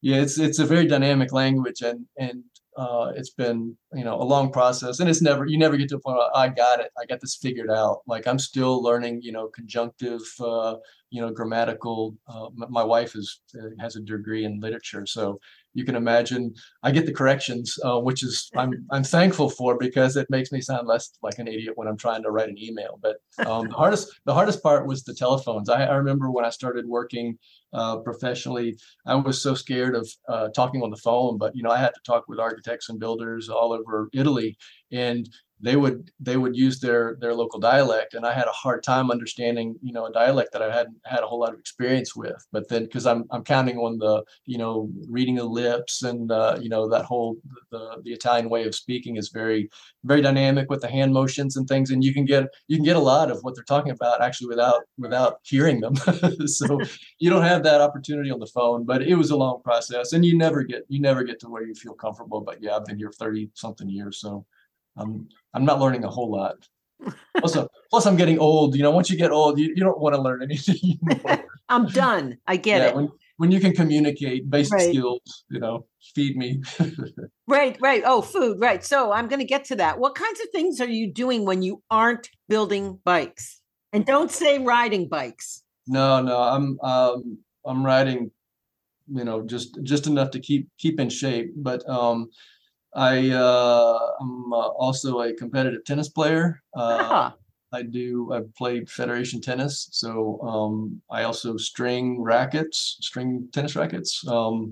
yeah, 0.00 0.16
it's 0.16 0.38
it's 0.38 0.58
a 0.58 0.66
very 0.66 0.86
dynamic 0.86 1.32
language 1.32 1.82
and 1.82 2.06
and 2.18 2.42
uh, 2.76 3.12
it's 3.14 3.30
been 3.30 3.76
you 3.92 4.04
know 4.04 4.20
a 4.20 4.24
long 4.24 4.50
process 4.50 4.98
and 4.98 5.08
it's 5.08 5.22
never 5.22 5.46
you 5.46 5.58
never 5.58 5.76
get 5.76 5.88
to 5.88 5.96
a 5.96 6.00
point 6.00 6.16
where, 6.16 6.36
i 6.36 6.48
got 6.48 6.80
it 6.80 6.90
i 7.00 7.04
got 7.06 7.20
this 7.20 7.36
figured 7.36 7.70
out 7.70 8.00
like 8.06 8.26
i'm 8.26 8.38
still 8.38 8.82
learning 8.82 9.20
you 9.22 9.30
know 9.30 9.48
conjunctive 9.54 10.22
uh, 10.40 10.74
you 11.14 11.20
know 11.20 11.30
grammatical. 11.30 12.16
Uh, 12.26 12.48
my 12.68 12.82
wife 12.82 13.14
is 13.14 13.40
uh, 13.56 13.68
has 13.78 13.94
a 13.94 14.00
degree 14.00 14.44
in 14.44 14.58
literature, 14.58 15.06
so 15.06 15.38
you 15.72 15.84
can 15.84 15.94
imagine 15.94 16.52
I 16.82 16.90
get 16.90 17.06
the 17.06 17.12
corrections, 17.12 17.78
uh, 17.84 18.00
which 18.00 18.24
is 18.24 18.50
I'm 18.56 18.72
I'm 18.90 19.04
thankful 19.04 19.48
for 19.48 19.78
because 19.78 20.16
it 20.16 20.28
makes 20.28 20.50
me 20.50 20.60
sound 20.60 20.88
less 20.88 21.16
like 21.22 21.38
an 21.38 21.46
idiot 21.46 21.74
when 21.76 21.86
I'm 21.86 21.96
trying 21.96 22.24
to 22.24 22.32
write 22.32 22.48
an 22.48 22.58
email. 22.58 22.98
But 23.00 23.18
um, 23.46 23.68
the 23.68 23.76
hardest 23.76 24.08
the 24.24 24.34
hardest 24.34 24.60
part 24.60 24.88
was 24.88 25.04
the 25.04 25.14
telephones. 25.14 25.68
I, 25.68 25.84
I 25.84 25.94
remember 25.94 26.32
when 26.32 26.44
I 26.44 26.50
started 26.50 26.84
working 26.88 27.38
uh, 27.72 27.98
professionally, 27.98 28.76
I 29.06 29.14
was 29.14 29.40
so 29.40 29.54
scared 29.54 29.94
of 29.94 30.10
uh, 30.28 30.48
talking 30.48 30.82
on 30.82 30.90
the 30.90 30.96
phone. 30.96 31.38
But 31.38 31.54
you 31.54 31.62
know, 31.62 31.70
I 31.70 31.78
had 31.78 31.94
to 31.94 32.00
talk 32.04 32.24
with 32.26 32.40
architects 32.40 32.88
and 32.88 32.98
builders 32.98 33.48
all 33.48 33.72
over 33.72 34.08
Italy, 34.12 34.56
and 34.90 35.28
they 35.64 35.76
would 35.76 36.10
they 36.20 36.36
would 36.36 36.54
use 36.54 36.78
their 36.78 37.16
their 37.20 37.34
local 37.34 37.58
dialect 37.58 38.12
and 38.14 38.26
i 38.26 38.32
had 38.32 38.46
a 38.46 38.52
hard 38.52 38.82
time 38.82 39.10
understanding 39.10 39.74
you 39.82 39.92
know 39.92 40.04
a 40.06 40.12
dialect 40.12 40.52
that 40.52 40.60
i 40.62 40.70
hadn't 40.70 40.96
had 41.04 41.22
a 41.22 41.26
whole 41.26 41.40
lot 41.40 41.54
of 41.54 41.58
experience 41.58 42.14
with. 42.14 42.46
But 42.52 42.68
then 42.68 42.84
because 42.84 43.06
i'm 43.06 43.24
i'm 43.30 43.42
counting 43.42 43.78
on 43.78 43.98
the 43.98 44.22
you 44.44 44.58
know 44.58 44.90
reading 45.08 45.36
the 45.36 45.44
lips 45.44 46.02
and 46.02 46.30
uh, 46.30 46.58
you 46.60 46.68
know 46.68 46.88
that 46.90 47.06
whole 47.06 47.36
the 47.70 48.00
the 48.04 48.12
italian 48.12 48.50
way 48.50 48.64
of 48.64 48.74
speaking 48.74 49.16
is 49.16 49.30
very 49.30 49.70
very 50.04 50.20
dynamic 50.20 50.68
with 50.70 50.82
the 50.82 50.88
hand 50.96 51.12
motions 51.12 51.56
and 51.56 51.66
things 51.66 51.90
and 51.90 52.04
you 52.04 52.12
can 52.12 52.26
get 52.26 52.44
you 52.68 52.76
can 52.76 52.84
get 52.84 52.96
a 52.96 53.08
lot 53.12 53.30
of 53.30 53.38
what 53.42 53.54
they're 53.54 53.64
talking 53.64 53.92
about 53.92 54.20
actually 54.20 54.48
without 54.48 54.82
without 54.98 55.40
hearing 55.42 55.80
them. 55.80 55.94
So 56.46 56.78
you 57.18 57.30
don't 57.30 57.42
have 57.42 57.62
that 57.64 57.80
opportunity 57.80 58.30
on 58.30 58.40
the 58.40 58.52
phone 58.58 58.84
but 58.84 59.02
it 59.02 59.14
was 59.14 59.30
a 59.30 59.36
long 59.36 59.62
process 59.62 60.12
and 60.12 60.24
you 60.24 60.36
never 60.36 60.62
get 60.62 60.82
you 60.88 61.00
never 61.00 61.22
get 61.24 61.40
to 61.40 61.48
where 61.48 61.64
you 61.68 61.74
feel 61.74 61.94
comfortable 61.94 62.40
but 62.40 62.62
yeah 62.62 62.76
i've 62.76 62.84
been 62.84 62.98
here 62.98 63.12
30 63.12 63.50
something 63.54 63.88
years 63.88 64.20
so 64.20 64.44
I'm 64.96 65.28
I'm 65.52 65.64
not 65.64 65.80
learning 65.80 66.04
a 66.04 66.10
whole 66.10 66.30
lot. 66.30 66.56
plus, 67.38 67.56
uh, 67.56 67.66
plus 67.90 68.06
I'm 68.06 68.16
getting 68.16 68.38
old. 68.38 68.76
You 68.76 68.82
know, 68.82 68.90
once 68.90 69.10
you 69.10 69.16
get 69.16 69.30
old, 69.30 69.58
you, 69.58 69.68
you 69.74 69.82
don't 69.82 70.00
want 70.00 70.14
to 70.14 70.22
learn 70.22 70.42
anything 70.42 70.98
I'm 71.68 71.86
done. 71.86 72.38
I 72.46 72.56
get 72.56 72.80
yeah, 72.80 72.88
it. 72.88 72.96
When, 72.96 73.10
when 73.36 73.50
you 73.50 73.60
can 73.60 73.72
communicate 73.72 74.48
basic 74.48 74.74
right. 74.74 74.88
skills, 74.90 75.44
you 75.50 75.58
know, 75.58 75.86
feed 76.14 76.36
me. 76.36 76.62
right, 77.48 77.76
right. 77.80 78.02
Oh, 78.06 78.22
food. 78.22 78.60
Right. 78.60 78.84
So 78.84 79.12
I'm 79.12 79.28
going 79.28 79.40
to 79.40 79.46
get 79.46 79.64
to 79.66 79.76
that. 79.76 79.98
What 79.98 80.14
kinds 80.14 80.40
of 80.40 80.48
things 80.50 80.80
are 80.80 80.88
you 80.88 81.12
doing 81.12 81.44
when 81.44 81.62
you 81.62 81.82
aren't 81.90 82.28
building 82.48 83.00
bikes? 83.04 83.60
And 83.92 84.04
don't 84.04 84.30
say 84.30 84.58
riding 84.58 85.08
bikes. 85.08 85.62
No, 85.86 86.20
no. 86.22 86.38
I'm 86.38 86.78
um 86.80 87.38
I'm 87.64 87.84
riding, 87.84 88.30
you 89.12 89.24
know, 89.24 89.42
just 89.42 89.78
just 89.82 90.06
enough 90.06 90.30
to 90.32 90.40
keep 90.40 90.68
keep 90.78 90.98
in 90.98 91.08
shape. 91.08 91.52
But 91.56 91.88
um 91.88 92.30
I 92.94 93.30
uh, 93.30 93.98
am 94.20 94.52
uh, 94.52 94.56
also 94.56 95.20
a 95.20 95.32
competitive 95.34 95.84
tennis 95.84 96.08
player. 96.08 96.62
Uh, 96.74 96.98
ah. 97.00 97.34
I 97.72 97.82
do. 97.82 98.32
I 98.32 98.42
played 98.56 98.88
federation 98.88 99.40
tennis, 99.40 99.88
so 99.90 100.40
um, 100.42 101.02
I 101.10 101.24
also 101.24 101.56
string 101.56 102.22
rackets, 102.22 102.98
string 103.00 103.48
tennis 103.52 103.74
rackets. 103.74 104.24
Um, 104.28 104.70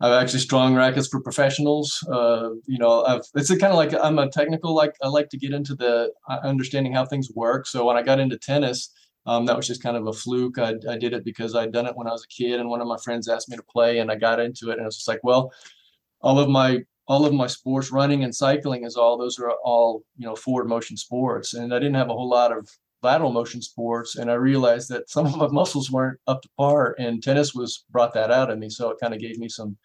I've 0.00 0.20
actually 0.20 0.40
strung 0.40 0.74
rackets 0.74 1.06
for 1.06 1.20
professionals. 1.20 2.04
Uh, 2.10 2.50
you 2.66 2.78
know, 2.78 3.04
I've, 3.04 3.22
it's 3.36 3.48
kind 3.50 3.72
of 3.72 3.76
like 3.76 3.94
I'm 3.94 4.18
a 4.18 4.28
technical. 4.28 4.74
Like 4.74 4.96
I 5.00 5.06
like 5.06 5.28
to 5.30 5.38
get 5.38 5.52
into 5.52 5.76
the 5.76 6.12
uh, 6.28 6.40
understanding 6.42 6.92
how 6.92 7.06
things 7.06 7.30
work. 7.36 7.68
So 7.68 7.86
when 7.86 7.96
I 7.96 8.02
got 8.02 8.18
into 8.18 8.36
tennis, 8.36 8.90
um, 9.26 9.46
that 9.46 9.56
was 9.56 9.68
just 9.68 9.82
kind 9.82 9.96
of 9.96 10.08
a 10.08 10.12
fluke. 10.12 10.58
I, 10.58 10.74
I 10.90 10.98
did 10.98 11.12
it 11.12 11.24
because 11.24 11.54
I'd 11.54 11.72
done 11.72 11.86
it 11.86 11.96
when 11.96 12.08
I 12.08 12.12
was 12.12 12.24
a 12.24 12.28
kid, 12.28 12.58
and 12.58 12.68
one 12.68 12.80
of 12.80 12.88
my 12.88 12.98
friends 12.98 13.28
asked 13.28 13.48
me 13.48 13.56
to 13.56 13.62
play, 13.62 14.00
and 14.00 14.10
I 14.10 14.16
got 14.16 14.40
into 14.40 14.70
it, 14.70 14.74
and 14.74 14.82
it 14.82 14.86
was 14.86 14.96
just 14.96 15.08
like, 15.08 15.22
well, 15.22 15.52
all 16.20 16.40
of 16.40 16.48
my 16.48 16.84
all 17.06 17.26
of 17.26 17.34
my 17.34 17.46
sports, 17.46 17.92
running 17.92 18.24
and 18.24 18.34
cycling, 18.34 18.84
is 18.84 18.96
all 18.96 19.18
those 19.18 19.38
are 19.38 19.50
all 19.64 20.04
you 20.16 20.26
know 20.26 20.36
forward 20.36 20.68
motion 20.68 20.96
sports, 20.96 21.54
and 21.54 21.74
I 21.74 21.78
didn't 21.78 21.94
have 21.94 22.10
a 22.10 22.14
whole 22.14 22.28
lot 22.28 22.56
of 22.56 22.68
lateral 23.02 23.32
motion 23.32 23.60
sports, 23.60 24.16
and 24.16 24.30
I 24.30 24.34
realized 24.34 24.88
that 24.88 25.10
some 25.10 25.26
of 25.26 25.36
my 25.36 25.48
muscles 25.52 25.90
weren't 25.90 26.18
up 26.26 26.42
to 26.42 26.48
par, 26.58 26.94
and 26.98 27.22
tennis 27.22 27.54
was 27.54 27.84
brought 27.90 28.14
that 28.14 28.30
out 28.30 28.50
in 28.50 28.58
me, 28.58 28.70
so 28.70 28.90
it 28.90 28.98
kind 29.00 29.14
of 29.14 29.20
gave 29.20 29.38
me 29.38 29.48
some 29.48 29.76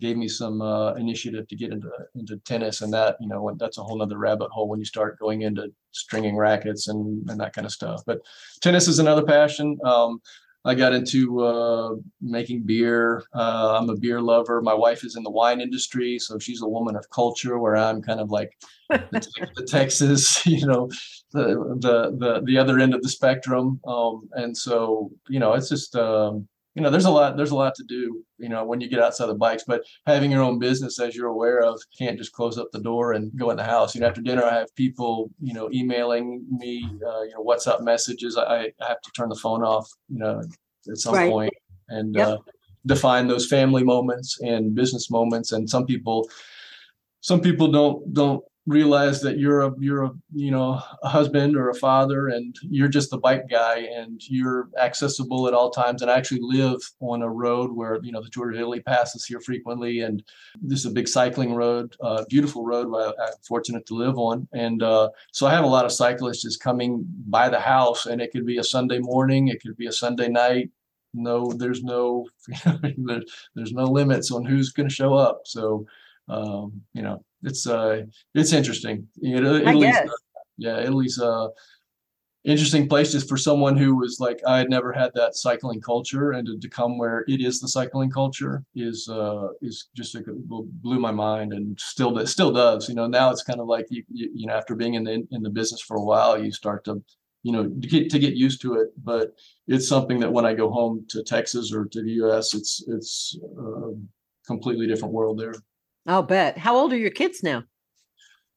gave 0.00 0.16
me 0.16 0.26
some 0.26 0.60
uh, 0.60 0.92
initiative 0.94 1.46
to 1.46 1.56
get 1.56 1.72
into 1.72 1.90
into 2.14 2.36
tennis, 2.38 2.80
and 2.80 2.92
that 2.92 3.16
you 3.20 3.28
know 3.28 3.54
that's 3.58 3.78
a 3.78 3.82
whole 3.82 3.98
nother 3.98 4.18
rabbit 4.18 4.50
hole 4.50 4.68
when 4.68 4.80
you 4.80 4.84
start 4.84 5.18
going 5.18 5.42
into 5.42 5.72
stringing 5.92 6.36
rackets 6.36 6.88
and 6.88 7.28
and 7.30 7.40
that 7.40 7.52
kind 7.52 7.66
of 7.66 7.72
stuff. 7.72 8.02
But 8.06 8.18
tennis 8.60 8.88
is 8.88 8.98
another 8.98 9.22
passion. 9.22 9.78
Um, 9.84 10.20
I 10.64 10.74
got 10.74 10.92
into 10.92 11.42
uh, 11.42 11.96
making 12.20 12.62
beer. 12.62 13.24
Uh, 13.34 13.78
I'm 13.78 13.90
a 13.90 13.96
beer 13.96 14.20
lover. 14.20 14.62
My 14.62 14.74
wife 14.74 15.04
is 15.04 15.16
in 15.16 15.24
the 15.24 15.30
wine 15.30 15.60
industry, 15.60 16.18
so 16.20 16.38
she's 16.38 16.62
a 16.62 16.68
woman 16.68 16.94
of 16.94 17.08
culture. 17.10 17.58
Where 17.58 17.76
I'm 17.76 18.00
kind 18.00 18.20
of 18.20 18.30
like 18.30 18.56
the, 18.88 19.26
the 19.56 19.64
Texas, 19.64 20.46
you 20.46 20.66
know, 20.66 20.88
the, 21.32 21.76
the 21.80 22.16
the 22.16 22.42
the 22.44 22.58
other 22.58 22.78
end 22.78 22.94
of 22.94 23.02
the 23.02 23.08
spectrum. 23.08 23.80
Um, 23.86 24.28
and 24.34 24.56
so, 24.56 25.10
you 25.28 25.40
know, 25.40 25.54
it's 25.54 25.68
just 25.68 25.96
um, 25.96 26.46
you 26.74 26.82
know 26.82 26.90
there's 26.90 27.04
a 27.04 27.10
lot 27.10 27.36
there's 27.36 27.50
a 27.50 27.56
lot 27.56 27.74
to 27.74 27.84
do 27.84 28.24
you 28.38 28.48
know 28.48 28.64
when 28.64 28.80
you 28.80 28.88
get 28.88 29.00
outside 29.00 29.26
the 29.26 29.34
bikes 29.34 29.64
but 29.66 29.82
having 30.06 30.30
your 30.30 30.42
own 30.42 30.58
business 30.58 30.98
as 30.98 31.14
you're 31.14 31.28
aware 31.28 31.60
of 31.60 31.80
can't 31.96 32.18
just 32.18 32.32
close 32.32 32.56
up 32.58 32.68
the 32.72 32.80
door 32.80 33.12
and 33.12 33.30
go 33.36 33.50
in 33.50 33.56
the 33.56 33.64
house 33.64 33.94
you 33.94 34.00
know 34.00 34.06
after 34.06 34.22
dinner 34.22 34.44
i 34.44 34.54
have 34.54 34.74
people 34.74 35.30
you 35.40 35.52
know 35.52 35.68
emailing 35.72 36.44
me 36.50 36.82
uh, 37.06 37.22
you 37.22 37.32
know 37.34 37.44
whatsapp 37.44 37.82
messages 37.82 38.36
I, 38.36 38.72
I 38.80 38.88
have 38.88 39.00
to 39.00 39.10
turn 39.14 39.28
the 39.28 39.36
phone 39.36 39.62
off 39.62 39.88
you 40.08 40.18
know 40.18 40.42
at 40.90 40.98
some 40.98 41.14
right. 41.14 41.30
point 41.30 41.54
and 41.88 42.14
yep. 42.14 42.28
uh, 42.28 42.36
define 42.86 43.28
those 43.28 43.46
family 43.46 43.84
moments 43.84 44.40
and 44.40 44.74
business 44.74 45.10
moments 45.10 45.52
and 45.52 45.68
some 45.68 45.86
people 45.86 46.28
some 47.20 47.40
people 47.40 47.70
don't 47.70 48.12
don't 48.14 48.42
realize 48.66 49.20
that 49.20 49.38
you're 49.38 49.62
a 49.62 49.72
you're 49.80 50.04
a 50.04 50.10
you 50.32 50.50
know 50.50 50.80
a 51.02 51.08
husband 51.08 51.56
or 51.56 51.70
a 51.70 51.74
father 51.74 52.28
and 52.28 52.56
you're 52.62 52.88
just 52.88 53.10
the 53.10 53.18
bike 53.18 53.48
guy 53.50 53.78
and 53.78 54.22
you're 54.28 54.68
accessible 54.80 55.48
at 55.48 55.54
all 55.54 55.70
times. 55.70 56.00
And 56.00 56.10
I 56.10 56.16
actually 56.16 56.40
live 56.42 56.80
on 57.00 57.22
a 57.22 57.28
road 57.28 57.72
where 57.72 57.98
you 58.02 58.12
know 58.12 58.22
the 58.22 58.30
Tour 58.30 58.50
of 58.50 58.56
Italy 58.56 58.80
passes 58.80 59.24
here 59.24 59.40
frequently. 59.40 60.00
And 60.00 60.22
this 60.60 60.80
is 60.80 60.86
a 60.86 60.90
big 60.90 61.08
cycling 61.08 61.54
road 61.54 61.94
uh, 62.00 62.24
beautiful 62.28 62.64
road 62.64 62.86
I'm 62.94 63.32
fortunate 63.46 63.84
to 63.86 63.94
live 63.94 64.16
on. 64.16 64.46
And 64.52 64.82
uh, 64.82 65.08
so 65.32 65.46
I 65.46 65.50
have 65.50 65.64
a 65.64 65.68
lot 65.68 65.84
of 65.84 65.92
cyclists 65.92 66.42
just 66.42 66.62
coming 66.62 67.04
by 67.28 67.48
the 67.48 67.60
house 67.60 68.06
and 68.06 68.20
it 68.20 68.30
could 68.30 68.46
be 68.46 68.58
a 68.58 68.64
Sunday 68.64 69.00
morning 69.00 69.48
it 69.48 69.60
could 69.60 69.76
be 69.76 69.86
a 69.88 69.92
Sunday 69.92 70.28
night. 70.28 70.70
No 71.14 71.52
there's 71.52 71.82
no 71.82 72.28
there's 72.96 73.72
no 73.72 73.84
limits 73.84 74.30
on 74.30 74.44
who's 74.44 74.70
going 74.70 74.88
to 74.88 74.94
show 74.94 75.14
up. 75.14 75.42
So 75.46 75.84
um, 76.28 76.80
you 76.94 77.02
know 77.02 77.24
it's 77.42 77.66
uh 77.66 78.02
it's 78.34 78.52
interesting. 78.52 79.08
You 79.16 79.40
know, 79.40 79.54
Italy's, 79.54 79.96
uh, 79.96 80.08
yeah, 80.56 80.80
Italy's 80.80 81.20
uh, 81.20 81.48
interesting 82.44 82.88
place 82.88 83.12
just 83.12 83.28
for 83.28 83.36
someone 83.36 83.76
who 83.76 83.96
was 83.96 84.18
like 84.18 84.40
I 84.46 84.58
had 84.58 84.70
never 84.70 84.92
had 84.92 85.12
that 85.14 85.36
cycling 85.36 85.80
culture, 85.80 86.32
and 86.32 86.46
to, 86.46 86.58
to 86.58 86.68
come 86.68 86.98
where 86.98 87.24
it 87.28 87.40
is 87.40 87.60
the 87.60 87.68
cycling 87.68 88.10
culture 88.10 88.64
is 88.74 89.08
uh 89.08 89.48
is 89.60 89.88
just 89.94 90.14
like 90.14 90.24
blew 90.26 90.98
my 90.98 91.12
mind, 91.12 91.52
and 91.52 91.78
still 91.80 92.12
that 92.14 92.28
still 92.28 92.52
does. 92.52 92.88
You 92.88 92.94
know, 92.94 93.06
now 93.06 93.30
it's 93.30 93.42
kind 93.42 93.60
of 93.60 93.66
like 93.66 93.86
you, 93.90 94.02
you 94.08 94.30
you 94.34 94.46
know 94.46 94.54
after 94.54 94.74
being 94.74 94.94
in 94.94 95.04
the 95.04 95.26
in 95.30 95.42
the 95.42 95.50
business 95.50 95.80
for 95.80 95.96
a 95.96 96.04
while, 96.04 96.42
you 96.42 96.52
start 96.52 96.84
to 96.84 97.02
you 97.42 97.52
know 97.52 97.64
to 97.64 97.88
get 97.88 98.10
to 98.10 98.18
get 98.18 98.34
used 98.34 98.60
to 98.62 98.74
it 98.74 98.90
but 99.02 99.34
it's 99.66 99.88
something 99.88 100.20
that 100.20 100.32
when 100.32 100.46
i 100.46 100.54
go 100.54 100.70
home 100.70 101.04
to 101.08 101.22
texas 101.22 101.72
or 101.72 101.86
to 101.86 102.02
the 102.02 102.12
us 102.12 102.54
it's 102.54 102.84
it's 102.86 103.36
a 103.58 103.90
completely 104.46 104.86
different 104.86 105.12
world 105.12 105.38
there 105.38 105.54
I'll 106.06 106.22
bet. 106.22 106.58
How 106.58 106.76
old 106.76 106.92
are 106.92 106.98
your 106.98 107.10
kids 107.10 107.42
now? 107.42 107.64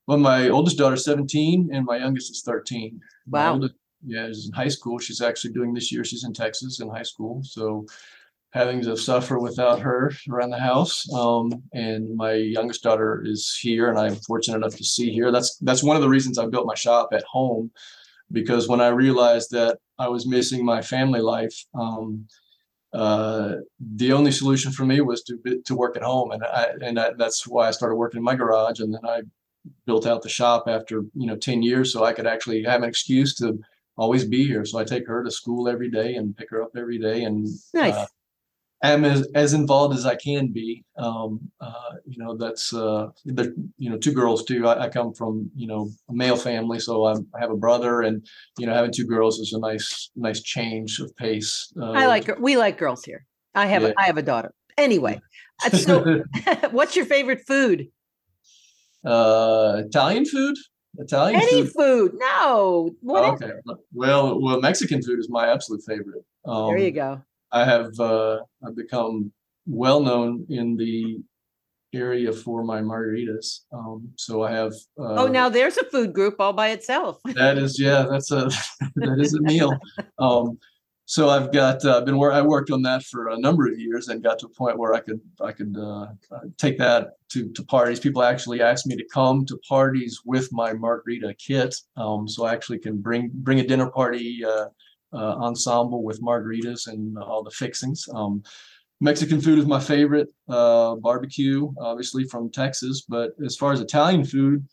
Well, 0.08 0.18
my 0.18 0.50
oldest 0.50 0.78
daughter's 0.78 1.06
17 1.06 1.70
and 1.74 1.86
my 1.86 1.98
youngest 1.98 2.32
is 2.32 2.44
13. 2.44 3.00
Wow. 3.28 3.54
Oldest, 3.54 3.76
yeah, 4.06 4.28
she's 4.28 4.48
in 4.48 4.54
high 4.54 4.68
school. 4.68 5.00
She's 5.00 5.22
actually 5.22 5.54
doing 5.54 5.74
this 5.74 5.92
year. 5.92 6.04
She's 6.04 6.24
in 6.24 6.34
Texas 6.34 6.80
in 6.80 6.90
high 6.90 7.04
school. 7.04 7.42
So 7.44 7.86
having 8.56 8.82
to 8.82 8.96
suffer 8.96 9.38
without 9.40 9.80
her 9.80 10.12
around 10.30 10.52
the 10.52 10.60
house. 10.60 11.12
Um, 11.14 11.64
and 11.74 12.16
my 12.16 12.34
youngest 12.34 12.84
daughter 12.84 13.22
is 13.26 13.58
here 13.60 13.90
and 13.90 14.00
I'm 14.00 14.16
fortunate 14.16 14.58
enough 14.58 14.76
to 14.78 14.84
see 14.84 15.12
here. 15.12 15.32
That's 15.32 15.58
that's 15.58 15.84
one 15.84 15.96
of 15.96 16.02
the 16.02 16.10
reasons 16.10 16.38
I 16.38 16.46
built 16.48 16.66
my 16.66 16.76
shop 16.76 17.10
at 17.12 17.24
home 17.24 17.72
because 18.32 18.68
when 18.68 18.82
I 18.82 18.88
realized 18.88 19.52
that 19.52 19.80
I 20.00 20.08
was 20.08 20.28
missing 20.28 20.64
my 20.64 20.82
family 20.82 21.20
life, 21.20 21.56
um, 21.74 22.28
uh, 22.96 23.56
the 23.80 24.14
only 24.14 24.32
solution 24.32 24.72
for 24.72 24.86
me 24.86 25.02
was 25.02 25.22
to 25.24 25.62
to 25.66 25.76
work 25.76 25.98
at 25.98 26.04
home, 26.04 26.32
and 26.32 26.44
I 26.44 26.68
and 26.82 26.98
I, 26.98 27.12
that's 27.18 27.46
why 27.46 27.68
I 27.68 27.72
started 27.72 27.96
working 27.96 28.20
in 28.20 28.24
my 28.24 28.36
garage, 28.36 28.80
and 28.80 28.94
then 28.94 29.06
I 29.06 29.24
built 29.86 30.08
out 30.08 30.22
the 30.22 30.30
shop 30.30 30.64
after 30.68 31.02
you 31.14 31.28
know 31.28 31.36
ten 31.36 31.62
years, 31.62 31.92
so 31.92 32.06
I 32.06 32.14
could 32.14 32.26
actually 32.26 32.64
have 32.64 32.84
an 32.84 32.90
excuse 32.90 33.36
to 33.36 33.60
always 33.98 34.24
be 34.24 34.48
here. 34.48 34.64
So 34.64 34.80
I 34.80 34.86
take 34.86 35.08
her 35.08 35.24
to 35.24 35.32
school 35.32 35.68
every 35.68 35.90
day 35.90 36.16
and 36.16 36.38
pick 36.38 36.50
her 36.52 36.64
up 36.64 36.72
every 36.78 36.98
day, 36.98 37.24
and 37.24 37.48
nice. 37.74 37.96
Uh, 37.96 38.06
am 38.84 39.06
as, 39.06 39.28
as 39.34 39.54
involved 39.54 39.96
as 39.96 40.06
I 40.06 40.16
can 40.16 40.48
be. 40.48 40.84
Um, 40.98 41.52
uh, 41.60 41.96
you 42.06 42.24
know, 42.24 42.36
that's 42.36 42.74
uh, 42.74 43.10
you 43.24 43.90
know 43.90 43.98
two 43.98 44.14
girls 44.14 44.44
too. 44.44 44.68
I, 44.68 44.84
I, 44.84 44.90
come 44.90 45.14
from 45.14 45.50
you 45.56 45.68
know 45.68 45.90
a 46.10 46.14
male 46.14 46.38
family, 46.38 46.80
so 46.80 47.06
I'm, 47.06 47.28
i 47.36 47.40
have 47.40 47.52
a 47.52 47.58
brother, 47.58 48.02
and 48.02 48.26
you 48.58 48.66
know 48.66 48.74
having 48.74 48.92
two 48.92 49.06
girls 49.06 49.40
is 49.40 49.54
a 49.54 49.60
nice 49.60 50.10
nice 50.16 50.42
change 50.42 51.00
of 51.00 51.16
pace. 51.16 51.72
Uh, 51.80 51.92
I 51.92 52.08
like 52.08 52.40
we 52.40 52.58
like 52.58 52.78
girls 52.78 53.04
here. 53.04 53.26
I 53.54 53.66
have 53.68 53.82
yeah. 53.82 53.90
a, 53.90 53.94
I 53.98 54.04
have 54.06 54.18
a 54.18 54.22
daughter. 54.22 54.54
Anyway, 54.78 55.22
uh, 55.66 55.70
so 55.70 56.24
what's 56.72 56.96
your 56.96 57.06
favorite 57.06 57.42
food? 57.48 57.88
Uh, 59.06 59.84
Italian 59.86 60.26
food. 60.26 60.56
Italian 60.98 61.42
Any 61.42 61.64
food. 61.64 61.74
food. 61.74 62.12
No. 62.16 62.96
What 63.02 63.26
okay. 63.36 63.52
Well, 63.94 64.42
well, 64.42 64.62
Mexican 64.62 65.02
food 65.02 65.20
is 65.20 65.30
my 65.30 65.52
absolute 65.52 65.82
favorite. 65.86 66.24
Um, 66.46 66.68
there 66.68 66.78
you 66.78 66.92
go. 66.92 67.22
I 67.52 67.66
have 67.66 68.00
uh, 68.00 68.40
I've 68.66 68.76
become 68.76 69.32
well 69.66 70.00
known 70.00 70.46
in 70.50 70.76
the 70.76 71.18
area 71.94 72.32
for 72.32 72.64
my 72.64 72.82
margaritas. 72.82 73.62
Um, 73.72 74.10
so 74.18 74.44
I 74.44 74.52
have. 74.52 74.74
Uh, 75.00 75.16
oh, 75.16 75.28
now 75.28 75.50
there's 75.50 75.78
a 75.78 75.86
food 75.86 76.14
group 76.14 76.36
all 76.40 76.54
by 76.54 76.70
itself. 76.70 77.20
that 77.36 77.58
is, 77.58 77.80
yeah, 77.80 78.06
that's 78.10 78.32
a 78.32 78.50
that 78.96 79.18
is 79.20 79.34
a 79.34 79.42
meal. 79.42 79.72
Um, 80.20 80.60
so 81.08 81.30
I've 81.30 81.52
got 81.52 81.86
uh, 81.86 82.02
been 82.02 82.18
where 82.18 82.32
I 82.32 82.42
worked 82.42 82.72
on 82.72 82.82
that 82.82 83.04
for 83.04 83.30
a 83.30 83.38
number 83.38 83.68
of 83.68 83.78
years 83.78 84.08
and 84.08 84.24
got 84.24 84.40
to 84.40 84.48
a 84.48 84.50
point 84.50 84.80
where 84.80 84.94
I 84.94 85.00
could 85.00 85.22
I 85.40 85.52
could 85.52 85.78
uh, 85.78 86.08
take 86.58 86.78
that 86.80 87.12
to 87.30 87.52
to 87.54 87.64
parties. 87.64 88.00
People 88.00 88.24
actually 88.24 88.62
ask 88.62 88.88
me 88.88 88.96
to 88.96 89.06
come 89.14 89.46
to 89.46 89.58
parties 89.70 90.22
with 90.26 90.50
my 90.52 90.74
margarita 90.74 91.36
kit, 91.36 91.76
um, 91.96 92.28
so 92.28 92.46
I 92.46 92.54
actually 92.54 92.80
can 92.80 93.02
bring 93.02 93.30
bring 93.34 93.60
a 93.60 93.68
dinner 93.68 93.90
party 93.90 94.44
uh, 94.44 94.66
uh 95.16 95.36
ensemble 95.48 96.04
with 96.04 96.22
margaritas 96.22 96.88
and 96.88 97.18
all 97.18 97.44
the 97.44 97.52
fixings. 97.52 98.08
Um, 98.14 98.44
Mexican 99.02 99.42
food 99.42 99.60
is 99.60 99.66
my 99.66 99.80
favorite. 99.80 100.30
Uh, 100.48 100.96
barbecue, 100.96 101.70
obviously 101.80 102.24
from 102.24 102.50
Texas, 102.50 103.06
but 103.08 103.32
as 103.46 103.56
far 103.58 103.74
as 103.74 103.82
Italian 103.82 104.24
food, 104.24 104.66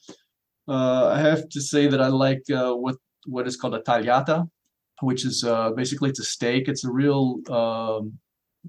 uh, 0.69 1.09
I 1.09 1.19
have 1.19 1.49
to 1.49 1.61
say 1.61 1.89
that 1.89 2.01
I 2.01 2.09
like 2.09 2.43
what 2.49 2.97
what 3.27 3.47
is 3.47 3.57
called 3.57 3.75
a 3.75 3.81
tagliata 3.81 4.49
which 5.03 5.25
is 5.25 5.45
uh, 5.45 5.71
basically 5.71 6.11
it's 6.11 6.21
a 6.21 6.25
steak. 6.25 6.69
It's 6.69 6.85
a 6.85 6.91
real 6.91 7.41
um, 7.51 8.19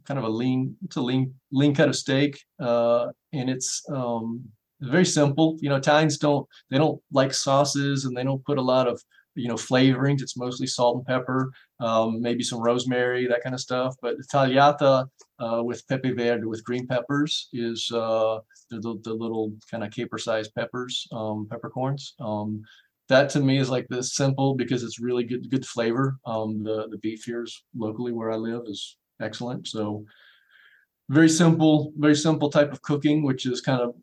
kind 0.06 0.18
of 0.18 0.24
a 0.24 0.30
lean, 0.30 0.76
it's 0.84 0.96
a 0.96 1.02
lean 1.02 1.34
lean 1.52 1.76
cut 1.76 1.90
of 1.90 1.96
steak, 1.96 2.40
uh, 2.60 3.08
and 3.32 3.50
it's 3.50 3.84
um, 3.90 4.44
very 4.82 5.06
simple. 5.06 5.58
You 5.62 5.70
know, 5.70 5.76
Italians 5.76 6.18
don't 6.18 6.48
they 6.70 6.78
don't 6.78 7.02
like 7.12 7.34
sauces 7.34 8.06
and 8.06 8.18
they 8.18 8.24
don't 8.24 8.44
put 8.44 8.58
a 8.58 8.62
lot 8.62 8.88
of 8.88 9.02
you 9.36 9.48
know 9.48 9.56
flavorings. 9.56 10.22
It's 10.22 10.38
mostly 10.38 10.68
salt 10.68 10.98
and 10.98 11.06
pepper, 11.06 11.52
um, 11.80 12.22
maybe 12.22 12.44
some 12.44 12.62
rosemary, 12.62 13.28
that 13.28 13.44
kind 13.44 13.56
of 13.56 13.62
stuff. 13.62 13.96
But 14.02 14.16
tagliata 14.32 15.08
uh, 15.40 15.64
with 15.64 15.88
pepe 15.88 16.12
verde 16.12 16.46
with 16.46 16.64
green 16.64 16.88
peppers 16.88 17.50
is 17.54 17.92
uh, 17.94 18.40
the, 18.70 19.00
the 19.04 19.14
little 19.14 19.54
kind 19.70 19.84
of 19.84 19.92
caper-sized 19.92 20.54
peppers, 20.56 21.08
um, 21.12 21.48
peppercorns. 21.50 22.16
Um, 22.20 22.64
that 23.10 23.30
to 23.32 23.40
me 23.40 23.60
is 23.60 23.70
like 23.70 23.88
this 23.90 24.16
simple 24.16 24.56
because 24.56 24.84
it's 24.84 25.00
really 25.00 25.24
good 25.24 25.50
good 25.50 25.66
flavor. 25.66 26.18
Um, 26.26 26.64
the 26.64 26.88
the 26.90 26.98
beef 26.98 27.24
here 27.24 27.44
is 27.44 27.64
locally 27.76 28.12
where 28.12 28.32
I 28.32 28.36
live 28.36 28.64
is 28.68 28.98
excellent. 29.22 29.68
So 29.68 30.06
very 31.10 31.30
simple, 31.30 31.92
very 31.98 32.16
simple 32.16 32.50
type 32.50 32.72
of 32.72 32.82
cooking, 32.82 33.24
which 33.24 33.46
is 33.46 33.62
kind 33.62 33.82
of 33.82 33.94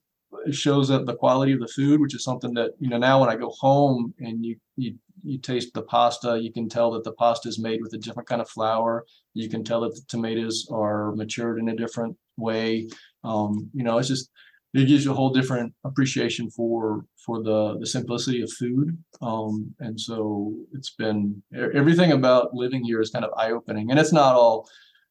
it 0.46 0.54
shows 0.54 0.88
that 0.88 1.06
the 1.06 1.16
quality 1.16 1.52
of 1.52 1.60
the 1.60 1.68
food, 1.68 2.00
which 2.00 2.14
is 2.14 2.24
something 2.24 2.54
that 2.54 2.72
you 2.78 2.88
know 2.88 2.98
now 2.98 3.20
when 3.20 3.28
I 3.28 3.36
go 3.36 3.50
home 3.58 4.14
and 4.18 4.44
you 4.44 4.56
you 4.76 4.94
you 5.22 5.38
taste 5.38 5.74
the 5.74 5.82
pasta, 5.82 6.40
you 6.40 6.52
can 6.52 6.68
tell 6.68 6.90
that 6.92 7.04
the 7.04 7.12
pasta 7.12 7.48
is 7.48 7.58
made 7.58 7.80
with 7.82 7.92
a 7.92 7.98
different 7.98 8.28
kind 8.28 8.40
of 8.40 8.48
flour. 8.48 9.04
You 9.34 9.48
can 9.48 9.62
tell 9.64 9.82
that 9.82 9.94
the 9.94 10.02
tomatoes 10.08 10.66
are 10.72 11.12
matured 11.14 11.58
in 11.58 11.68
a 11.68 11.76
different 11.76 12.16
way. 12.36 12.88
Um, 13.22 13.70
you 13.74 13.84
know, 13.84 13.98
it's 13.98 14.08
just 14.08 14.30
it 14.72 14.86
gives 14.86 15.04
you 15.04 15.10
a 15.10 15.14
whole 15.14 15.30
different 15.30 15.72
appreciation 15.84 16.50
for 16.50 17.04
for 17.24 17.42
the 17.42 17.78
the 17.78 17.86
simplicity 17.86 18.42
of 18.42 18.52
food 18.52 18.96
um, 19.20 19.74
and 19.80 20.00
so 20.00 20.54
it's 20.72 20.90
been 20.90 21.42
everything 21.74 22.12
about 22.12 22.54
living 22.54 22.84
here 22.84 23.00
is 23.00 23.10
kind 23.10 23.24
of 23.24 23.32
eye-opening 23.36 23.90
and 23.90 23.98
it's 23.98 24.12
not 24.12 24.34
all 24.34 24.68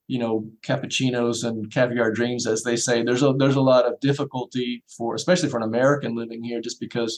you 0.10 0.20
know 0.20 0.34
cappuccinos 0.68 1.44
and 1.48 1.72
caviar 1.72 2.12
dreams 2.12 2.48
as 2.48 2.64
they 2.64 2.76
say 2.76 3.04
there's 3.04 3.24
a 3.24 3.32
there's 3.38 3.62
a 3.62 3.70
lot 3.74 3.86
of 3.86 4.00
difficulty 4.00 4.84
for 4.98 5.14
especially 5.14 5.50
for 5.50 5.58
an 5.58 5.70
american 5.72 6.16
living 6.16 6.44
here 6.44 6.60
just 6.60 6.80
because 6.80 7.14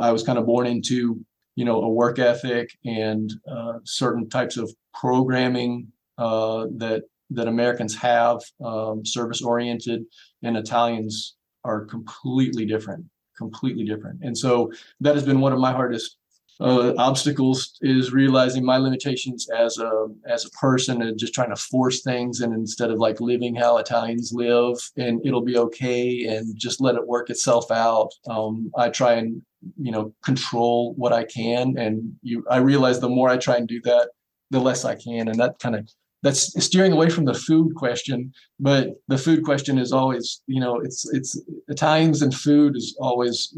i 0.00 0.10
was 0.12 0.22
kind 0.22 0.38
of 0.38 0.46
born 0.46 0.66
into 0.66 1.18
you 1.56 1.64
know 1.64 1.82
a 1.82 1.88
work 1.88 2.18
ethic 2.18 2.70
and 2.84 3.32
uh, 3.50 3.74
certain 3.84 4.28
types 4.28 4.56
of 4.56 4.72
programming 4.94 5.88
uh, 6.18 6.66
that 6.76 7.02
that 7.30 7.48
Americans 7.48 7.96
have, 7.96 8.40
um, 8.64 9.04
service 9.04 9.42
oriented, 9.42 10.04
and 10.42 10.56
Italians 10.56 11.34
are 11.64 11.84
completely 11.84 12.64
different, 12.64 13.04
completely 13.36 13.84
different. 13.84 14.20
And 14.22 14.36
so 14.36 14.72
that 15.00 15.14
has 15.14 15.24
been 15.24 15.40
one 15.40 15.52
of 15.52 15.58
my 15.58 15.72
hardest 15.72 16.18
uh, 16.60 16.94
obstacles 16.96 17.76
is 17.82 18.12
realizing 18.12 18.64
my 18.64 18.78
limitations 18.78 19.48
as 19.50 19.78
a 19.78 20.06
as 20.26 20.46
a 20.46 20.50
person 20.50 21.02
and 21.02 21.18
just 21.18 21.34
trying 21.34 21.50
to 21.50 21.56
force 21.56 22.02
things. 22.02 22.40
And 22.40 22.54
instead 22.54 22.90
of 22.90 22.98
like 22.98 23.20
living 23.20 23.54
how 23.54 23.76
Italians 23.76 24.32
live 24.32 24.78
and 24.96 25.20
it'll 25.24 25.42
be 25.42 25.58
okay 25.58 26.24
and 26.24 26.56
just 26.58 26.80
let 26.80 26.94
it 26.94 27.06
work 27.06 27.28
itself 27.28 27.70
out. 27.70 28.10
Um, 28.28 28.70
I 28.76 28.88
try 28.88 29.14
and 29.14 29.42
you 29.78 29.92
know 29.92 30.14
control 30.24 30.94
what 30.94 31.12
I 31.12 31.24
can. 31.24 31.76
And 31.76 32.14
you 32.22 32.44
I 32.50 32.58
realize 32.58 33.00
the 33.00 33.08
more 33.08 33.28
I 33.28 33.36
try 33.36 33.56
and 33.56 33.68
do 33.68 33.80
that, 33.82 34.10
the 34.50 34.60
less 34.60 34.84
I 34.84 34.94
can. 34.94 35.28
And 35.28 35.38
that 35.38 35.58
kind 35.58 35.76
of 35.76 35.88
that's 36.22 36.64
steering 36.64 36.92
away 36.92 37.10
from 37.10 37.26
the 37.26 37.34
food 37.34 37.74
question. 37.74 38.32
But 38.58 38.94
the 39.08 39.18
food 39.18 39.44
question 39.44 39.76
is 39.78 39.92
always 39.92 40.42
you 40.46 40.60
know 40.60 40.80
it's 40.80 41.06
it's 41.12 41.38
italians 41.68 42.22
and 42.22 42.34
food 42.34 42.76
is 42.76 42.96
always 42.98 43.54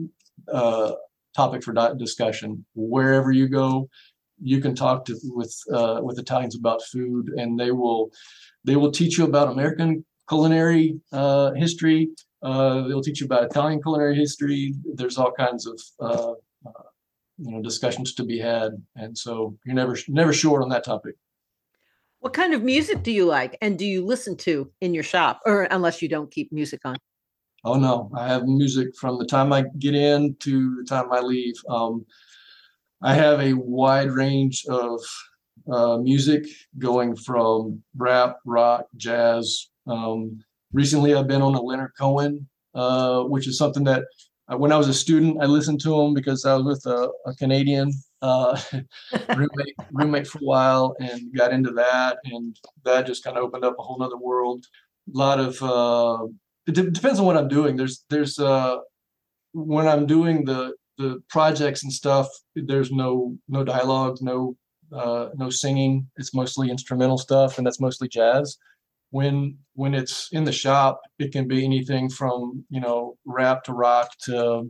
uh, 0.52 0.92
topic 1.40 1.60
for 1.62 1.72
discussion. 2.06 2.48
Wherever 2.74 3.30
you 3.40 3.48
go 3.48 3.88
you 4.40 4.60
can 4.60 4.74
talk 4.74 5.04
to 5.04 5.18
with 5.24 5.54
uh, 5.72 6.00
with 6.02 6.16
italians 6.18 6.54
about 6.54 6.80
food 6.92 7.24
and 7.36 7.58
they 7.58 7.72
will 7.72 8.10
they 8.64 8.76
will 8.76 8.92
teach 8.92 9.18
you 9.18 9.24
about 9.24 9.50
american 9.50 10.04
culinary 10.28 11.00
uh, 11.12 11.52
history. 11.52 12.10
Uh, 12.42 12.86
they'll 12.86 13.02
teach 13.02 13.20
you 13.20 13.26
about 13.26 13.44
italian 13.44 13.82
culinary 13.82 14.14
history. 14.14 14.74
There's 14.94 15.18
all 15.18 15.32
kinds 15.32 15.66
of 15.66 15.80
uh, 16.00 16.32
uh, 16.66 16.88
you 17.38 17.50
know 17.50 17.62
discussions 17.62 18.14
to 18.14 18.24
be 18.24 18.38
had 18.38 18.72
and 18.94 19.16
so 19.16 19.56
you're 19.64 19.74
never 19.74 19.96
never 20.08 20.32
short 20.32 20.62
on 20.62 20.68
that 20.68 20.84
topic. 20.84 21.14
What 22.20 22.32
kind 22.32 22.52
of 22.52 22.62
music 22.62 23.02
do 23.02 23.12
you 23.12 23.24
like 23.24 23.56
and 23.62 23.78
do 23.78 23.86
you 23.86 24.04
listen 24.04 24.36
to 24.38 24.70
in 24.80 24.92
your 24.92 25.04
shop 25.04 25.40
or 25.46 25.62
unless 25.70 26.02
you 26.02 26.08
don't 26.08 26.30
keep 26.30 26.52
music 26.52 26.80
on? 26.84 26.96
Oh 27.64 27.74
no, 27.74 28.10
I 28.16 28.28
have 28.28 28.46
music 28.46 28.96
from 28.96 29.18
the 29.18 29.26
time 29.26 29.52
I 29.52 29.64
get 29.78 29.94
in 29.94 30.36
to 30.40 30.76
the 30.76 30.84
time 30.84 31.12
I 31.12 31.20
leave. 31.20 31.54
Um, 31.68 32.06
I 33.02 33.14
have 33.14 33.40
a 33.40 33.54
wide 33.54 34.10
range 34.10 34.64
of 34.68 35.00
uh, 35.70 35.98
music 35.98 36.46
going 36.78 37.16
from 37.16 37.82
rap, 37.96 38.36
rock, 38.44 38.86
jazz. 38.96 39.70
Um, 39.86 40.42
recently, 40.72 41.14
I've 41.14 41.28
been 41.28 41.42
on 41.42 41.54
a 41.54 41.60
Leonard 41.60 41.92
Cohen, 41.98 42.48
uh, 42.74 43.22
which 43.24 43.48
is 43.48 43.58
something 43.58 43.84
that 43.84 44.04
uh, 44.50 44.56
when 44.56 44.72
I 44.72 44.76
was 44.76 44.88
a 44.88 44.94
student, 44.94 45.38
I 45.42 45.46
listened 45.46 45.80
to 45.82 46.00
him 46.00 46.14
because 46.14 46.44
I 46.44 46.54
was 46.54 46.64
with 46.64 46.86
a, 46.86 47.10
a 47.26 47.34
Canadian 47.34 47.92
uh, 48.22 48.58
roommate, 49.36 49.74
roommate 49.92 50.26
for 50.26 50.38
a 50.38 50.44
while 50.44 50.96
and 51.00 51.34
got 51.36 51.52
into 51.52 51.70
that. 51.72 52.18
And 52.24 52.56
that 52.84 53.06
just 53.06 53.22
kind 53.24 53.36
of 53.36 53.44
opened 53.44 53.64
up 53.64 53.76
a 53.78 53.82
whole 53.82 53.98
nother 53.98 54.16
world. 54.16 54.64
A 55.14 55.18
lot 55.18 55.38
of, 55.38 55.62
uh, 55.62 56.26
it 56.68 56.74
d- 56.74 56.90
depends 56.90 57.18
on 57.18 57.26
what 57.26 57.36
I'm 57.36 57.48
doing. 57.48 57.76
There's, 57.76 58.04
there's, 58.10 58.38
uh, 58.38 58.76
when 59.52 59.88
I'm 59.88 60.06
doing 60.06 60.44
the, 60.44 60.74
the 60.98 61.20
projects 61.28 61.82
and 61.82 61.92
stuff, 61.92 62.28
there's 62.54 62.92
no, 62.92 63.36
no 63.48 63.64
dialogue, 63.64 64.18
no, 64.20 64.56
uh, 64.92 65.30
no 65.34 65.50
singing. 65.50 66.08
It's 66.16 66.34
mostly 66.34 66.70
instrumental 66.70 67.18
stuff 67.18 67.58
and 67.58 67.66
that's 67.66 67.80
mostly 67.80 68.08
jazz 68.08 68.58
when 69.10 69.56
when 69.74 69.94
it's 69.94 70.28
in 70.32 70.44
the 70.44 70.52
shop 70.52 71.00
it 71.18 71.32
can 71.32 71.48
be 71.48 71.64
anything 71.64 72.08
from 72.08 72.64
you 72.68 72.80
know 72.80 73.16
rap 73.24 73.64
to 73.64 73.72
rock 73.72 74.10
to 74.20 74.68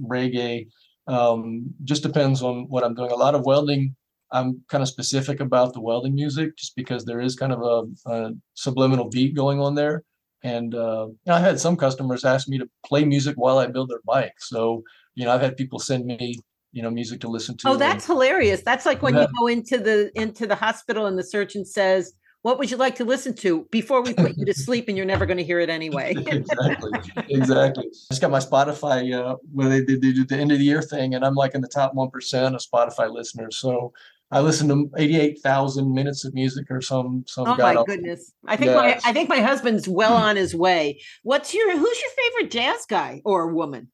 reggae 0.00 0.66
um, 1.06 1.66
just 1.84 2.02
depends 2.02 2.42
on 2.42 2.64
what 2.68 2.84
i'm 2.84 2.94
doing 2.94 3.10
a 3.10 3.16
lot 3.16 3.34
of 3.34 3.44
welding 3.44 3.94
i'm 4.32 4.62
kind 4.68 4.82
of 4.82 4.88
specific 4.88 5.40
about 5.40 5.74
the 5.74 5.80
welding 5.80 6.14
music 6.14 6.56
just 6.56 6.74
because 6.76 7.04
there 7.04 7.20
is 7.20 7.36
kind 7.36 7.52
of 7.52 7.60
a, 7.62 8.10
a 8.10 8.30
subliminal 8.54 9.08
beat 9.08 9.34
going 9.34 9.60
on 9.60 9.74
there 9.74 10.02
and 10.44 10.74
uh, 10.74 11.08
i 11.28 11.40
had 11.40 11.58
some 11.58 11.76
customers 11.76 12.24
ask 12.24 12.48
me 12.48 12.58
to 12.58 12.68
play 12.86 13.04
music 13.04 13.34
while 13.36 13.58
i 13.58 13.66
build 13.66 13.90
their 13.90 14.02
bike. 14.04 14.34
So 14.38 14.84
you 15.16 15.24
know 15.24 15.32
i've 15.32 15.40
had 15.40 15.56
people 15.56 15.78
send 15.78 16.06
me 16.06 16.38
you 16.72 16.82
know 16.82 16.90
music 16.90 17.20
to 17.20 17.28
listen 17.28 17.56
to 17.56 17.68
oh 17.70 17.76
that's 17.76 18.08
and, 18.08 18.14
hilarious. 18.14 18.62
That's 18.62 18.86
like 18.86 19.02
when 19.02 19.14
that, 19.14 19.28
you 19.28 19.40
go 19.40 19.46
into 19.48 19.78
the 19.78 20.10
into 20.14 20.46
the 20.46 20.54
hospital 20.54 21.06
and 21.06 21.18
the 21.18 21.24
surgeon 21.24 21.64
says 21.64 22.12
what 22.42 22.58
would 22.58 22.70
you 22.70 22.76
like 22.76 22.94
to 22.96 23.06
listen 23.06 23.34
to 23.34 23.66
before 23.70 24.02
we 24.02 24.12
put 24.12 24.36
you 24.36 24.44
to 24.44 24.52
sleep 24.66 24.86
and 24.88 24.98
you're 24.98 25.06
never 25.06 25.24
going 25.24 25.38
to 25.38 25.44
hear 25.44 25.60
it 25.60 25.70
anyway? 25.70 26.14
Exactly. 26.26 26.90
Exactly. 27.30 27.84
I 27.86 27.90
just 28.10 28.20
got 28.20 28.30
my 28.30 28.38
spotify 28.38 29.14
uh, 29.14 29.36
where 29.50 29.70
they 29.70 29.82
did, 29.82 30.02
they 30.02 30.12
did 30.12 30.28
the 30.28 30.36
end 30.36 30.52
of 30.52 30.58
the 30.58 30.64
year 30.64 30.82
thing 30.82 31.14
and 31.14 31.24
i'm 31.24 31.34
like 31.34 31.54
in 31.54 31.62
the 31.62 31.68
top 31.68 31.94
1% 31.94 32.54
of 32.54 32.60
spotify 32.60 33.10
listeners. 33.10 33.56
So 33.56 33.94
I 34.34 34.40
listened 34.40 34.68
to 34.70 34.90
88,000 34.98 35.94
minutes 35.94 36.24
of 36.24 36.34
music 36.34 36.66
or 36.68 36.80
some 36.80 37.24
some 37.26 37.46
Oh 37.46 37.56
my 37.56 37.84
goodness. 37.86 38.32
I 38.46 38.56
think 38.56 38.72
my 38.72 39.00
I 39.04 39.12
think 39.12 39.28
my 39.28 39.40
husband's 39.40 39.88
well 39.88 40.14
on 40.14 40.34
his 40.34 40.54
way. 40.56 41.00
What's 41.22 41.54
your 41.54 41.70
who's 41.70 42.00
your 42.00 42.10
favorite 42.10 42.50
jazz 42.50 42.84
guy 42.88 43.22
or 43.24 43.54
woman? 43.54 43.92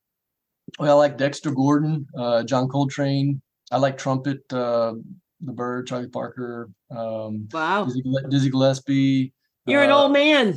Well, 0.78 0.97
I 0.97 0.99
like 0.99 1.18
Dexter 1.18 1.51
Gordon, 1.51 2.07
uh, 2.16 2.43
John 2.45 2.68
Coltrane. 2.68 3.43
I 3.70 3.76
like 3.76 3.99
trumpet 3.99 4.41
uh, 4.51 4.95
the 5.43 5.53
Bird, 5.53 5.86
Charlie 5.86 6.09
Parker. 6.09 6.70
Um, 6.91 7.49
wow. 7.53 7.84
Dizzy, 7.84 8.03
Dizzy 8.30 8.51
Gillespie. 8.51 9.34
You're 9.66 9.82
uh, 9.82 9.84
an 9.84 9.91
old 9.91 10.12
man. 10.12 10.57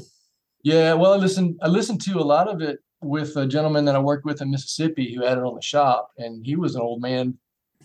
Yeah, 0.63 0.93
well, 0.93 1.13
I 1.13 1.17
listened. 1.17 1.59
I 1.61 1.67
listened 1.67 2.01
to 2.03 2.19
a 2.19 2.23
lot 2.23 2.47
of 2.47 2.61
it 2.61 2.79
with 3.01 3.35
a 3.35 3.45
gentleman 3.45 3.83
that 3.85 3.97
I 3.97 3.99
worked 3.99 4.23
with 4.23 4.41
in 4.41 4.49
Mississippi 4.49 5.13
who 5.13 5.25
had 5.25 5.37
it 5.37 5.43
on 5.43 5.55
the 5.55 5.61
shop, 5.61 6.11
and 6.17 6.45
he 6.45 6.55
was 6.55 6.75
an 6.75 6.81
old 6.81 7.01
man 7.01 7.37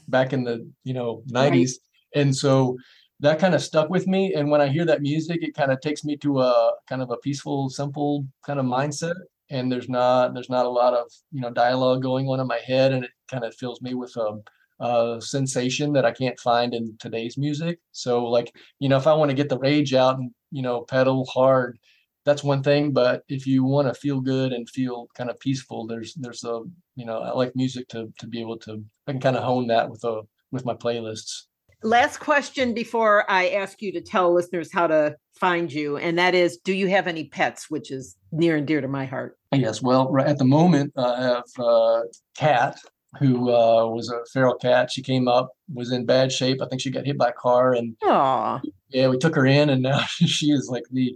back 0.07 0.33
in 0.33 0.45
the 0.45 0.71
you 0.85 0.95
know 0.95 1.23
90s, 1.31 1.51
right. 1.51 1.69
And 2.15 2.35
so 2.35 2.77
that 3.21 3.39
kind 3.39 3.55
of 3.55 3.63
stuck 3.63 3.91
with 3.91 4.07
me. 4.07 4.35
And 4.35 4.51
when 4.51 4.61
I 4.61 4.69
hear 4.69 4.85
that 4.85 5.03
music, 5.03 5.43
it 5.43 5.55
kind 5.55 5.73
of 5.73 5.81
takes 5.81 6.05
me 6.05 6.17
to 6.19 6.41
a 6.41 6.73
kind 6.89 7.03
of 7.03 7.11
a 7.11 7.17
peaceful, 7.17 7.69
simple 7.69 8.27
kind 8.47 8.61
of 8.61 8.67
mindset. 8.67 9.17
And 9.51 9.73
there's 9.73 9.89
not 9.89 10.35
there's 10.35 10.51
not 10.51 10.67
a 10.67 10.71
lot 10.71 10.95
of 10.95 11.11
you 11.33 11.41
know 11.41 11.51
dialogue 11.51 12.03
going 12.03 12.29
on 12.29 12.41
in 12.41 12.47
my 12.47 12.59
head, 12.67 12.93
and 12.93 13.05
it 13.05 13.11
kind 13.31 13.45
of 13.45 13.55
fills 13.55 13.81
me 13.81 13.95
with 13.95 14.15
a, 14.17 14.39
a 14.85 15.21
sensation 15.21 15.93
that 15.95 16.05
I 16.05 16.13
can't 16.13 16.39
find 16.39 16.75
in 16.75 16.97
today's 16.99 17.39
music. 17.39 17.81
So 17.93 18.25
like 18.27 18.55
you 18.79 18.89
know, 18.89 18.99
if 18.99 19.07
I 19.07 19.15
want 19.15 19.31
to 19.31 19.37
get 19.37 19.49
the 19.49 19.59
rage 19.59 19.95
out 19.95 20.19
and 20.19 20.31
you 20.51 20.63
know 20.63 20.83
pedal 20.83 21.25
hard, 21.27 21.79
that's 22.27 22.45
one 22.45 22.63
thing. 22.63 22.93
But 22.93 23.23
if 23.29 23.47
you 23.47 23.65
want 23.65 23.89
to 23.89 23.95
feel 23.95 24.21
good 24.21 24.53
and 24.53 24.69
feel 24.69 25.09
kind 25.17 25.31
of 25.31 25.41
peaceful, 25.41 25.87
there's 25.87 26.15
there's 26.15 26.45
a 26.45 26.63
you 26.95 27.07
know 27.07 27.21
I 27.21 27.33
like 27.33 27.57
music 27.57 27.89
to 27.89 28.13
to 28.19 28.27
be 28.27 28.41
able 28.41 28.59
to 28.61 28.85
I 29.07 29.13
can 29.13 29.21
kind 29.21 29.37
of 29.37 29.45
hone 29.45 29.67
that 29.69 29.89
with 29.91 30.05
a 30.05 30.23
with 30.53 30.67
my 30.67 30.75
playlists. 30.75 31.48
Last 31.83 32.19
question 32.19 32.75
before 32.75 33.31
I 33.31 33.51
ask 33.51 33.81
you 33.81 33.93
to 33.93 34.01
tell 34.01 34.35
listeners 34.35 34.73
how 34.73 34.89
to 34.89 35.17
find 35.39 35.73
you, 35.73 35.97
and 35.97 36.19
that 36.19 36.35
is 36.35 36.57
do 36.59 36.73
you 36.73 36.89
have 36.89 37.07
any 37.07 37.25
pets, 37.25 37.71
which 37.71 37.93
is 37.93 38.17
near 38.33 38.57
and 38.57 38.67
dear 38.67 38.81
to 38.81 38.89
my 38.89 39.07
heart? 39.07 39.39
Yes. 39.53 39.81
Well, 39.81 40.11
right 40.11 40.27
at 40.27 40.39
the 40.39 40.45
moment, 40.45 40.93
I 40.97 41.23
have 41.23 41.45
a 41.59 42.03
cat 42.37 42.79
who 43.19 43.51
uh, 43.51 43.87
was 43.87 44.11
a 44.11 44.25
feral 44.33 44.57
cat. 44.57 44.91
She 44.91 45.03
came 45.03 45.29
up, 45.29 45.51
was 45.73 45.93
in 45.93 46.05
bad 46.05 46.33
shape. 46.33 46.61
I 46.61 46.67
think 46.67 46.81
she 46.81 46.91
got 46.91 47.07
hit 47.07 47.17
by 47.17 47.29
a 47.29 47.33
car, 47.33 47.73
and 47.73 47.97
Aw, 48.03 48.61
yeah, 48.89 49.09
we 49.09 49.17
took 49.17 49.37
her 49.37 49.47
in, 49.47 49.71
and 49.71 49.83
now 49.83 50.01
she 50.09 50.47
is 50.47 50.69
like 50.71 50.85
the. 50.91 51.15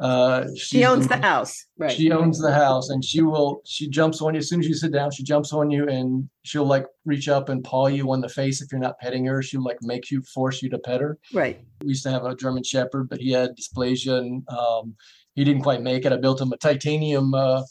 Uh, 0.00 0.46
she 0.56 0.84
owns 0.86 1.06
the 1.08 1.16
most- 1.16 1.24
house, 1.24 1.66
right? 1.78 1.92
She 1.92 2.10
owns 2.10 2.40
the 2.40 2.52
house 2.52 2.88
and 2.88 3.04
she 3.04 3.20
will, 3.20 3.60
she 3.66 3.86
jumps 3.88 4.22
on 4.22 4.32
you 4.34 4.38
as 4.38 4.48
soon 4.48 4.60
as 4.60 4.66
you 4.66 4.74
sit 4.74 4.92
down, 4.92 5.10
she 5.10 5.22
jumps 5.22 5.52
on 5.52 5.70
you 5.70 5.86
and 5.88 6.28
she'll 6.42 6.64
like 6.64 6.86
reach 7.04 7.28
up 7.28 7.50
and 7.50 7.62
paw 7.62 7.88
you 7.88 8.10
on 8.10 8.22
the 8.22 8.28
face 8.28 8.62
if 8.62 8.72
you're 8.72 8.80
not 8.80 8.98
petting 8.98 9.26
her. 9.26 9.42
She'll 9.42 9.62
like 9.62 9.76
make 9.82 10.10
you, 10.10 10.22
force 10.22 10.62
you 10.62 10.70
to 10.70 10.78
pet 10.78 11.02
her. 11.02 11.18
right. 11.34 11.60
We 11.82 11.88
used 11.88 12.02
to 12.04 12.10
have 12.10 12.24
a 12.24 12.34
German 12.34 12.62
Shepherd, 12.62 13.08
but 13.10 13.20
he 13.20 13.30
had 13.32 13.50
dysplasia 13.58 14.18
and 14.18 14.42
um, 14.48 14.94
he 15.34 15.44
didn't 15.44 15.62
quite 15.62 15.82
make 15.82 16.06
it. 16.06 16.12
I 16.12 16.16
built 16.16 16.40
him 16.40 16.50
a 16.52 16.56
titanium 16.56 17.34
uh, 17.34 17.62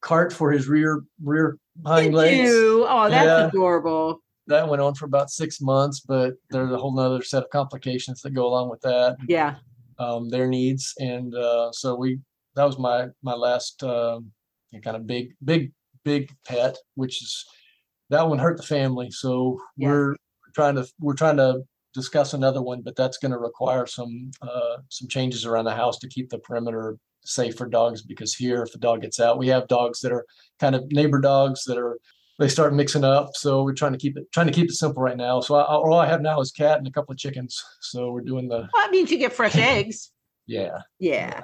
cart 0.00 0.32
for 0.32 0.50
his 0.50 0.66
rear, 0.66 1.02
rear 1.22 1.56
hind 1.86 2.12
Did 2.12 2.14
legs. 2.16 2.48
you? 2.50 2.84
Oh, 2.88 3.08
that's 3.08 3.24
Yeah. 3.26 3.46
adorable. 3.46 4.20
That 4.48 4.68
went 4.68 4.82
on 4.82 4.94
for 4.94 5.04
about 5.04 5.30
six 5.30 5.60
months, 5.60 6.00
but 6.00 6.34
there's 6.50 6.72
a 6.72 6.76
whole 6.78 6.92
nother 6.96 7.22
set 7.22 7.44
of 7.44 7.50
complications 7.50 8.22
that 8.22 8.30
go 8.30 8.46
along 8.48 8.70
with 8.70 8.80
that. 8.80 9.16
Yeah. 9.28 9.54
Um, 10.00 10.28
their 10.28 10.48
needs, 10.48 10.94
and 10.98 11.34
uh, 11.34 11.70
so 11.72 11.94
we 11.94 12.18
that 12.56 12.64
was 12.64 12.78
my 12.78 13.06
my 13.22 13.34
last 13.34 13.82
um, 13.84 14.32
kind 14.82 14.96
of 14.96 15.06
big 15.06 15.34
big 15.44 15.72
big 16.04 16.32
pet, 16.46 16.76
which 16.94 17.22
is 17.22 17.44
that 18.08 18.28
one 18.28 18.38
hurt 18.38 18.56
the 18.56 18.62
family. 18.62 19.10
So 19.10 19.58
we're 19.76 20.16
trying 20.54 20.74
to 20.76 20.86
we're 20.98 21.14
trying 21.14 21.36
to 21.36 21.62
discuss 21.94 22.34
another 22.34 22.62
one, 22.62 22.82
but 22.82 22.96
that's 22.96 23.18
going 23.18 23.32
to 23.32 23.38
require 23.38 23.86
some 23.86 24.30
uh, 24.42 24.78
some 24.88 25.08
changes 25.08 25.44
around 25.44 25.66
the 25.66 25.74
house 25.74 25.98
to 25.98 26.08
keep 26.08 26.30
the 26.30 26.38
perimeter 26.38 26.96
safe 27.24 27.56
for 27.56 27.68
dogs. 27.68 28.02
Because 28.02 28.34
here, 28.34 28.62
if 28.62 28.74
a 28.74 28.78
dog 28.78 29.02
gets 29.02 29.20
out, 29.20 29.38
we 29.38 29.48
have 29.48 29.68
dogs 29.68 30.00
that 30.00 30.12
are 30.12 30.26
kind 30.58 30.74
of 30.74 30.90
neighbor 30.90 31.20
dogs 31.20 31.64
that 31.64 31.78
are 31.78 31.98
they 32.40 32.48
start 32.48 32.74
mixing 32.74 33.04
up. 33.04 33.30
So 33.34 33.62
we're 33.62 33.74
trying 33.74 33.92
to 33.92 33.98
keep 33.98 34.16
it 34.16 34.24
trying 34.32 34.48
to 34.48 34.52
keep 34.52 34.68
it 34.68 34.72
simple 34.74 35.02
right 35.02 35.16
now. 35.16 35.40
So 35.40 35.54
I, 35.54 35.62
all 35.62 35.94
I 35.94 36.06
have 36.06 36.20
now 36.22 36.40
is 36.40 36.50
cat 36.50 36.78
and 36.78 36.86
a 36.88 36.90
couple 36.90 37.12
of 37.12 37.18
chickens. 37.18 37.62
So 37.80 38.10
we're 38.10 38.22
doing 38.22 38.48
the 38.48 38.56
Well, 38.58 38.68
that 38.82 38.90
means 38.90 39.10
you 39.10 39.18
get 39.18 39.32
fresh 39.32 39.54
eggs. 39.74 40.10
yeah. 40.46 40.78
Yeah. 40.98 41.40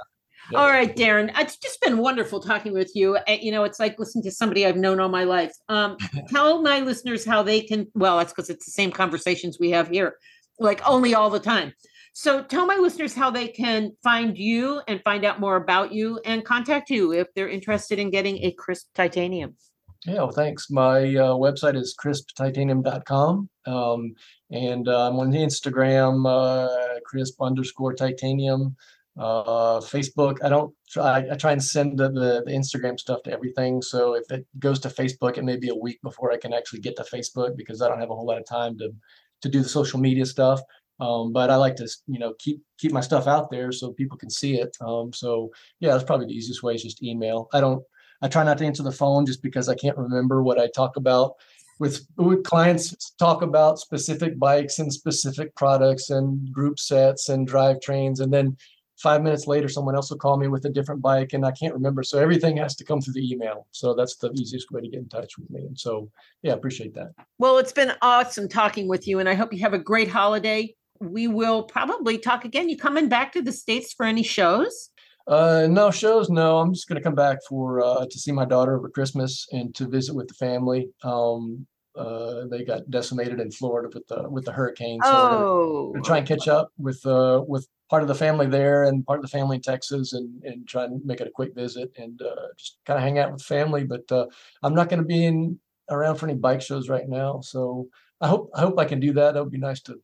Yeah. 0.51 0.59
All 0.61 0.69
right, 0.69 0.95
Darren. 0.95 1.33
It's 1.39 1.57
just 1.57 1.81
been 1.81 1.99
wonderful 1.99 2.39
talking 2.41 2.73
with 2.73 2.93
you. 2.95 3.17
Uh, 3.17 3.33
You 3.41 3.51
know, 3.51 3.65
it's 3.65 3.81
like 3.81 3.99
listening 3.99 4.23
to 4.25 4.31
somebody 4.31 4.65
I've 4.65 4.77
known 4.77 5.01
all 5.01 5.09
my 5.09 5.25
life. 5.25 5.53
Um, 5.69 5.97
tell 6.29 6.63
my 6.63 6.81
listeners 6.81 7.25
how 7.25 7.43
they 7.43 7.61
can. 7.63 7.89
Well, 7.95 8.19
that's 8.19 8.33
because 8.33 8.49
it's 8.51 8.65
the 8.65 8.71
same 8.71 8.93
conversations 8.93 9.59
we 9.59 9.71
have 9.73 9.89
here, 9.89 10.17
like 10.61 10.81
only 10.89 11.15
all 11.17 11.31
the 11.31 11.41
time. 11.41 11.73
So 12.13 12.43
tell 12.45 12.65
my 12.65 12.77
listeners 12.77 13.13
how 13.13 13.31
they 13.31 13.49
can 13.49 13.93
find 14.03 14.39
you 14.39 14.81
and 14.89 15.03
find 15.03 15.25
out 15.25 15.41
more 15.41 15.57
about 15.57 15.93
you 15.93 16.19
and 16.25 16.45
contact 16.45 16.89
you 16.91 17.13
if 17.13 17.27
they're 17.35 17.49
interested 17.49 17.99
in 17.99 18.11
getting 18.11 18.39
a 18.45 18.53
crisp 18.53 18.87
titanium. 18.95 19.57
Yeah, 20.05 20.15
well, 20.15 20.31
thanks. 20.31 20.71
My 20.71 21.01
uh, 21.01 21.35
website 21.35 21.77
is 21.77 21.97
crisptitanium.com. 22.01 23.49
Um, 23.67 24.15
and 24.51 24.89
uh, 24.89 25.09
I'm 25.09 25.19
on 25.19 25.33
Instagram, 25.33 26.27
uh, 26.27 27.01
crisp 27.05 27.41
underscore 27.41 27.95
titanium. 27.95 28.77
Uh, 29.19 29.81
Facebook, 29.81 30.37
I 30.45 30.51
don't 30.51 30.75
try, 30.91 31.27
I 31.31 31.37
try 31.37 31.53
and 31.53 31.63
send 31.63 31.99
the, 31.99 32.11
the, 32.11 32.43
the 32.45 32.53
Instagram 32.53 33.01
stuff 33.01 33.23
to 33.23 33.33
everything. 33.33 33.81
So 33.81 34.15
if 34.15 34.31
it 34.31 34.47
goes 34.59 34.79
to 34.81 34.89
Facebook, 34.89 35.39
it 35.39 35.45
may 35.45 35.57
be 35.57 35.71
a 35.71 35.75
week 35.75 36.01
before 36.03 36.31
I 36.33 36.37
can 36.37 36.53
actually 36.53 36.81
get 36.81 36.97
to 36.97 37.03
Facebook 37.03 37.57
because 37.57 37.81
I 37.81 37.89
don't 37.89 38.01
have 38.01 38.11
a 38.11 38.15
whole 38.15 38.27
lot 38.27 38.39
of 38.39 38.47
time 38.47 38.77
to, 38.79 38.95
to 39.43 39.49
do 39.49 39.63
the 39.63 39.69
social 39.69 39.99
media 39.99 40.27
stuff. 40.27 40.61
Um, 41.01 41.33
but 41.33 41.51
I 41.51 41.57
like 41.57 41.77
to, 41.77 41.89
you 42.07 42.19
know, 42.19 42.35
keep 42.39 42.63
keep 42.79 42.93
my 42.93 43.01
stuff 43.01 43.27
out 43.27 43.51
there 43.51 43.71
so 43.71 43.93
people 43.93 44.17
can 44.17 44.31
see 44.31 44.59
it. 44.59 44.75
Um, 44.81 45.13
so 45.13 45.51
yeah, 45.79 45.93
that's 45.93 46.05
probably 46.05 46.27
the 46.27 46.33
easiest 46.33 46.63
way 46.63 46.75
is 46.75 46.83
just 46.83 47.03
email. 47.03 47.49
I 47.53 47.61
don't 47.61 47.83
I 48.23 48.29
try 48.29 48.45
not 48.45 48.59
to 48.59 48.67
answer 48.67 48.83
the 48.83 48.93
phone 48.93 49.27
just 49.27 49.43
because 49.43 49.69
I 49.69 49.75
can't 49.75 49.97
remember 49.97 50.43
what 50.43 50.59
I 50.59 50.69
talk 50.69 50.97
about 50.97 51.35
with 51.79 52.07
with 52.17 52.45
clients 52.45 53.12
talk 53.19 53.43
about 53.43 53.79
specific 53.79 54.39
bikes 54.39 54.79
and 54.79 54.93
specific 54.93 55.55
products 55.55 56.11
and 56.11 56.53
group 56.53 56.79
sets 56.79 57.29
and 57.29 57.49
drivetrains 57.49 58.21
and 58.21 58.33
then 58.33 58.57
five 58.97 59.23
minutes 59.23 59.47
later 59.47 59.69
someone 59.69 59.95
else 59.95 60.11
will 60.11 60.17
call 60.17 60.39
me 60.39 60.49
with 60.49 60.64
a 60.64 60.71
different 60.71 61.03
bike 61.03 61.35
and 61.35 61.45
I 61.45 61.51
can't 61.51 61.75
remember 61.75 62.03
so 62.03 62.19
everything 62.19 62.57
has 62.57 62.75
to 62.77 62.85
come 62.85 63.03
through 63.03 63.12
the 63.12 63.31
email 63.31 63.67
so 63.71 63.95
that's 63.95 64.17
the 64.17 64.31
easiest 64.33 64.71
way 64.71 64.81
to 64.81 64.89
get 64.89 65.01
in 65.01 65.09
touch 65.09 65.37
with 65.37 65.51
me 65.51 65.67
and 65.67 65.79
so 65.79 66.11
yeah 66.43 66.55
appreciate 66.55 66.95
that 66.95 67.12
Well, 67.39 67.59
it's 67.59 67.73
been 67.73 67.93
awesome 68.01 68.49
talking 68.49 68.89
with 68.89 69.07
you, 69.07 69.19
and 69.19 69.29
I 69.29 69.35
hope 69.35 69.53
you 69.53 69.61
have 69.61 69.75
a 69.75 69.79
great 69.79 70.09
holiday. 70.09 70.75
We 71.01 71.29
will 71.29 71.64
probably 71.64 72.17
talk 72.17 72.47
again. 72.47 72.71
You 72.71 72.79
coming 72.79 73.11
back 73.11 73.33
to 73.33 73.43
the 73.43 73.53
States 73.53 73.93
for 73.93 74.07
any 74.07 74.23
shows? 74.23 74.91
Uh, 75.27 75.66
no 75.68 75.91
shows. 75.91 76.31
No, 76.31 76.59
I'm 76.59 76.72
just 76.72 76.89
gonna 76.89 77.01
come 77.01 77.14
back 77.14 77.39
for 77.49 77.83
uh, 77.83 78.07
to 78.09 78.18
see 78.18 78.31
my 78.33 78.45
daughter 78.45 78.77
over 78.77 78.89
Christmas 78.89 79.47
and 79.53 79.74
to 79.74 79.89
visit 79.89 80.14
with 80.14 80.29
the 80.29 80.35
family. 80.35 80.89
Um, 81.03 81.66
uh, 81.97 82.47
they 82.47 82.64
got 82.64 82.89
decimated 82.91 83.41
in 83.41 83.51
Florida 83.51 83.89
with 83.93 84.07
the 84.07 84.29
with 84.31 84.45
the 84.45 84.53
hurricane, 84.53 85.03
so 85.03 85.27
we're 85.27 85.45
Oh, 85.47 86.01
gonna 86.01 86.05
try 86.05 86.18
and 86.18 86.29
catch 86.29 86.47
up 86.47 86.68
with 86.79 87.05
uh 87.07 87.43
with 87.49 87.66
part 87.91 88.03
of 88.03 88.09
the 88.09 88.14
family 88.14 88.47
there 88.47 88.85
and 88.85 89.05
part 89.07 89.18
of 89.18 89.22
the 89.24 89.29
family 89.37 89.57
in 89.57 89.62
Texas, 89.62 90.12
and 90.12 90.43
and 90.45 90.68
try 90.68 90.85
and 90.85 91.05
make 91.05 91.20
it 91.20 91.27
a 91.27 91.33
quick 91.33 91.55
visit 91.55 91.91
and 91.97 92.22
uh, 92.22 92.47
just 92.57 92.79
kind 92.87 92.97
of 92.99 93.03
hang 93.03 93.18
out 93.18 93.33
with 93.33 93.43
family. 93.43 93.83
But 93.85 94.11
uh, 94.12 94.27
I'm 94.62 94.74
not 94.74 94.89
gonna 94.89 95.05
be 95.05 95.24
in 95.24 95.59
around 95.91 96.16
for 96.16 96.27
any 96.29 96.39
bike 96.39 96.62
shows 96.62 96.89
right 96.89 97.09
now, 97.09 97.41
so 97.41 97.89
I 98.20 98.29
hope 98.29 98.51
I 98.55 98.61
hope 98.61 98.79
I 98.79 98.85
can 98.85 99.01
do 99.01 99.12
that. 99.14 99.35
That 99.35 99.43
would 99.43 99.53
be 99.53 99.59
nice 99.59 99.81
to 99.83 100.01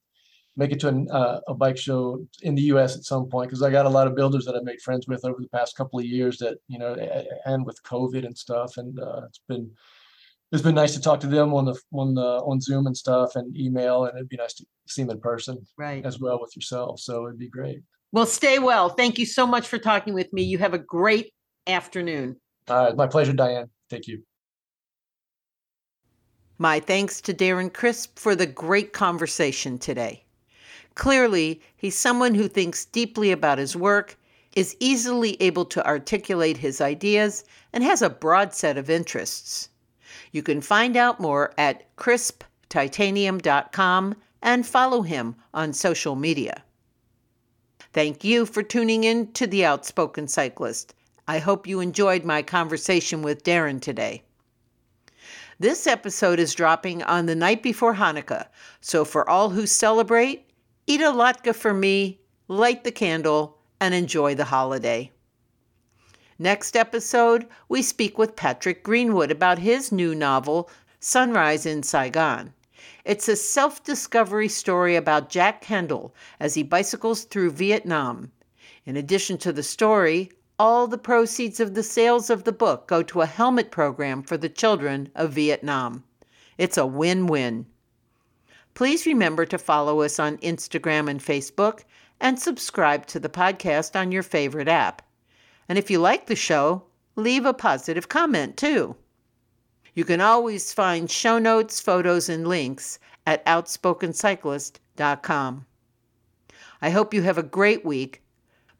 make 0.57 0.72
it 0.72 0.80
to 0.80 0.88
an, 0.88 1.09
uh, 1.11 1.40
a 1.48 1.55
bike 1.55 1.78
show 1.78 2.24
in 2.42 2.55
the 2.55 2.62
U.S. 2.62 2.96
at 2.96 3.05
some 3.05 3.28
point 3.28 3.48
because 3.48 3.62
I 3.62 3.70
got 3.70 3.86
a 3.86 3.90
lot 3.90 4.07
of 4.07 4.14
builders 4.14 4.44
that 4.44 4.55
I've 4.55 4.64
made 4.64 4.80
friends 4.82 5.07
with 5.09 5.24
over 5.24 5.40
the 5.40 5.48
past 5.48 5.76
couple 5.76 5.98
of 5.98 6.05
years 6.05 6.38
that 6.38 6.59
you 6.68 6.78
know, 6.78 6.94
and 7.46 7.64
with 7.64 7.82
COVID 7.84 8.26
and 8.26 8.36
stuff, 8.36 8.76
and 8.76 8.98
uh, 8.98 9.22
it's 9.26 9.40
been 9.48 9.70
it's 10.53 10.62
been 10.62 10.74
nice 10.74 10.94
to 10.94 11.00
talk 11.00 11.20
to 11.20 11.26
them 11.26 11.55
on 11.55 11.64
the 11.64 11.80
on 11.92 12.14
the 12.14 12.42
on 12.44 12.61
Zoom 12.61 12.86
and 12.86 12.96
stuff 12.96 13.36
and 13.36 13.57
email, 13.57 14.05
and 14.05 14.16
it'd 14.16 14.28
be 14.28 14.36
nice 14.36 14.55
to 14.55 14.66
see 14.86 15.03
them 15.03 15.12
in 15.12 15.20
person 15.20 15.66
right. 15.78 16.05
as 16.05 16.20
well 16.20 16.40
with 16.40 16.55
yourself. 16.55 17.00
So 17.00 17.26
it'd 17.26 17.38
be 17.38 17.48
great. 17.48 17.80
Well, 18.12 18.26
stay 18.26 18.59
well. 18.59 18.90
Thank 18.90 19.18
you 19.18 19.24
so 19.24 19.46
much 19.46 19.66
for 19.66 19.78
talking 19.78 20.12
with 20.12 20.30
me. 20.34 20.42
You 20.42 20.59
have 20.59 20.74
a 20.74 20.78
great 20.78 21.32
afternoon. 21.66 22.36
All 22.68 22.84
right, 22.84 22.96
my 22.96 23.07
pleasure, 23.07 23.32
Diane. 23.32 23.70
Thank 23.88 24.07
you. 24.07 24.22
My 26.59 26.78
thanks 26.78 27.20
to 27.22 27.34
Darren 27.34 27.72
Crisp 27.72 28.18
for 28.18 28.36
the 28.36 28.46
great 28.46 28.92
conversation 28.92 29.78
today. 29.78 30.24
Clearly, 30.95 31.61
he's 31.76 31.97
someone 31.97 32.34
who 32.34 32.49
thinks 32.49 32.84
deeply 32.84 33.30
about 33.30 33.59
his 33.59 33.76
work, 33.76 34.18
is 34.55 34.76
easily 34.80 35.40
able 35.40 35.64
to 35.64 35.86
articulate 35.86 36.59
his 36.59 36.80
ideas, 36.80 37.45
and 37.72 37.82
has 37.82 38.03
a 38.03 38.11
broad 38.11 38.55
set 38.55 38.76
of 38.76 38.90
interests. 38.90 39.70
You 40.30 40.43
can 40.43 40.61
find 40.61 40.95
out 40.97 41.20
more 41.20 41.55
at 41.57 41.97
crisptitanium.com 41.97 44.14
and 44.43 44.66
follow 44.66 45.03
him 45.03 45.36
on 45.55 45.72
social 45.72 46.16
media. 46.16 46.64
Thank 47.93 48.24
you 48.24 48.47
for 48.47 48.62
tuning 48.62 49.05
in 49.05 49.32
to 49.32 49.47
The 49.47 49.64
Outspoken 49.64 50.28
Cyclist. 50.28 50.95
I 51.28 51.38
hope 51.38 51.66
you 51.66 51.80
enjoyed 51.80 52.24
my 52.24 52.43
conversation 52.43 53.22
with 53.22 53.45
Darren 53.45 53.80
today. 53.80 54.22
This 55.59 55.86
episode 55.86 56.40
is 56.40 56.55
dropping 56.55 57.03
on 57.05 57.26
the 57.26 57.36
night 57.36 57.62
before 57.62 57.95
Hanukkah, 57.95 58.47
so 58.80 59.05
for 59.05 59.28
all 59.28 59.51
who 59.51 59.66
celebrate, 59.66 60.47
eat 60.86 61.00
a 61.00 61.12
latke 61.12 61.54
for 61.54 61.72
me, 61.72 62.20
light 62.48 62.84
the 62.84 62.90
candle, 62.90 63.58
and 63.80 63.94
enjoy 63.94 64.34
the 64.34 64.46
holiday. 64.46 65.10
Next 66.38 66.76
episode, 66.76 67.46
we 67.68 67.82
speak 67.82 68.18
with 68.18 68.36
Patrick 68.36 68.82
Greenwood 68.82 69.30
about 69.30 69.58
his 69.58 69.92
new 69.92 70.14
novel, 70.14 70.68
Sunrise 70.98 71.66
in 71.66 71.82
Saigon. 71.82 72.52
It's 73.04 73.28
a 73.28 73.36
self 73.36 73.84
discovery 73.84 74.48
story 74.48 74.96
about 74.96 75.28
Jack 75.28 75.60
Kendall 75.60 76.14
as 76.40 76.54
he 76.54 76.62
bicycles 76.62 77.24
through 77.24 77.50
Vietnam. 77.52 78.32
In 78.84 78.96
addition 78.96 79.38
to 79.38 79.52
the 79.52 79.62
story, 79.62 80.32
all 80.58 80.86
the 80.86 80.98
proceeds 80.98 81.60
of 81.60 81.74
the 81.74 81.82
sales 81.82 82.28
of 82.28 82.44
the 82.44 82.52
book 82.52 82.88
go 82.88 83.02
to 83.04 83.20
a 83.20 83.26
helmet 83.26 83.70
program 83.70 84.22
for 84.22 84.36
the 84.36 84.48
children 84.48 85.10
of 85.14 85.32
Vietnam. 85.32 86.02
It's 86.58 86.76
a 86.76 86.86
win 86.86 87.26
win. 87.26 87.66
Please 88.74 89.06
remember 89.06 89.46
to 89.46 89.58
follow 89.58 90.00
us 90.00 90.18
on 90.18 90.38
Instagram 90.38 91.10
and 91.10 91.20
Facebook 91.20 91.84
and 92.20 92.38
subscribe 92.38 93.06
to 93.06 93.20
the 93.20 93.28
podcast 93.28 93.98
on 93.98 94.12
your 94.12 94.22
favorite 94.22 94.68
app. 94.68 95.02
And 95.68 95.78
if 95.78 95.90
you 95.90 95.98
like 95.98 96.26
the 96.26 96.36
show, 96.36 96.84
leave 97.16 97.44
a 97.44 97.52
positive 97.52 98.08
comment 98.08 98.56
too. 98.56 98.96
You 99.94 100.04
can 100.04 100.20
always 100.20 100.72
find 100.72 101.10
show 101.10 101.38
notes, 101.38 101.80
photos, 101.80 102.28
and 102.28 102.46
links 102.48 102.98
at 103.26 103.44
outspokencyclist.com. 103.46 105.66
I 106.80 106.90
hope 106.90 107.14
you 107.14 107.22
have 107.22 107.38
a 107.38 107.42
great 107.42 107.84
week. 107.84 108.22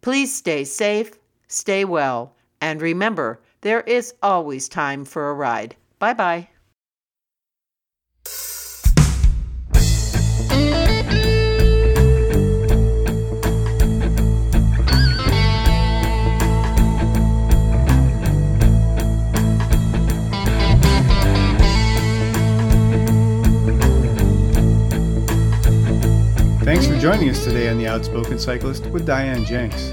Please 0.01 0.32
stay 0.34 0.64
safe, 0.64 1.12
stay 1.49 1.84
well, 1.84 2.34
and 2.61 2.80
remember, 2.80 3.40
there 3.61 3.82
is 3.82 4.14
always 4.22 4.68
time 4.68 5.05
for 5.05 5.30
a 5.30 5.34
ride. 5.34 5.76
Bye 5.99 6.14
bye. 6.14 6.49
Thanks 26.65 26.87
for 26.87 26.97
joining 26.97 27.29
us 27.29 27.43
today 27.43 27.69
on 27.69 27.77
The 27.77 27.89
Outspoken 27.89 28.39
Cyclist 28.39 28.87
with 28.87 29.05
Diane 29.05 29.45
Jenks. 29.45 29.91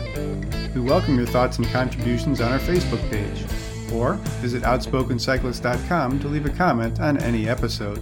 We 0.76 0.82
welcome 0.82 1.18
your 1.18 1.26
thoughts 1.26 1.58
and 1.58 1.66
contributions 1.70 2.42
on 2.42 2.52
our 2.52 2.60
Facebook 2.60 3.02
page, 3.10 3.44
or 3.92 4.14
visit 4.40 4.62
outspokencyclist.com 4.62 6.20
to 6.20 6.28
leave 6.28 6.46
a 6.46 6.52
comment 6.52 7.00
on 7.00 7.18
any 7.24 7.50
episode. 7.50 8.00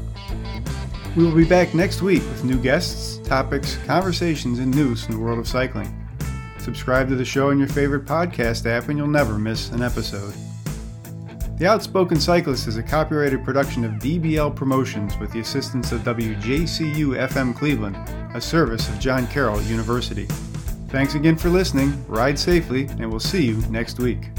We 1.16 1.24
will 1.24 1.34
be 1.34 1.46
back 1.46 1.74
next 1.74 2.02
week 2.02 2.24
with 2.24 2.44
new 2.44 2.62
guests, 2.62 3.26
topics, 3.26 3.78
conversations, 3.86 4.60
and 4.60 4.76
news 4.76 5.02
from 5.06 5.16
the 5.16 5.22
world 5.22 5.40
of 5.40 5.48
cycling. 5.48 6.06
Subscribe 6.60 7.08
to 7.08 7.16
the 7.16 7.24
show 7.24 7.52
in 7.52 7.60
your 7.60 7.70
favorite 7.70 8.04
podcast 8.04 8.66
app 8.66 8.90
and 8.90 8.98
you'll 8.98 9.08
never 9.08 9.38
miss 9.38 9.72
an 9.72 9.82
episode. 9.82 10.34
The 11.58 11.66
Outspoken 11.66 12.20
Cyclist 12.20 12.68
is 12.68 12.78
a 12.78 12.84
copyrighted 12.84 13.44
production 13.44 13.84
of 13.84 13.94
DBL 13.94 14.56
Promotions 14.56 15.18
with 15.18 15.32
the 15.32 15.40
assistance 15.40 15.92
of 15.92 16.02
WJCU 16.02 17.18
FM 17.28 17.56
Cleveland, 17.56 17.96
a 18.36 18.40
service 18.40 18.88
of 18.88 19.00
John 19.00 19.26
Carroll 19.26 19.60
University. 19.64 20.26
Thanks 20.90 21.16
again 21.16 21.36
for 21.36 21.50
listening, 21.50 22.06
ride 22.08 22.38
safely, 22.38 22.84
and 23.00 23.10
we'll 23.10 23.20
see 23.20 23.44
you 23.44 23.56
next 23.72 23.98
week. 23.98 24.30